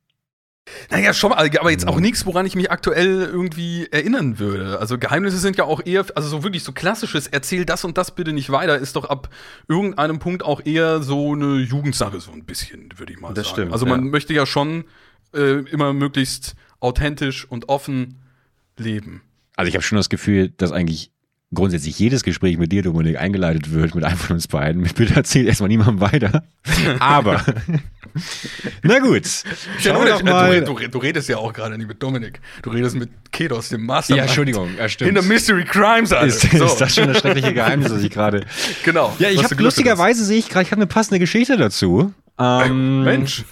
Naja, 0.90 1.12
schon 1.12 1.30
mal, 1.30 1.36
aber 1.38 1.70
jetzt 1.70 1.86
auch 1.86 1.96
Mhm. 1.96 2.02
nichts, 2.02 2.24
woran 2.26 2.46
ich 2.46 2.56
mich 2.56 2.70
aktuell 2.70 3.20
irgendwie 3.22 3.86
erinnern 3.90 4.38
würde. 4.38 4.78
Also 4.78 4.98
Geheimnisse 4.98 5.38
sind 5.38 5.56
ja 5.58 5.64
auch 5.64 5.82
eher, 5.84 6.04
also 6.14 6.28
so 6.28 6.42
wirklich 6.42 6.62
so 6.64 6.72
klassisches, 6.72 7.26
erzähl 7.26 7.64
das 7.66 7.84
und 7.84 7.98
das 7.98 8.14
bitte 8.14 8.32
nicht 8.32 8.50
weiter, 8.50 8.78
ist 8.78 8.96
doch 8.96 9.04
ab 9.04 9.28
irgendeinem 9.68 10.18
Punkt 10.18 10.42
auch 10.42 10.64
eher 10.64 11.02
so 11.02 11.32
eine 11.34 11.56
Jugendsache, 11.58 12.18
so 12.20 12.32
ein 12.32 12.44
bisschen, 12.44 12.88
würde 12.96 13.12
ich 13.12 13.20
mal 13.20 13.34
Das 13.34 13.44
sagen. 13.46 13.54
stimmt, 13.54 13.72
also 13.72 13.84
man 13.86 14.04
ja. 14.06 14.10
möchte 14.10 14.32
ja 14.32 14.46
schon 14.46 14.84
äh, 15.34 15.60
immer 15.70 15.92
möglichst 15.92 16.54
authentisch 16.80 17.44
und 17.50 17.68
offen 17.68 18.22
leben. 18.78 19.20
Also 19.56 19.68
ich 19.68 19.74
habe 19.74 19.82
schon 19.82 19.96
das 19.96 20.08
Gefühl, 20.08 20.48
dass 20.48 20.72
eigentlich 20.72 21.10
grundsätzlich 21.52 21.96
jedes 21.98 22.24
Gespräch 22.24 22.58
mit 22.58 22.72
dir, 22.72 22.82
Dominik, 22.82 23.18
eingeleitet 23.20 23.70
wird 23.72 23.94
mit 23.94 24.02
einem 24.02 24.16
von 24.16 24.34
uns 24.36 24.48
beiden. 24.48 24.82
Mit 24.82 24.96
bitte 24.96 25.14
erzählt 25.14 25.46
erstmal 25.46 25.68
niemandem 25.68 26.00
weiter. 26.00 26.42
Aber, 26.98 27.44
na 28.82 28.98
gut. 29.00 29.24
Ja, 29.24 29.94
Schauen 29.94 30.06
du, 30.06 30.24
mal. 30.24 30.60
du, 30.62 30.74
du 30.74 30.98
redest 30.98 31.28
ja 31.28 31.38
auch 31.38 31.52
gerade 31.52 31.76
nicht 31.76 31.88
mit 31.88 32.02
Dominik. 32.02 32.40
Du 32.62 32.70
redest 32.70 32.96
mit 32.96 33.10
Kedos, 33.32 33.68
dem 33.70 33.80
Ja, 33.80 33.86
Mastermind. 33.86 34.26
Entschuldigung, 34.26 34.70
ja, 34.78 34.88
stimmt. 34.88 35.12
Hinter 35.12 35.22
Mystery 35.22 35.64
Crimes, 35.64 36.12
Alter. 36.12 36.26
ist, 36.26 36.40
so, 36.42 36.64
ist 36.64 36.80
das 36.80 36.94
schon 36.94 37.08
das 37.08 37.18
schreckliche 37.18 37.52
Geheimnis, 37.52 37.88
das 37.90 38.02
ich 38.02 38.10
gerade. 38.10 38.44
genau. 38.84 39.14
Ja, 39.18 39.30
ich 39.30 39.38
was 39.38 39.50
habe 39.50 39.62
lustigerweise 39.62 40.24
sehe 40.24 40.38
ich 40.38 40.48
gerade, 40.48 40.64
ich 40.64 40.70
habe 40.70 40.80
eine 40.80 40.86
passende 40.86 41.18
Geschichte 41.18 41.56
dazu. 41.56 42.12
Ähm, 42.38 43.04
Mensch. 43.04 43.44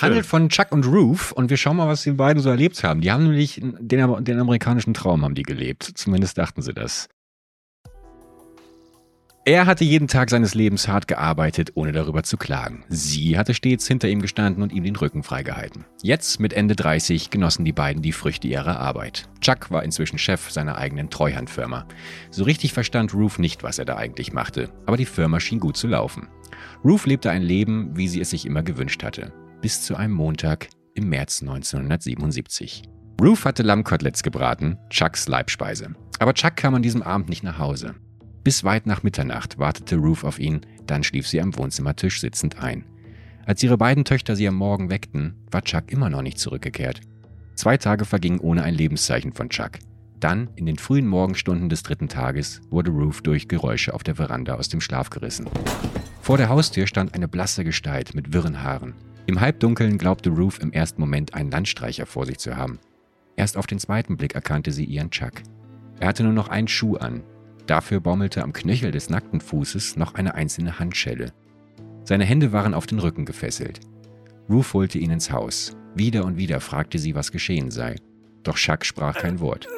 Handelt 0.00 0.26
von 0.26 0.48
Chuck 0.48 0.72
und 0.72 0.84
Ruth 0.86 1.32
und 1.32 1.48
wir 1.48 1.56
schauen 1.56 1.76
mal, 1.76 1.88
was 1.88 2.02
die 2.02 2.10
beiden 2.12 2.42
so 2.42 2.50
erlebt 2.50 2.82
haben. 2.84 3.00
Die 3.00 3.10
haben 3.10 3.24
nämlich 3.24 3.60
den, 3.62 4.24
den 4.24 4.40
amerikanischen 4.40 4.94
Traum 4.94 5.24
haben 5.24 5.34
die 5.34 5.42
gelebt. 5.42 5.84
Zumindest 5.94 6.36
dachten 6.36 6.60
sie 6.60 6.74
das. 6.74 7.08
Er 9.46 9.64
hatte 9.64 9.84
jeden 9.84 10.06
Tag 10.06 10.28
seines 10.28 10.54
Lebens 10.54 10.86
hart 10.86 11.08
gearbeitet, 11.08 11.70
ohne 11.74 11.92
darüber 11.92 12.22
zu 12.22 12.36
klagen. 12.36 12.84
Sie 12.90 13.38
hatte 13.38 13.54
stets 13.54 13.88
hinter 13.88 14.06
ihm 14.06 14.20
gestanden 14.20 14.62
und 14.62 14.70
ihm 14.70 14.84
den 14.84 14.96
Rücken 14.96 15.22
freigehalten. 15.22 15.86
Jetzt, 16.02 16.40
mit 16.40 16.52
Ende 16.52 16.76
30, 16.76 17.30
genossen 17.30 17.64
die 17.64 17.72
beiden 17.72 18.02
die 18.02 18.12
Früchte 18.12 18.48
ihrer 18.48 18.78
Arbeit. 18.78 19.30
Chuck 19.40 19.70
war 19.70 19.82
inzwischen 19.82 20.18
Chef 20.18 20.50
seiner 20.50 20.76
eigenen 20.76 21.08
Treuhandfirma. 21.08 21.86
So 22.30 22.44
richtig 22.44 22.74
verstand 22.74 23.14
Ruth 23.14 23.38
nicht, 23.38 23.62
was 23.62 23.78
er 23.78 23.86
da 23.86 23.96
eigentlich 23.96 24.34
machte, 24.34 24.68
aber 24.84 24.98
die 24.98 25.06
Firma 25.06 25.40
schien 25.40 25.58
gut 25.58 25.78
zu 25.78 25.86
laufen. 25.86 26.28
Ruth 26.84 27.06
lebte 27.06 27.30
ein 27.30 27.42
Leben, 27.42 27.96
wie 27.96 28.08
sie 28.08 28.20
es 28.20 28.28
sich 28.28 28.44
immer 28.44 28.62
gewünscht 28.62 29.02
hatte. 29.02 29.32
Bis 29.62 29.82
zu 29.82 29.96
einem 29.96 30.12
Montag 30.12 30.68
im 30.94 31.08
März 31.08 31.40
1977. 31.40 32.82
Ruth 33.22 33.46
hatte 33.46 33.62
Lammkoteletts 33.62 34.22
gebraten, 34.22 34.76
Chucks 34.90 35.28
Leibspeise. 35.28 35.94
Aber 36.18 36.34
Chuck 36.34 36.56
kam 36.56 36.74
an 36.74 36.82
diesem 36.82 37.02
Abend 37.02 37.30
nicht 37.30 37.42
nach 37.42 37.58
Hause. 37.58 37.94
Bis 38.42 38.64
weit 38.64 38.86
nach 38.86 39.02
Mitternacht 39.02 39.58
wartete 39.58 39.96
Ruth 39.96 40.24
auf 40.24 40.38
ihn, 40.38 40.62
dann 40.86 41.02
schlief 41.02 41.26
sie 41.26 41.40
am 41.40 41.56
Wohnzimmertisch 41.56 42.20
sitzend 42.20 42.62
ein. 42.62 42.84
Als 43.44 43.62
ihre 43.62 43.76
beiden 43.76 44.04
Töchter 44.04 44.36
sie 44.36 44.48
am 44.48 44.54
Morgen 44.54 44.90
weckten, 44.90 45.34
war 45.50 45.62
Chuck 45.62 45.90
immer 45.90 46.08
noch 46.08 46.22
nicht 46.22 46.38
zurückgekehrt. 46.38 47.00
Zwei 47.54 47.76
Tage 47.76 48.04
vergingen 48.04 48.40
ohne 48.40 48.62
ein 48.62 48.74
Lebenszeichen 48.74 49.32
von 49.32 49.50
Chuck. 49.50 49.72
Dann, 50.20 50.48
in 50.56 50.66
den 50.66 50.76
frühen 50.76 51.06
Morgenstunden 51.06 51.68
des 51.68 51.82
dritten 51.82 52.08
Tages, 52.08 52.60
wurde 52.70 52.90
Ruth 52.90 53.26
durch 53.26 53.48
Geräusche 53.48 53.94
auf 53.94 54.02
der 54.02 54.16
Veranda 54.16 54.54
aus 54.54 54.68
dem 54.68 54.80
Schlaf 54.80 55.10
gerissen. 55.10 55.48
Vor 56.20 56.36
der 56.36 56.48
Haustür 56.48 56.86
stand 56.86 57.14
eine 57.14 57.28
blasse 57.28 57.64
Gestalt 57.64 58.14
mit 58.14 58.32
wirren 58.32 58.62
Haaren. 58.62 58.94
Im 59.26 59.40
Halbdunkeln 59.40 59.98
glaubte 59.98 60.30
Ruth 60.30 60.58
im 60.58 60.72
ersten 60.72 61.00
Moment 61.00 61.34
einen 61.34 61.50
Landstreicher 61.50 62.06
vor 62.06 62.26
sich 62.26 62.38
zu 62.38 62.56
haben. 62.56 62.78
Erst 63.36 63.56
auf 63.56 63.66
den 63.66 63.78
zweiten 63.78 64.16
Blick 64.16 64.34
erkannte 64.34 64.72
sie 64.72 64.84
ihren 64.84 65.10
Chuck. 65.10 65.32
Er 65.98 66.08
hatte 66.08 66.22
nur 66.22 66.32
noch 66.32 66.48
einen 66.48 66.68
Schuh 66.68 66.96
an. 66.96 67.22
Dafür 67.66 68.00
baumelte 68.00 68.42
am 68.42 68.52
Knöchel 68.52 68.90
des 68.90 69.10
nackten 69.10 69.40
Fußes 69.40 69.96
noch 69.96 70.14
eine 70.14 70.34
einzelne 70.34 70.78
Handschelle. 70.78 71.32
Seine 72.04 72.24
Hände 72.24 72.52
waren 72.52 72.74
auf 72.74 72.86
den 72.86 72.98
Rücken 72.98 73.24
gefesselt. 73.24 73.80
Ruth 74.48 74.72
holte 74.72 74.98
ihn 74.98 75.10
ins 75.10 75.30
Haus. 75.30 75.76
Wieder 75.94 76.24
und 76.24 76.36
wieder 76.36 76.60
fragte 76.60 76.98
sie, 76.98 77.14
was 77.14 77.32
geschehen 77.32 77.70
sei. 77.70 77.96
Doch 78.42 78.56
Chuck 78.56 78.84
sprach 78.84 79.16
kein 79.16 79.40
Wort. 79.40 79.68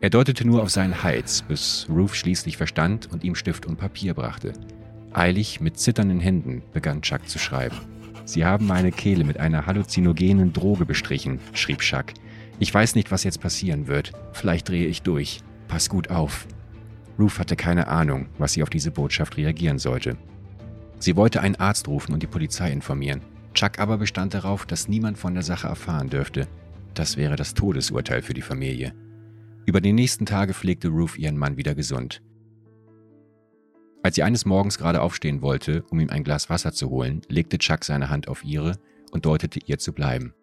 Er 0.00 0.10
deutete 0.10 0.46
nur 0.46 0.62
auf 0.62 0.70
seinen 0.70 1.02
Hals, 1.02 1.42
bis 1.42 1.86
Ruth 1.88 2.14
schließlich 2.14 2.56
verstand 2.56 3.10
und 3.10 3.24
ihm 3.24 3.34
Stift 3.34 3.66
und 3.66 3.78
Papier 3.78 4.14
brachte. 4.14 4.52
Eilig, 5.12 5.60
mit 5.60 5.78
zitternden 5.78 6.20
Händen, 6.20 6.62
begann 6.72 7.02
Chuck 7.02 7.28
zu 7.28 7.38
schreiben. 7.38 7.76
Sie 8.24 8.44
haben 8.44 8.66
meine 8.66 8.92
Kehle 8.92 9.24
mit 9.24 9.40
einer 9.40 9.64
halluzinogenen 9.66 10.52
Droge 10.52 10.84
bestrichen, 10.84 11.40
schrieb 11.54 11.80
Chuck. 11.80 12.06
Ich 12.58 12.72
weiß 12.72 12.94
nicht, 12.94 13.10
was 13.10 13.24
jetzt 13.24 13.40
passieren 13.40 13.86
wird. 13.86 14.12
Vielleicht 14.32 14.68
drehe 14.68 14.86
ich 14.86 15.02
durch. 15.02 15.40
Pass 15.68 15.88
gut 15.88 16.10
auf. 16.10 16.46
Ruth 17.18 17.38
hatte 17.38 17.56
keine 17.56 17.88
Ahnung, 17.88 18.28
was 18.38 18.52
sie 18.52 18.62
auf 18.62 18.70
diese 18.70 18.90
Botschaft 18.90 19.36
reagieren 19.36 19.78
sollte. 19.78 20.16
Sie 20.98 21.16
wollte 21.16 21.40
einen 21.40 21.56
Arzt 21.56 21.88
rufen 21.88 22.12
und 22.12 22.22
die 22.22 22.28
Polizei 22.28 22.70
informieren. 22.70 23.22
Chuck 23.54 23.78
aber 23.78 23.98
bestand 23.98 24.34
darauf, 24.34 24.66
dass 24.66 24.88
niemand 24.88 25.18
von 25.18 25.34
der 25.34 25.42
Sache 25.42 25.68
erfahren 25.68 26.10
dürfte. 26.10 26.46
Das 26.94 27.16
wäre 27.16 27.36
das 27.36 27.54
Todesurteil 27.54 28.22
für 28.22 28.34
die 28.34 28.42
Familie. 28.42 28.94
Über 29.66 29.80
die 29.80 29.92
nächsten 29.92 30.26
Tage 30.26 30.54
pflegte 30.54 30.88
Ruth 30.88 31.18
ihren 31.18 31.36
Mann 31.36 31.56
wieder 31.56 31.74
gesund. 31.74 32.22
Als 34.02 34.14
sie 34.14 34.22
eines 34.22 34.44
Morgens 34.44 34.78
gerade 34.78 35.02
aufstehen 35.02 35.42
wollte, 35.42 35.84
um 35.90 36.00
ihm 36.00 36.10
ein 36.10 36.24
Glas 36.24 36.48
Wasser 36.48 36.72
zu 36.72 36.88
holen, 36.88 37.22
legte 37.28 37.58
Chuck 37.58 37.84
seine 37.84 38.10
Hand 38.10 38.28
auf 38.28 38.44
ihre 38.44 38.78
und 39.10 39.26
deutete 39.26 39.60
ihr 39.66 39.78
zu 39.78 39.92
bleiben. 39.92 40.34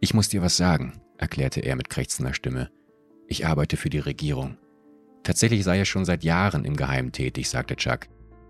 Ich 0.00 0.12
muss 0.12 0.28
dir 0.28 0.42
was 0.42 0.56
sagen, 0.56 1.00
erklärte 1.18 1.60
er 1.60 1.76
mit 1.76 1.88
krächzender 1.88 2.34
Stimme. 2.34 2.70
Ich 3.28 3.46
arbeite 3.46 3.76
für 3.76 3.90
die 3.90 3.98
Regierung. 3.98 4.56
Tatsächlich 5.30 5.62
sei 5.62 5.78
er 5.78 5.84
schon 5.84 6.04
seit 6.04 6.24
Jahren 6.24 6.64
im 6.64 6.74
Geheimen 6.74 7.12
tätig, 7.12 7.48
sagte 7.48 7.76
Chuck. 7.76 8.08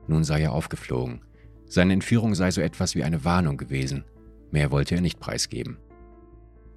Nun 0.08 0.24
sei 0.24 0.40
er 0.40 0.52
aufgeflogen. 0.52 1.20
Seine 1.66 1.92
Entführung 1.92 2.34
sei 2.34 2.50
so 2.50 2.62
etwas 2.62 2.94
wie 2.94 3.04
eine 3.04 3.22
Warnung 3.22 3.58
gewesen. 3.58 4.04
Mehr 4.50 4.70
wollte 4.70 4.94
er 4.94 5.02
nicht 5.02 5.20
preisgeben. 5.20 5.76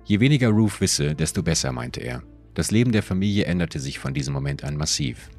Je 0.04 0.20
weniger 0.20 0.50
Ruth 0.50 0.82
wisse, 0.82 1.16
desto 1.16 1.42
besser, 1.42 1.72
meinte 1.72 2.02
er. 2.02 2.22
Das 2.54 2.70
Leben 2.70 2.92
der 2.92 3.02
Familie 3.02 3.46
änderte 3.46 3.80
sich 3.80 3.98
von 3.98 4.14
diesem 4.14 4.34
Moment 4.34 4.66
an 4.66 4.76
massiv. 4.76 5.30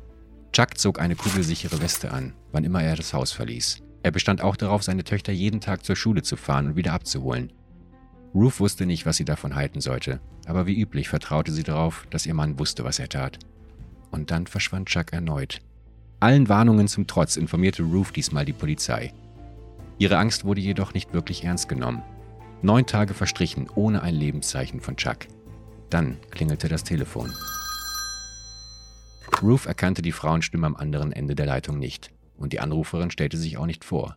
Chuck 0.54 0.78
zog 0.78 0.98
eine 0.98 1.14
kugelsichere 1.14 1.82
Weste 1.82 2.10
an, 2.10 2.32
wann 2.50 2.64
immer 2.64 2.82
er 2.82 2.96
das 2.96 3.12
Haus 3.12 3.32
verließ. 3.32 3.82
Er 4.02 4.12
bestand 4.12 4.40
auch 4.40 4.56
darauf, 4.56 4.82
seine 4.82 5.04
Töchter 5.04 5.34
jeden 5.34 5.60
Tag 5.60 5.84
zur 5.84 5.94
Schule 5.94 6.22
zu 6.22 6.38
fahren 6.38 6.68
und 6.68 6.76
wieder 6.76 6.94
abzuholen. 6.94 7.52
Ruth 8.34 8.60
wusste 8.60 8.86
nicht, 8.86 9.04
was 9.04 9.18
sie 9.18 9.26
davon 9.26 9.56
halten 9.56 9.82
sollte, 9.82 10.20
aber 10.46 10.66
wie 10.66 10.80
üblich 10.80 11.10
vertraute 11.10 11.52
sie 11.52 11.64
darauf, 11.64 12.06
dass 12.08 12.24
ihr 12.24 12.32
Mann 12.32 12.58
wusste, 12.58 12.82
was 12.82 12.98
er 12.98 13.10
tat. 13.10 13.38
Und 14.14 14.30
dann 14.30 14.46
verschwand 14.46 14.88
Chuck 14.88 15.12
erneut. 15.12 15.60
Allen 16.20 16.48
Warnungen 16.48 16.86
zum 16.86 17.08
Trotz 17.08 17.36
informierte 17.36 17.82
Ruth 17.82 18.14
diesmal 18.14 18.44
die 18.44 18.52
Polizei. 18.52 19.12
Ihre 19.98 20.18
Angst 20.18 20.44
wurde 20.44 20.60
jedoch 20.60 20.94
nicht 20.94 21.12
wirklich 21.12 21.42
ernst 21.42 21.68
genommen. 21.68 22.00
Neun 22.62 22.86
Tage 22.86 23.12
verstrichen 23.12 23.68
ohne 23.74 24.02
ein 24.02 24.14
Lebenszeichen 24.14 24.80
von 24.80 24.96
Chuck. 24.96 25.26
Dann 25.90 26.18
klingelte 26.30 26.68
das 26.68 26.84
Telefon. 26.84 27.32
Ruth 29.42 29.66
erkannte 29.66 30.00
die 30.00 30.12
Frauenstimme 30.12 30.68
am 30.68 30.76
anderen 30.76 31.10
Ende 31.10 31.34
der 31.34 31.46
Leitung 31.46 31.80
nicht 31.80 32.12
und 32.36 32.52
die 32.52 32.60
Anruferin 32.60 33.10
stellte 33.10 33.36
sich 33.36 33.56
auch 33.56 33.66
nicht 33.66 33.84
vor. 33.84 34.16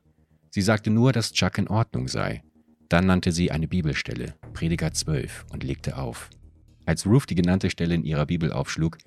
Sie 0.51 0.61
sagte 0.61 0.91
nur, 0.91 1.11
dass 1.11 1.33
Chuck 1.33 1.57
in 1.57 1.69
Ordnung 1.69 2.07
sei. 2.07 2.43
Dann 2.87 3.07
nannte 3.07 3.31
sie 3.31 3.49
eine 3.49 3.67
Bibelstelle, 3.67 4.35
Prediger 4.53 4.93
12, 4.93 5.47
und 5.51 5.63
legte 5.63 5.97
auf. 5.97 6.29
Als 6.85 7.07
Ruth 7.07 7.31
die 7.31 7.35
genannte 7.35 7.71
Stelle 7.71 7.95
in 7.95 8.03
ihrer 8.03 8.27
Bibel 8.27 8.53
aufschlug, 8.53 8.99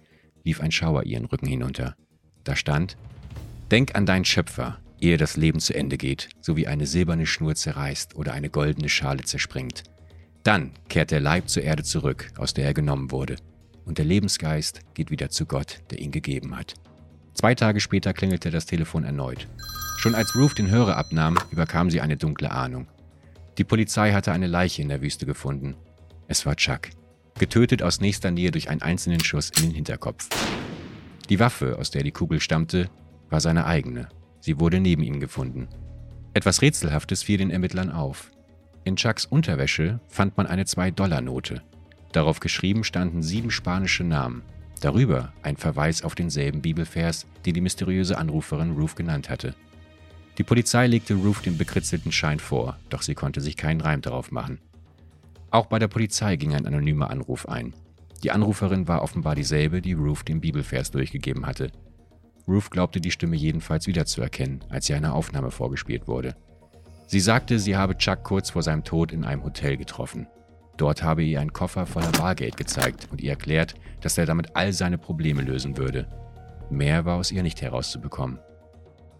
lief 0.44 0.60
ein 0.60 0.72
Schauer 0.72 1.04
ihren 1.04 1.26
Rücken 1.26 1.46
hinunter. 1.46 1.94
Da 2.44 2.56
stand: 2.56 2.96
Denk 3.70 3.94
an 3.94 4.06
deinen 4.06 4.24
Schöpfer, 4.24 4.78
ehe 5.00 5.16
das 5.16 5.36
Leben 5.36 5.60
zu 5.60 5.74
Ende 5.74 5.96
geht, 5.96 6.28
so 6.40 6.56
wie 6.56 6.66
eine 6.66 6.86
silberne 6.86 7.26
Schnur 7.26 7.54
zerreißt 7.54 8.14
oder 8.14 8.32
eine 8.32 8.50
goldene 8.50 8.88
Schale 8.88 9.22
zerspringt. 9.24 9.84
Dann 10.42 10.72
kehrt 10.88 11.10
der 11.10 11.20
Leib 11.20 11.48
zur 11.48 11.62
Erde 11.62 11.82
zurück, 11.82 12.30
aus 12.36 12.54
der 12.54 12.64
er 12.64 12.74
genommen 12.74 13.10
wurde, 13.10 13.36
und 13.84 13.98
der 13.98 14.04
Lebensgeist 14.04 14.80
geht 14.94 15.10
wieder 15.10 15.30
zu 15.30 15.46
Gott, 15.46 15.80
der 15.90 15.98
ihn 16.00 16.10
gegeben 16.10 16.56
hat. 16.56 16.74
Zwei 17.34 17.54
Tage 17.54 17.80
später 17.80 18.12
klingelte 18.12 18.50
das 18.50 18.66
Telefon 18.66 19.04
erneut. 19.04 19.48
Schon 19.98 20.14
als 20.14 20.34
Ruth 20.34 20.58
den 20.58 20.70
Hörer 20.70 20.96
abnahm, 20.96 21.38
überkam 21.50 21.90
sie 21.90 22.00
eine 22.00 22.16
dunkle 22.16 22.50
Ahnung. 22.50 22.88
Die 23.58 23.64
Polizei 23.64 24.12
hatte 24.12 24.32
eine 24.32 24.46
Leiche 24.46 24.80
in 24.80 24.88
der 24.88 25.02
Wüste 25.02 25.26
gefunden. 25.26 25.76
Es 26.26 26.46
war 26.46 26.56
Chuck, 26.56 26.88
getötet 27.40 27.82
aus 27.82 28.00
nächster 28.00 28.30
Nähe 28.30 28.52
durch 28.52 28.70
einen 28.70 28.82
einzelnen 28.82 29.24
Schuss 29.24 29.50
in 29.56 29.64
den 29.64 29.74
Hinterkopf. 29.74 30.28
Die 31.28 31.40
Waffe, 31.40 31.76
aus 31.78 31.90
der 31.90 32.04
die 32.04 32.12
Kugel 32.12 32.40
stammte, 32.40 32.88
war 33.28 33.40
seine 33.40 33.66
eigene 33.66 34.08
Sie 34.40 34.58
wurde 34.58 34.80
neben 34.80 35.02
ihm 35.02 35.20
gefunden. 35.20 35.68
Etwas 36.32 36.62
Rätselhaftes 36.62 37.22
fiel 37.22 37.38
den 37.38 37.50
Ermittlern 37.50 37.90
auf. 37.90 38.30
In 38.84 38.96
Chucks 38.96 39.26
Unterwäsche 39.26 40.00
fand 40.08 40.36
man 40.36 40.46
eine 40.46 40.64
2-Dollar-Note. 40.64 41.62
Darauf 42.12 42.40
geschrieben 42.40 42.82
standen 42.82 43.22
sieben 43.22 43.50
spanische 43.50 44.04
Namen. 44.04 44.42
Darüber 44.80 45.32
ein 45.42 45.58
Verweis 45.58 46.02
auf 46.02 46.14
denselben 46.14 46.62
Bibelvers, 46.62 47.26
den 47.44 47.52
die 47.52 47.60
mysteriöse 47.60 48.16
Anruferin 48.16 48.72
Ruth 48.72 48.96
genannt 48.96 49.28
hatte. 49.28 49.54
Die 50.38 50.44
Polizei 50.44 50.86
legte 50.86 51.14
Ruth 51.14 51.44
den 51.44 51.58
bekritzelten 51.58 52.12
Schein 52.12 52.38
vor, 52.38 52.78
doch 52.88 53.02
sie 53.02 53.14
konnte 53.14 53.42
sich 53.42 53.58
keinen 53.58 53.82
Reim 53.82 54.00
darauf 54.00 54.30
machen. 54.30 54.58
Auch 55.50 55.66
bei 55.66 55.78
der 55.78 55.88
Polizei 55.88 56.36
ging 56.36 56.54
ein 56.54 56.66
anonymer 56.66 57.10
Anruf 57.10 57.48
ein. 57.48 57.74
Die 58.22 58.30
Anruferin 58.30 58.86
war 58.86 59.02
offenbar 59.02 59.34
dieselbe, 59.34 59.80
die 59.80 59.94
Ruth 59.94 60.28
den 60.28 60.40
Bibelvers 60.40 60.90
durchgegeben 60.90 61.46
hatte. 61.46 61.72
Ruth 62.46 62.70
glaubte 62.70 63.00
die 63.00 63.10
Stimme 63.10 63.36
jedenfalls 63.36 63.86
wiederzuerkennen, 63.86 64.64
als 64.68 64.86
sie 64.86 64.94
einer 64.94 65.14
Aufnahme 65.14 65.50
vorgespielt 65.50 66.06
wurde. 66.06 66.36
Sie 67.06 67.20
sagte, 67.20 67.58
sie 67.58 67.76
habe 67.76 67.96
Chuck 67.96 68.22
kurz 68.22 68.50
vor 68.50 68.62
seinem 68.62 68.84
Tod 68.84 69.12
in 69.12 69.24
einem 69.24 69.42
Hotel 69.42 69.76
getroffen. 69.76 70.28
Dort 70.76 71.02
habe 71.02 71.22
ihr 71.22 71.40
ein 71.40 71.52
Koffer 71.52 71.86
voller 71.86 72.12
Bargeld 72.12 72.56
gezeigt 72.56 73.08
und 73.10 73.20
ihr 73.20 73.30
erklärt, 73.30 73.74
dass 74.00 74.16
er 74.16 74.26
damit 74.26 74.54
all 74.54 74.72
seine 74.72 74.98
Probleme 74.98 75.42
lösen 75.42 75.76
würde. 75.76 76.06
Mehr 76.70 77.04
war 77.04 77.16
aus 77.16 77.32
ihr 77.32 77.42
nicht 77.42 77.62
herauszubekommen. 77.62 78.38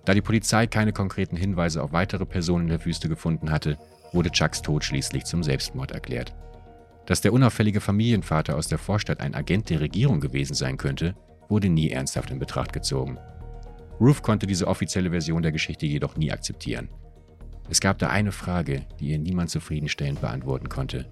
Da 0.04 0.14
die 0.14 0.22
Polizei 0.22 0.66
keine 0.66 0.92
konkreten 0.92 1.36
Hinweise 1.36 1.82
auf 1.82 1.92
weitere 1.92 2.24
Personen 2.24 2.64
in 2.64 2.70
der 2.70 2.84
Wüste 2.84 3.08
gefunden 3.08 3.50
hatte, 3.50 3.76
wurde 4.12 4.30
Chucks 4.30 4.62
Tod 4.62 4.84
schließlich 4.84 5.24
zum 5.24 5.42
Selbstmord 5.42 5.92
erklärt. 5.92 6.34
Dass 7.06 7.20
der 7.20 7.32
unauffällige 7.32 7.80
Familienvater 7.80 8.56
aus 8.56 8.68
der 8.68 8.78
Vorstadt 8.78 9.20
ein 9.20 9.34
Agent 9.34 9.70
der 9.70 9.80
Regierung 9.80 10.20
gewesen 10.20 10.54
sein 10.54 10.76
könnte, 10.76 11.14
wurde 11.48 11.68
nie 11.68 11.90
ernsthaft 11.90 12.30
in 12.30 12.38
Betracht 12.38 12.72
gezogen. 12.72 13.18
Ruth 14.00 14.22
konnte 14.22 14.46
diese 14.46 14.66
offizielle 14.66 15.10
Version 15.10 15.42
der 15.42 15.52
Geschichte 15.52 15.86
jedoch 15.86 16.16
nie 16.16 16.32
akzeptieren. 16.32 16.88
Es 17.68 17.80
gab 17.80 17.98
da 17.98 18.08
eine 18.08 18.32
Frage, 18.32 18.86
die 18.98 19.10
ihr 19.10 19.18
niemand 19.18 19.50
zufriedenstellend 19.50 20.20
beantworten 20.20 20.68
konnte. 20.68 21.06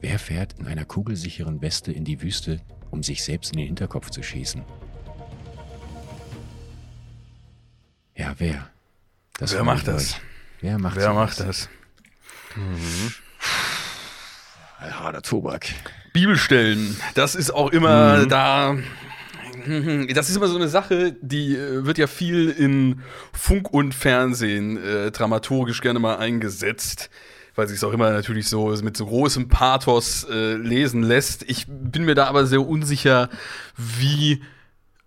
Wer 0.00 0.18
fährt 0.18 0.54
in 0.58 0.66
einer 0.66 0.84
kugelsicheren 0.84 1.60
Weste 1.62 1.92
in 1.92 2.04
die 2.04 2.22
Wüste, 2.22 2.60
um 2.90 3.02
sich 3.02 3.22
selbst 3.22 3.52
in 3.52 3.58
den 3.58 3.66
Hinterkopf 3.66 4.10
zu 4.10 4.22
schießen? 4.22 4.62
Ja, 8.16 8.34
wer? 8.38 8.70
Das 9.38 9.52
wer 9.52 9.64
macht 9.64 9.86
das? 9.88 10.16
Wer 10.60 10.78
macht, 10.78 10.96
wer 10.96 11.12
macht 11.12 11.40
das? 11.40 11.68
Mhm. 12.56 13.12
Harter 14.80 15.22
Tobak. 15.22 15.66
Bibelstellen, 16.12 16.96
das 17.14 17.34
ist 17.34 17.50
auch 17.50 17.70
immer 17.70 18.24
mhm. 18.24 18.28
da 18.28 18.76
Das 20.14 20.28
ist 20.28 20.36
immer 20.36 20.48
so 20.48 20.56
eine 20.56 20.68
Sache, 20.68 21.16
die 21.20 21.56
äh, 21.56 21.84
wird 21.84 21.98
ja 21.98 22.06
viel 22.06 22.50
in 22.50 23.00
Funk 23.32 23.72
und 23.72 23.94
Fernsehen 23.94 24.76
äh, 24.76 25.10
dramaturgisch 25.10 25.80
gerne 25.80 25.98
mal 25.98 26.16
eingesetzt, 26.16 27.10
weil 27.54 27.66
sich 27.68 27.78
es 27.78 27.84
auch 27.84 27.92
immer 27.92 28.10
natürlich 28.10 28.48
so 28.48 28.68
mit 28.82 28.96
so 28.96 29.06
großem 29.06 29.48
Pathos 29.48 30.24
äh, 30.30 30.54
lesen 30.54 31.02
lässt. 31.02 31.42
Ich 31.48 31.66
bin 31.68 32.04
mir 32.04 32.14
da 32.14 32.26
aber 32.26 32.46
sehr 32.46 32.66
unsicher, 32.66 33.28
wie 33.76 34.42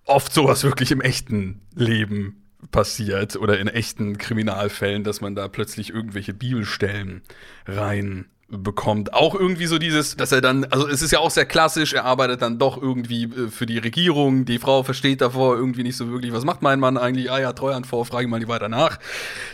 oft 0.06 0.34
sowas 0.34 0.64
wirklich 0.64 0.92
im 0.92 1.02
echten 1.02 1.62
Leben 1.76 2.39
passiert 2.72 3.36
oder 3.36 3.60
in 3.60 3.68
echten 3.68 4.18
Kriminalfällen, 4.18 5.04
dass 5.04 5.22
man 5.22 5.36
da 5.36 5.48
plötzlich 5.48 5.92
irgendwelche 5.92 6.34
Bibelstellen 6.34 7.22
rein 7.66 8.26
bekommt. 8.50 9.14
Auch 9.14 9.36
irgendwie 9.36 9.68
so 9.68 9.78
dieses, 9.78 10.16
dass 10.16 10.32
er 10.32 10.42
dann, 10.42 10.66
also 10.66 10.88
es 10.88 11.02
ist 11.02 11.12
ja 11.12 11.20
auch 11.20 11.30
sehr 11.30 11.46
klassisch, 11.46 11.94
er 11.94 12.06
arbeitet 12.06 12.42
dann 12.42 12.58
doch 12.58 12.82
irgendwie 12.82 13.24
äh, 13.26 13.50
für 13.50 13.66
die 13.66 13.78
Regierung, 13.78 14.46
die 14.46 14.60
Frau 14.60 14.84
versteht 14.84 15.22
davor 15.22 15.56
irgendwie 15.56 15.84
nicht 15.84 15.98
so 15.98 16.10
wirklich, 16.12 16.34
was 16.34 16.46
macht 16.46 16.62
mein 16.62 16.80
Mann 16.80 16.98
eigentlich? 16.98 17.32
Ah 17.32 17.40
ja, 17.40 17.54
Treuhand 17.54 17.88
vor, 17.88 18.06
frage 18.06 18.24
ich 18.24 18.30
mal 18.30 18.40
nicht 18.40 18.48
weiter 18.48 18.70
nach. 18.70 18.98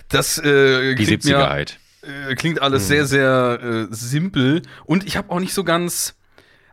Das 0.09 0.37
äh, 0.37 0.95
die 0.95 1.05
70er 1.05 1.49
halt. 1.49 1.79
Äh, 2.01 2.35
klingt 2.35 2.61
alles 2.61 2.83
hm. 2.83 2.87
sehr, 2.87 3.05
sehr 3.05 3.59
äh, 3.61 3.87
simpel 3.93 4.61
und 4.85 5.05
ich 5.05 5.17
habe 5.17 5.29
auch 5.29 5.39
nicht 5.39 5.53
so 5.53 5.63
ganz 5.63 6.15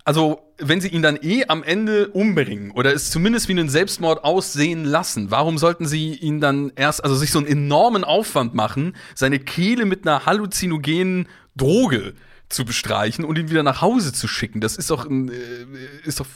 also, 0.05 0.53
wenn 0.59 0.81
sie 0.81 0.89
ihn 0.89 1.03
dann 1.03 1.19
eh 1.23 1.45
am 1.47 1.63
Ende 1.63 2.09
umbringen 2.09 2.73
oder 2.73 2.93
es 2.93 3.11
zumindest 3.11 3.49
wie 3.49 3.53
einen 3.53 3.69
Selbstmord 3.69 4.25
aussehen 4.25 4.85
lassen, 4.85 5.31
warum 5.31 5.59
sollten 5.59 5.87
sie 5.87 6.15
ihn 6.15 6.41
dann 6.41 6.73
erst, 6.75 7.05
also 7.05 7.15
sich 7.15 7.31
so 7.31 7.39
einen 7.39 7.47
enormen 7.47 8.03
Aufwand 8.03 8.55
machen, 8.55 8.97
seine 9.15 9.39
Kehle 9.39 9.85
mit 9.85 10.07
einer 10.07 10.27
halluzinogenen 10.27 11.29
Droge 11.57 12.15
zu 12.49 12.65
bestreichen 12.65 13.25
und 13.25 13.39
ihn 13.39 13.49
wieder 13.49 13.63
nach 13.63 13.81
Hause 13.81 14.13
zu 14.13 14.27
schicken. 14.27 14.61
Das 14.61 14.77
ist 14.77 14.91
doch 14.91 15.05
ein, 15.05 15.29
äh, 15.29 15.67
ist 16.05 16.19
doch 16.19 16.27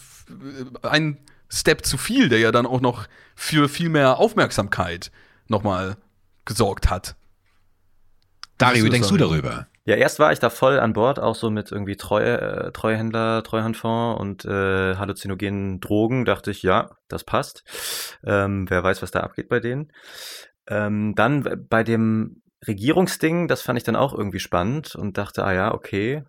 ein 0.82 1.18
Step 1.48 1.84
zu 1.84 1.98
viel, 1.98 2.28
der 2.28 2.38
ja 2.38 2.52
dann 2.52 2.66
auch 2.66 2.80
noch 2.80 3.08
für 3.34 3.68
viel 3.68 3.88
mehr 3.88 4.18
Aufmerksamkeit 4.18 5.10
nochmal 5.48 5.96
gesorgt 6.44 6.88
hat. 6.88 7.16
Dario, 8.58 8.84
wie 8.84 8.90
denkst 8.90 9.08
du 9.08 9.16
darüber? 9.16 9.66
Ja, 9.86 9.94
erst 9.94 10.18
war 10.18 10.32
ich 10.32 10.40
da 10.40 10.50
voll 10.50 10.80
an 10.80 10.94
Bord, 10.94 11.20
auch 11.20 11.36
so 11.36 11.48
mit 11.48 11.70
irgendwie 11.70 11.96
Treue, 11.96 12.40
äh, 12.40 12.72
Treuhändler, 12.72 13.44
Treuhandfonds 13.44 14.20
und 14.20 14.44
äh, 14.44 14.96
halluzinogenen 14.96 15.78
Drogen. 15.78 16.24
Dachte 16.24 16.50
ich, 16.50 16.64
ja, 16.64 16.90
das 17.06 17.22
passt. 17.22 17.62
Ähm, 18.24 18.68
wer 18.68 18.82
weiß, 18.82 19.00
was 19.02 19.12
da 19.12 19.20
abgeht 19.20 19.48
bei 19.48 19.60
denen. 19.60 19.92
Ähm, 20.66 21.14
dann 21.14 21.66
bei 21.70 21.84
dem 21.84 22.42
Regierungsding, 22.66 23.46
das 23.46 23.62
fand 23.62 23.78
ich 23.78 23.84
dann 23.84 23.94
auch 23.94 24.12
irgendwie 24.12 24.40
spannend 24.40 24.96
und 24.96 25.18
dachte, 25.18 25.44
ah 25.44 25.52
ja, 25.52 25.72
okay, 25.72 26.24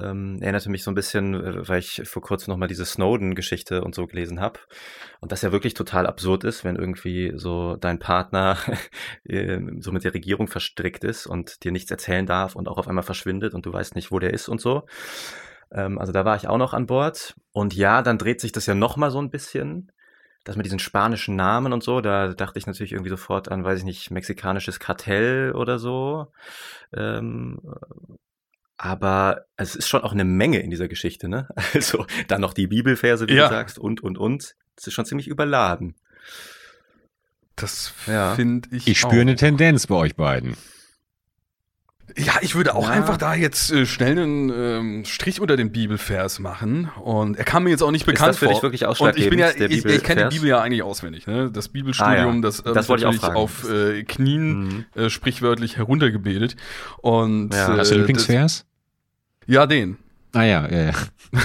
ähm, 0.00 0.38
erinnerte 0.40 0.70
mich 0.70 0.82
so 0.82 0.90
ein 0.90 0.94
bisschen, 0.94 1.34
äh, 1.34 1.68
weil 1.68 1.80
ich 1.80 2.02
vor 2.04 2.22
kurzem 2.22 2.50
nochmal 2.52 2.68
diese 2.68 2.84
Snowden-Geschichte 2.84 3.82
und 3.82 3.94
so 3.94 4.06
gelesen 4.06 4.40
habe. 4.40 4.60
Und 5.20 5.32
das 5.32 5.42
ja 5.42 5.52
wirklich 5.52 5.74
total 5.74 6.06
absurd 6.06 6.44
ist, 6.44 6.64
wenn 6.64 6.76
irgendwie 6.76 7.32
so 7.36 7.76
dein 7.76 7.98
Partner 7.98 8.56
ähm, 9.28 9.80
so 9.82 9.92
mit 9.92 10.04
der 10.04 10.14
Regierung 10.14 10.48
verstrickt 10.48 11.04
ist 11.04 11.26
und 11.26 11.64
dir 11.64 11.72
nichts 11.72 11.90
erzählen 11.90 12.26
darf 12.26 12.56
und 12.56 12.68
auch 12.68 12.78
auf 12.78 12.88
einmal 12.88 13.04
verschwindet 13.04 13.54
und 13.54 13.66
du 13.66 13.72
weißt 13.72 13.94
nicht, 13.94 14.10
wo 14.10 14.18
der 14.18 14.32
ist 14.32 14.48
und 14.48 14.60
so. 14.60 14.84
Ähm, 15.72 15.98
also 15.98 16.12
da 16.12 16.24
war 16.24 16.36
ich 16.36 16.48
auch 16.48 16.58
noch 16.58 16.74
an 16.74 16.86
Bord. 16.86 17.34
Und 17.52 17.74
ja, 17.74 18.02
dann 18.02 18.18
dreht 18.18 18.40
sich 18.40 18.52
das 18.52 18.66
ja 18.66 18.74
nochmal 18.74 19.10
so 19.10 19.20
ein 19.20 19.30
bisschen. 19.30 19.92
Das 20.44 20.56
mit 20.56 20.66
diesen 20.66 20.80
spanischen 20.80 21.36
Namen 21.36 21.72
und 21.72 21.84
so, 21.84 22.00
da 22.00 22.34
dachte 22.34 22.58
ich 22.58 22.66
natürlich 22.66 22.92
irgendwie 22.92 23.10
sofort 23.10 23.48
an, 23.48 23.62
weiß 23.62 23.78
ich 23.78 23.84
nicht, 23.84 24.10
mexikanisches 24.10 24.80
Kartell 24.80 25.52
oder 25.52 25.78
so. 25.78 26.32
Ähm, 26.92 27.60
aber 28.82 29.46
es 29.56 29.76
ist 29.76 29.88
schon 29.88 30.02
auch 30.02 30.10
eine 30.10 30.24
Menge 30.24 30.58
in 30.58 30.70
dieser 30.70 30.88
Geschichte, 30.88 31.28
ne? 31.28 31.46
Also 31.72 32.04
dann 32.26 32.40
noch 32.40 32.52
die 32.52 32.66
Bibelverse, 32.66 33.28
wie 33.28 33.34
ja. 33.34 33.48
du 33.48 33.54
sagst, 33.54 33.78
und, 33.78 34.02
und, 34.02 34.18
und. 34.18 34.56
Es 34.76 34.88
ist 34.88 34.92
schon 34.92 35.04
ziemlich 35.04 35.28
überladen. 35.28 35.94
Das 37.54 37.94
ja. 38.08 38.34
finde 38.34 38.68
ich. 38.72 38.88
Ich 38.88 38.98
spüre 38.98 39.20
eine 39.20 39.36
Tendenz 39.36 39.86
bei 39.86 39.94
euch 39.94 40.16
beiden. 40.16 40.56
Ja, 42.16 42.32
ich 42.40 42.56
würde 42.56 42.74
auch 42.74 42.88
ja. 42.88 42.90
einfach 42.90 43.16
da 43.16 43.34
jetzt 43.34 43.70
äh, 43.70 43.86
schnell 43.86 44.18
einen 44.18 44.50
ähm, 44.50 45.04
Strich 45.04 45.40
unter 45.40 45.56
den 45.56 45.70
Bibelvers 45.70 46.40
machen. 46.40 46.90
Und 47.00 47.36
er 47.36 47.44
kam 47.44 47.62
mir 47.62 47.70
jetzt 47.70 47.82
auch 47.82 47.92
nicht 47.92 48.04
bekannt 48.04 48.34
ist 48.34 48.42
das 48.42 48.50
vor. 48.50 48.62
Wirklich 48.62 48.84
und 48.84 49.16
ich 49.16 49.30
bin 49.30 49.38
ja, 49.38 49.50
ich, 49.50 49.84
ich 49.84 50.02
kenne 50.02 50.28
die 50.28 50.34
Bibel 50.34 50.48
ja 50.48 50.60
eigentlich 50.60 50.82
auswendig. 50.82 51.28
Ne? 51.28 51.52
Das 51.52 51.68
Bibelstudium, 51.68 52.30
ah, 52.30 52.34
ja. 52.34 52.40
das, 52.40 52.60
äh, 52.60 52.74
das 52.74 52.88
wollte 52.88 53.08
ich 53.08 53.22
auch 53.22 53.34
auf 53.36 53.70
äh, 53.70 54.02
Knien 54.02 54.64
mhm. 54.64 54.84
äh, 54.96 55.08
sprichwörtlich 55.08 55.76
heruntergebildet. 55.76 56.56
Und 56.98 57.54
ja. 57.54 57.76
hast 57.76 57.92
du 57.92 57.94
Lieblingsvers? 57.94 58.66
Ja, 59.46 59.66
den. 59.66 59.98
Ah 60.34 60.44
ja, 60.44 60.66
ja, 60.70 60.84
ja. 60.84 60.92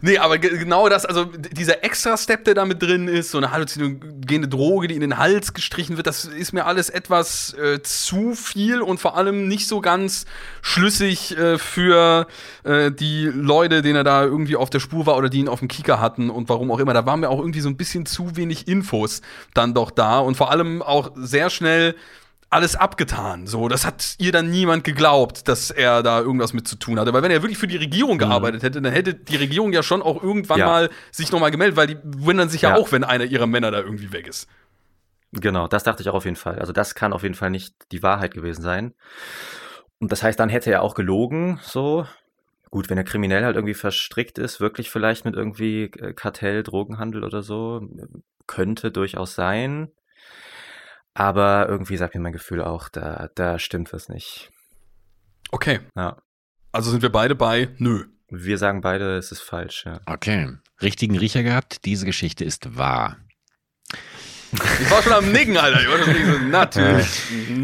nee, 0.00 0.18
aber 0.18 0.38
genau 0.38 0.88
das, 0.88 1.06
also 1.06 1.26
dieser 1.26 1.84
Extra-Step, 1.84 2.44
der 2.44 2.54
da 2.54 2.64
mit 2.64 2.82
drin 2.82 3.06
ist, 3.06 3.30
so 3.30 3.38
eine 3.38 3.52
halluzinogene 3.52 4.48
Droge, 4.48 4.88
die 4.88 4.96
in 4.96 5.00
den 5.00 5.16
Hals 5.16 5.54
gestrichen 5.54 5.96
wird, 5.96 6.08
das 6.08 6.24
ist 6.24 6.52
mir 6.52 6.66
alles 6.66 6.90
etwas 6.90 7.54
äh, 7.54 7.80
zu 7.82 8.34
viel 8.34 8.82
und 8.82 8.98
vor 8.98 9.16
allem 9.16 9.46
nicht 9.46 9.68
so 9.68 9.80
ganz 9.80 10.26
schlüssig 10.60 11.38
äh, 11.38 11.56
für 11.56 12.26
äh, 12.64 12.90
die 12.90 13.26
Leute, 13.26 13.82
denen 13.82 13.96
er 13.96 14.04
da 14.04 14.24
irgendwie 14.24 14.56
auf 14.56 14.70
der 14.70 14.80
Spur 14.80 15.06
war 15.06 15.16
oder 15.16 15.28
die 15.28 15.38
ihn 15.38 15.48
auf 15.48 15.60
dem 15.60 15.68
Kicker 15.68 16.00
hatten 16.00 16.30
und 16.30 16.48
warum 16.48 16.72
auch 16.72 16.80
immer. 16.80 16.94
Da 16.94 17.06
waren 17.06 17.20
mir 17.20 17.30
auch 17.30 17.38
irgendwie 17.38 17.60
so 17.60 17.68
ein 17.68 17.76
bisschen 17.76 18.06
zu 18.06 18.34
wenig 18.36 18.66
Infos 18.66 19.22
dann 19.54 19.72
doch 19.72 19.92
da 19.92 20.18
und 20.18 20.36
vor 20.36 20.50
allem 20.50 20.82
auch 20.82 21.12
sehr 21.14 21.48
schnell 21.48 21.94
alles 22.54 22.76
abgetan. 22.76 23.46
So, 23.46 23.68
das 23.68 23.84
hat 23.84 24.14
ihr 24.18 24.30
dann 24.30 24.48
niemand 24.48 24.84
geglaubt, 24.84 25.48
dass 25.48 25.70
er 25.70 26.02
da 26.02 26.20
irgendwas 26.20 26.52
mit 26.52 26.68
zu 26.68 26.76
tun 26.76 27.00
hatte. 27.00 27.12
Weil 27.12 27.22
wenn 27.22 27.32
er 27.32 27.42
wirklich 27.42 27.58
für 27.58 27.66
die 27.66 27.76
Regierung 27.76 28.14
mhm. 28.14 28.20
gearbeitet 28.20 28.62
hätte, 28.62 28.80
dann 28.80 28.92
hätte 28.92 29.12
die 29.12 29.36
Regierung 29.36 29.72
ja 29.72 29.82
schon 29.82 30.00
auch 30.00 30.22
irgendwann 30.22 30.60
ja. 30.60 30.66
mal 30.66 30.90
sich 31.10 31.32
nochmal 31.32 31.50
gemeldet, 31.50 31.76
weil 31.76 31.88
die 31.88 31.98
wundern 32.04 32.48
sich 32.48 32.62
ja, 32.62 32.70
ja, 32.70 32.76
auch, 32.76 32.92
wenn 32.92 33.02
einer 33.02 33.24
ihrer 33.24 33.46
Männer 33.46 33.72
da 33.72 33.80
irgendwie 33.80 34.12
weg 34.12 34.28
ist. 34.28 34.48
Genau, 35.32 35.66
das 35.66 35.82
dachte 35.82 36.02
ich 36.02 36.08
auch 36.08 36.14
auf 36.14 36.24
jeden 36.24 36.36
Fall. 36.36 36.60
Also 36.60 36.72
das 36.72 36.94
kann 36.94 37.12
auf 37.12 37.24
jeden 37.24 37.34
Fall 37.34 37.50
nicht 37.50 37.74
die 37.90 38.04
Wahrheit 38.04 38.34
gewesen 38.34 38.62
sein. 38.62 38.94
Und 39.98 40.12
das 40.12 40.22
heißt, 40.22 40.38
dann 40.38 40.48
hätte 40.48 40.70
er 40.70 40.82
auch 40.82 40.94
gelogen, 40.94 41.58
so. 41.62 42.06
Gut, 42.70 42.90
wenn 42.90 42.98
er 42.98 43.04
kriminell 43.04 43.44
halt 43.44 43.56
irgendwie 43.56 43.74
verstrickt 43.74 44.38
ist, 44.38 44.60
wirklich 44.60 44.90
vielleicht 44.90 45.24
mit 45.24 45.34
irgendwie 45.34 45.84
äh, 45.84 46.12
Kartell, 46.12 46.62
Drogenhandel 46.62 47.24
oder 47.24 47.42
so, 47.42 47.82
könnte 48.46 48.90
durchaus 48.90 49.34
sein. 49.34 49.90
Aber 51.14 51.68
irgendwie 51.68 51.96
sagt 51.96 52.14
mir 52.14 52.20
mein 52.20 52.32
Gefühl 52.32 52.60
auch, 52.60 52.88
da, 52.88 53.28
da 53.34 53.58
stimmt 53.58 53.92
was 53.92 54.08
nicht. 54.08 54.50
Okay. 55.50 55.80
Ja. 55.96 56.20
Also 56.72 56.90
sind 56.90 57.02
wir 57.02 57.12
beide 57.12 57.36
bei 57.36 57.68
nö. 57.78 58.06
Wir 58.28 58.58
sagen 58.58 58.80
beide, 58.80 59.16
es 59.16 59.30
ist 59.30 59.42
falsch, 59.42 59.84
ja. 59.86 60.00
Okay. 60.06 60.50
Richtigen 60.82 61.16
Riecher 61.16 61.44
gehabt, 61.44 61.84
diese 61.84 62.04
Geschichte 62.04 62.44
ist 62.44 62.76
wahr. 62.76 63.18
Ich 64.80 64.90
war 64.90 65.02
schon 65.02 65.12
am 65.12 65.32
Nicken, 65.32 65.56
Alter. 65.56 65.80
Ich 65.80 65.88
war 65.88 65.98
so, 66.04 66.38
natürlich. 66.46 67.06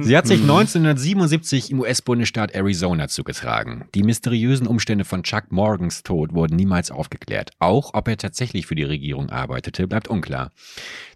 Sie 0.00 0.16
hat 0.16 0.26
sich 0.26 0.40
1977 0.40 1.70
im 1.70 1.80
US-Bundesstaat 1.80 2.52
Arizona 2.52 3.08
zugetragen. 3.08 3.84
Die 3.94 4.02
mysteriösen 4.02 4.66
Umstände 4.66 5.04
von 5.04 5.22
Chuck 5.22 5.50
Morgans 5.50 6.02
Tod 6.02 6.32
wurden 6.32 6.56
niemals 6.56 6.90
aufgeklärt. 6.90 7.52
Auch 7.58 7.94
ob 7.94 8.08
er 8.08 8.16
tatsächlich 8.16 8.66
für 8.66 8.74
die 8.74 8.84
Regierung 8.84 9.30
arbeitete, 9.30 9.86
bleibt 9.86 10.08
unklar. 10.08 10.50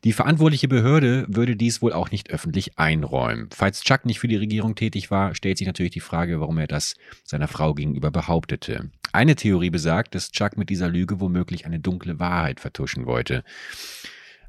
Die 0.05 0.12
verantwortliche 0.12 0.68
Behörde 0.68 1.25
würde 1.29 1.57
dies 1.57 1.83
wohl 1.83 1.93
auch 1.93 2.11
nicht 2.11 2.31
öffentlich 2.31 2.79
einräumen. 2.79 3.49
Falls 3.55 3.83
Chuck 3.83 4.05
nicht 4.05 4.20
für 4.20 4.29
die 4.29 4.37
Regierung 4.37 4.75
tätig 4.75 5.11
war, 5.11 5.35
stellt 5.35 5.59
sich 5.59 5.66
natürlich 5.66 5.93
die 5.93 6.01
Frage, 6.01 6.41
warum 6.41 6.59
er 6.59 6.66
das 6.66 6.95
seiner 7.25 7.49
Frau 7.49 7.75
gegenüber 7.75 8.11
behauptete. 8.11 8.91
Eine 9.12 9.37
Theorie 9.37 9.70
besagt, 9.70 10.14
dass 10.14 10.33
Chuck 10.33 10.57
mit 10.57 10.70
dieser 10.70 10.89
Lüge 10.89 11.20
womöglich 11.20 11.66
eine 11.66 11.79
dunkle 11.79 12.18
Wahrheit 12.18 12.61
vertuschen 12.61 13.07
wollte. 13.07 13.45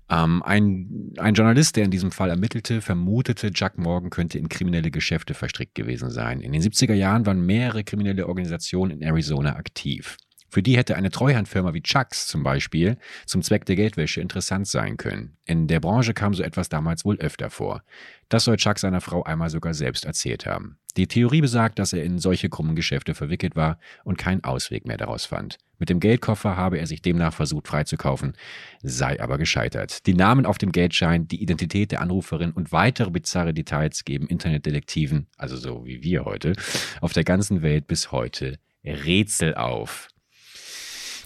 Ähm, 0.10 0.43
ein, 0.43 1.14
ein 1.18 1.34
Journalist, 1.34 1.76
der 1.76 1.86
in 1.86 1.91
diesem 1.91 2.12
Fall 2.12 2.30
ermittelte, 2.30 2.82
vermutete, 2.82 3.51
Jack 3.53 3.78
Morgan 3.78 4.10
könnte 4.10 4.38
in 4.38 4.49
kriminelle 4.49 4.91
Geschäfte 4.91 5.34
verstrickt 5.34 5.76
gewesen 5.76 6.12
sein. 6.12 6.41
In 6.41 6.51
den 6.51 6.62
70er 6.62 6.93
Jahren 6.93 7.26
waren 7.26 7.45
mehrere 7.45 7.84
kriminelle 7.84 8.28
Organisationen 8.28 8.91
in 8.91 9.01
Arizona 9.01 9.56
aktiv. 9.56 10.18
Für 10.49 10.64
die 10.64 10.78
hätte 10.78 10.95
eine 10.95 11.10
Treuhandfirma 11.10 11.74
wie 11.74 11.82
Chucks 11.82 12.28
zum 12.28 12.43
Beispiel 12.43 12.97
zum 13.26 13.41
Zweck 13.41 13.66
der 13.66 13.76
Geldwäsche 13.76 14.22
interessant 14.22 14.68
sein 14.68 14.95
können. 14.95 15.38
In 15.45 15.68
der 15.68 15.80
Branche 15.80 16.14
kam 16.14 16.34
so 16.34 16.43
etwas 16.43 16.70
damals 16.70 17.03
wohl 17.03 17.18
öfter 17.18 17.49
vor. 17.49 17.84
Das 18.30 18.45
soll 18.45 18.56
Chuck 18.58 18.80
seiner 18.80 19.01
Frau 19.01 19.24
einmal 19.24 19.49
sogar 19.49 19.74
selbst 19.74 20.06
erzählt 20.06 20.45
haben. 20.45 20.78
Die 20.97 21.07
Theorie 21.07 21.41
besagt, 21.41 21.79
dass 21.79 21.91
er 21.91 22.03
in 22.03 22.19
solche 22.19 22.49
krummen 22.49 22.75
Geschäfte 22.75 23.15
verwickelt 23.15 23.55
war 23.55 23.79
und 24.03 24.17
keinen 24.17 24.43
Ausweg 24.43 24.85
mehr 24.85 24.97
daraus 24.97 25.25
fand. 25.25 25.57
Mit 25.77 25.89
dem 25.89 25.99
Geldkoffer 25.99 26.55
habe 26.55 26.77
er 26.77 26.87
sich 26.87 27.01
demnach 27.01 27.33
versucht 27.33 27.67
freizukaufen, 27.67 28.33
sei 28.81 29.21
aber 29.21 29.37
gescheitert. 29.37 30.05
Die 30.05 30.13
Namen 30.13 30.45
auf 30.45 30.57
dem 30.57 30.71
Geldschein, 30.71 31.27
die 31.27 31.41
Identität 31.41 31.91
der 31.91 32.01
Anruferin 32.01 32.51
und 32.51 32.71
weitere 32.71 33.11
bizarre 33.11 33.53
Details 33.53 34.05
geben 34.05 34.27
Internetdetektiven, 34.27 35.27
also 35.37 35.57
so 35.57 35.85
wie 35.85 36.01
wir 36.01 36.23
heute, 36.23 36.53
auf 37.01 37.11
der 37.11 37.25
ganzen 37.25 37.61
Welt 37.61 37.87
bis 37.87 38.13
heute 38.13 38.57
Rätsel 38.85 39.55
auf. 39.55 40.07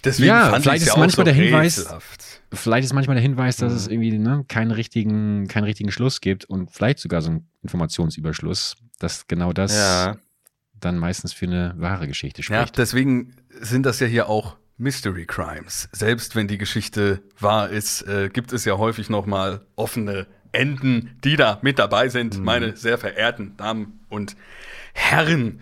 Deswegen 0.02 0.28
ja, 0.28 0.58
vielleicht 0.60 0.82
ist 0.82 0.88
ja 0.88 0.96
manchmal 0.96 1.26
so 1.26 1.32
der 1.32 1.34
Hinweis, 1.34 1.78
rätselhaft. 1.78 2.42
vielleicht 2.52 2.86
ist 2.86 2.94
manchmal 2.94 3.16
der 3.16 3.22
Hinweis, 3.22 3.58
dass 3.58 3.72
mhm. 3.72 3.78
es 3.78 3.88
irgendwie 3.88 4.18
ne, 4.18 4.44
keinen 4.48 4.70
richtigen, 4.70 5.46
keinen 5.46 5.64
richtigen 5.64 5.92
Schluss 5.92 6.20
gibt 6.20 6.46
und 6.46 6.70
vielleicht 6.72 6.98
sogar 6.98 7.20
so 7.20 7.30
ein 7.30 7.48
Informationsüberschluss, 7.62 8.76
dass 9.00 9.26
genau 9.26 9.52
das 9.52 9.74
ja. 9.74 10.16
dann 10.74 10.96
meistens 10.96 11.32
für 11.32 11.46
eine 11.46 11.74
wahre 11.76 12.06
Geschichte 12.06 12.42
spricht. 12.42 12.76
Ja, 12.76 12.82
deswegen 12.82 13.34
sind 13.60 13.84
das 13.84 13.98
ja 13.98 14.06
hier 14.06 14.28
auch 14.28 14.56
Mystery 14.76 15.26
Crimes. 15.26 15.88
Selbst 15.92 16.36
wenn 16.36 16.48
die 16.48 16.58
Geschichte 16.58 17.22
wahr 17.38 17.68
ist, 17.68 18.02
äh, 18.02 18.30
gibt 18.32 18.52
es 18.52 18.64
ja 18.64 18.78
häufig 18.78 19.10
noch 19.10 19.26
mal 19.26 19.66
offene 19.76 20.26
Enden, 20.52 21.16
die 21.22 21.36
da 21.36 21.58
mit 21.62 21.78
dabei 21.78 22.08
sind, 22.08 22.38
mhm. 22.38 22.44
meine 22.44 22.76
sehr 22.76 22.98
verehrten 22.98 23.56
Damen 23.56 24.00
und 24.08 24.36
Herren. 24.94 25.60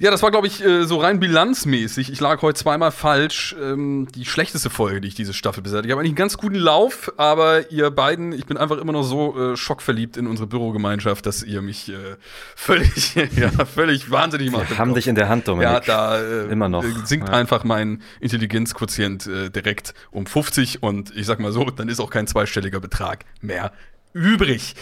Ja, 0.00 0.12
das 0.12 0.22
war, 0.22 0.30
glaube 0.30 0.46
ich, 0.46 0.64
äh, 0.64 0.84
so 0.84 0.98
rein 0.98 1.18
bilanzmäßig. 1.18 2.12
Ich 2.12 2.20
lag 2.20 2.40
heute 2.40 2.56
zweimal 2.56 2.92
falsch. 2.92 3.56
Ähm, 3.60 4.06
die 4.14 4.24
schlechteste 4.26 4.70
Folge, 4.70 5.00
die 5.00 5.08
ich 5.08 5.16
diese 5.16 5.34
Staffel 5.34 5.60
besetzt. 5.60 5.86
Ich 5.86 5.90
habe 5.90 6.00
eigentlich 6.00 6.10
einen 6.10 6.16
ganz 6.16 6.38
guten 6.38 6.54
Lauf, 6.54 7.12
aber 7.16 7.72
ihr 7.72 7.90
beiden, 7.90 8.32
ich 8.32 8.46
bin 8.46 8.56
einfach 8.56 8.78
immer 8.78 8.92
noch 8.92 9.02
so 9.02 9.36
äh, 9.36 9.56
schockverliebt 9.56 10.16
in 10.16 10.28
unsere 10.28 10.46
Bürogemeinschaft, 10.46 11.26
dass 11.26 11.42
ihr 11.42 11.62
mich 11.62 11.88
äh, 11.88 11.94
völlig, 12.54 13.16
ja, 13.16 13.50
völlig 13.66 14.08
wahnsinnig 14.08 14.52
macht. 14.52 14.70
Wir 14.70 14.78
haben 14.78 14.94
dich 14.94 15.08
in 15.08 15.16
der 15.16 15.28
Hand, 15.28 15.48
Dominik. 15.48 15.68
Ja, 15.68 15.80
da 15.80 16.20
äh, 16.20 16.44
immer 16.44 16.68
noch. 16.68 16.84
sinkt 17.04 17.28
ja. 17.28 17.34
einfach 17.34 17.64
mein 17.64 18.00
Intelligenzquotient 18.20 19.26
äh, 19.26 19.50
direkt 19.50 19.94
um 20.12 20.26
50 20.26 20.80
und 20.80 21.12
ich 21.16 21.26
sag 21.26 21.40
mal 21.40 21.50
so, 21.50 21.64
dann 21.70 21.88
ist 21.88 21.98
auch 21.98 22.10
kein 22.10 22.28
zweistelliger 22.28 22.78
Betrag 22.78 23.24
mehr 23.40 23.72
übrig. 24.12 24.76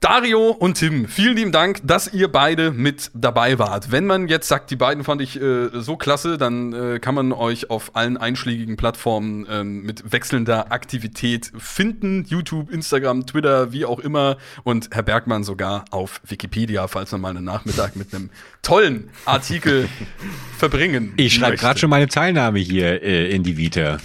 Dario 0.00 0.48
und 0.48 0.78
Tim, 0.78 1.08
vielen 1.08 1.36
lieben 1.36 1.52
Dank, 1.52 1.80
dass 1.84 2.10
ihr 2.10 2.28
beide 2.28 2.70
mit 2.70 3.10
dabei 3.12 3.58
wart. 3.58 3.92
Wenn 3.92 4.06
man 4.06 4.28
jetzt 4.28 4.48
sagt, 4.48 4.70
die 4.70 4.76
beiden 4.76 5.04
fand 5.04 5.20
ich 5.20 5.38
äh, 5.38 5.68
so 5.74 5.98
klasse, 5.98 6.38
dann 6.38 6.72
äh, 6.72 6.98
kann 7.00 7.14
man 7.14 7.32
euch 7.32 7.68
auf 7.68 7.94
allen 7.96 8.16
einschlägigen 8.16 8.78
Plattformen 8.78 9.44
äh, 9.44 9.62
mit 9.62 10.10
wechselnder 10.10 10.72
Aktivität 10.72 11.52
finden. 11.58 12.24
YouTube, 12.26 12.70
Instagram, 12.70 13.26
Twitter, 13.26 13.72
wie 13.72 13.84
auch 13.84 13.98
immer. 13.98 14.38
Und 14.64 14.88
Herr 14.90 15.02
Bergmann 15.02 15.44
sogar 15.44 15.84
auf 15.90 16.22
Wikipedia, 16.26 16.88
falls 16.88 17.12
man 17.12 17.20
mal 17.20 17.36
einen 17.36 17.44
Nachmittag 17.44 17.94
mit 17.94 18.14
einem 18.14 18.30
tollen 18.62 19.10
Artikel 19.26 19.86
verbringen 20.58 21.12
Ich 21.18 21.34
schreibe 21.34 21.58
gerade 21.58 21.78
schon 21.78 21.90
meine 21.90 22.08
Teilnahme 22.08 22.58
hier 22.58 23.02
äh, 23.02 23.30
in 23.30 23.42
die 23.42 23.58
Vita. 23.58 23.98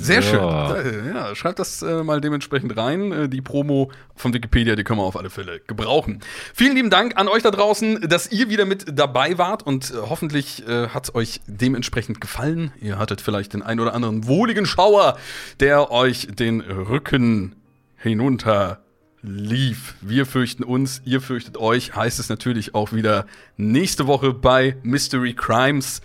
Sehr 0.00 0.22
so. 0.22 0.30
schön. 0.30 1.14
Ja, 1.14 1.34
schreibt 1.34 1.58
das 1.58 1.82
äh, 1.82 2.02
mal 2.02 2.20
dementsprechend 2.20 2.76
rein. 2.76 3.12
Äh, 3.12 3.28
die 3.28 3.40
Promo 3.40 3.90
von 4.16 4.32
Wikipedia, 4.32 4.76
die 4.76 4.84
können 4.84 4.98
wir 4.98 5.04
auf 5.04 5.16
alle 5.16 5.30
Fälle 5.30 5.60
gebrauchen. 5.66 6.20
Vielen 6.54 6.74
lieben 6.74 6.90
Dank 6.90 7.16
an 7.16 7.28
euch 7.28 7.42
da 7.42 7.50
draußen, 7.50 8.00
dass 8.08 8.32
ihr 8.32 8.48
wieder 8.48 8.64
mit 8.64 8.98
dabei 8.98 9.38
wart 9.38 9.62
und 9.62 9.90
äh, 9.90 9.94
hoffentlich 10.08 10.66
äh, 10.66 10.88
hat 10.88 11.04
es 11.04 11.14
euch 11.14 11.40
dementsprechend 11.46 12.20
gefallen. 12.20 12.72
Ihr 12.80 12.98
hattet 12.98 13.20
vielleicht 13.20 13.52
den 13.52 13.62
ein 13.62 13.78
oder 13.78 13.94
anderen 13.94 14.26
wohligen 14.26 14.66
Schauer, 14.66 15.18
der 15.60 15.90
euch 15.90 16.28
den 16.30 16.60
Rücken 16.60 17.56
hinunter 17.96 18.80
lief. 19.22 19.94
Wir 20.00 20.24
fürchten 20.24 20.64
uns, 20.64 21.02
ihr 21.04 21.20
fürchtet 21.20 21.58
euch, 21.58 21.94
heißt 21.94 22.18
es 22.18 22.28
natürlich 22.28 22.74
auch 22.74 22.92
wieder 22.92 23.26
nächste 23.56 24.06
Woche 24.06 24.32
bei 24.32 24.76
Mystery 24.82 25.34
Crimes 25.34 26.00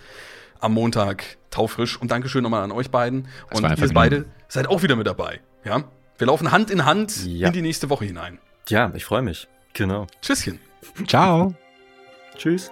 am 0.60 0.74
Montag 0.74 1.38
taufrisch. 1.56 2.00
Und 2.00 2.10
Dankeschön 2.10 2.42
nochmal 2.42 2.62
an 2.62 2.72
euch 2.72 2.90
beiden. 2.90 3.28
Das 3.50 3.60
und 3.60 3.78
ihr 3.78 3.94
beide 3.94 4.26
seid 4.48 4.68
auch 4.68 4.82
wieder 4.82 4.96
mit 4.96 5.06
dabei. 5.06 5.40
Ja? 5.64 5.84
Wir 6.18 6.26
laufen 6.26 6.52
Hand 6.52 6.70
in 6.70 6.84
Hand 6.84 7.26
ja. 7.26 7.48
in 7.48 7.52
die 7.52 7.62
nächste 7.62 7.90
Woche 7.90 8.04
hinein. 8.04 8.38
Ja, 8.68 8.92
ich 8.94 9.04
freue 9.04 9.22
mich. 9.22 9.48
Genau. 9.72 10.06
Tschüsschen. 10.22 10.60
Ciao. 11.06 11.54
Tschüss. 12.36 12.70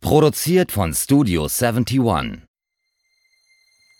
Produziert 0.00 0.70
von 0.70 0.92
Studio 0.92 1.48
71. 1.48 2.42